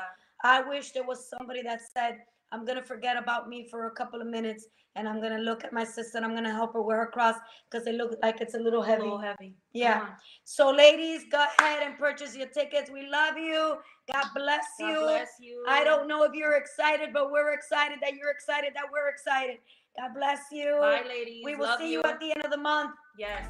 I 0.44 0.62
wish 0.62 0.92
there 0.92 1.04
was 1.04 1.30
somebody 1.30 1.62
that 1.64 1.82
said, 1.96 2.20
I'm 2.52 2.66
going 2.66 2.78
to 2.78 2.84
forget 2.84 3.16
about 3.18 3.48
me 3.48 3.68
for 3.70 3.88
a 3.88 3.92
couple 3.92 4.22
of 4.22 4.28
minutes 4.28 4.66
and 4.96 5.08
I'm 5.08 5.20
going 5.22 5.34
to 5.34 5.40
look 5.42 5.64
at 5.64 5.72
my 5.72 5.84
sister 5.84 6.18
and 6.18 6.26
I'm 6.26 6.32
going 6.32 6.46
to 6.46 6.52
help 6.52 6.74
her 6.74 6.82
wear 6.82 6.98
her 6.98 7.06
cross 7.08 7.36
because 7.70 7.86
it 7.88 7.94
looks 7.96 8.16
like 8.24 8.42
it's 8.42 8.56
a 8.56 8.60
little 8.60 8.82
A 8.84 8.86
heavy. 8.88 9.04
little 9.04 9.20
heavy. 9.20 9.54
Yeah. 9.74 10.08
So, 10.46 10.70
ladies, 10.72 11.26
go 11.32 11.46
ahead 11.60 11.84
and 11.84 11.98
purchase 11.98 12.36
your 12.36 12.48
tickets. 12.48 12.90
We 12.90 13.08
love 13.08 13.38
you. 13.38 13.78
God 14.12 14.26
bless 14.36 14.66
you. 14.80 14.86
God 14.88 14.94
you. 14.94 15.00
bless 15.02 15.30
you. 15.40 15.66
I 15.68 15.84
don't 15.84 16.08
know 16.08 16.24
if 16.24 16.34
you're 16.34 16.56
excited, 16.56 17.10
but 17.14 17.32
we're 17.32 17.54
excited 17.54 18.00
that 18.02 18.16
you're 18.16 18.32
excited 18.32 18.72
that 18.76 18.86
we're 18.92 19.10
excited. 19.10 19.58
God 19.98 20.12
bless 20.16 20.40
you. 20.52 20.78
Bye, 20.82 21.04
ladies. 21.08 21.44
We 21.46 21.56
will 21.56 21.66
Love 21.68 21.80
see 21.80 21.92
you 21.92 22.02
at 22.04 22.20
the 22.20 22.32
end 22.32 22.44
of 22.46 22.52
the 22.52 22.58
month. 22.58 22.96
Yes. 23.18 23.44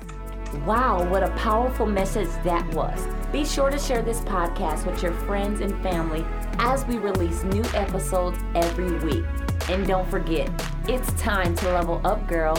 Wow, 0.65 1.07
what 1.09 1.21
a 1.21 1.29
powerful 1.31 1.85
message 1.85 2.29
that 2.43 2.67
was. 2.73 3.07
Be 3.31 3.45
sure 3.45 3.69
to 3.69 3.77
share 3.77 4.01
this 4.01 4.21
podcast 4.21 4.85
with 4.85 5.03
your 5.03 5.11
friends 5.11 5.61
and 5.61 5.79
family 5.83 6.25
as 6.57 6.85
we 6.85 6.97
release 6.97 7.43
new 7.43 7.63
episodes 7.75 8.39
every 8.55 8.97
week. 8.99 9.25
And 9.69 9.87
don't 9.87 10.09
forget, 10.09 10.49
it's 10.87 11.13
time 11.21 11.55
to 11.57 11.71
level 11.71 12.01
up, 12.03 12.27
girl. 12.27 12.57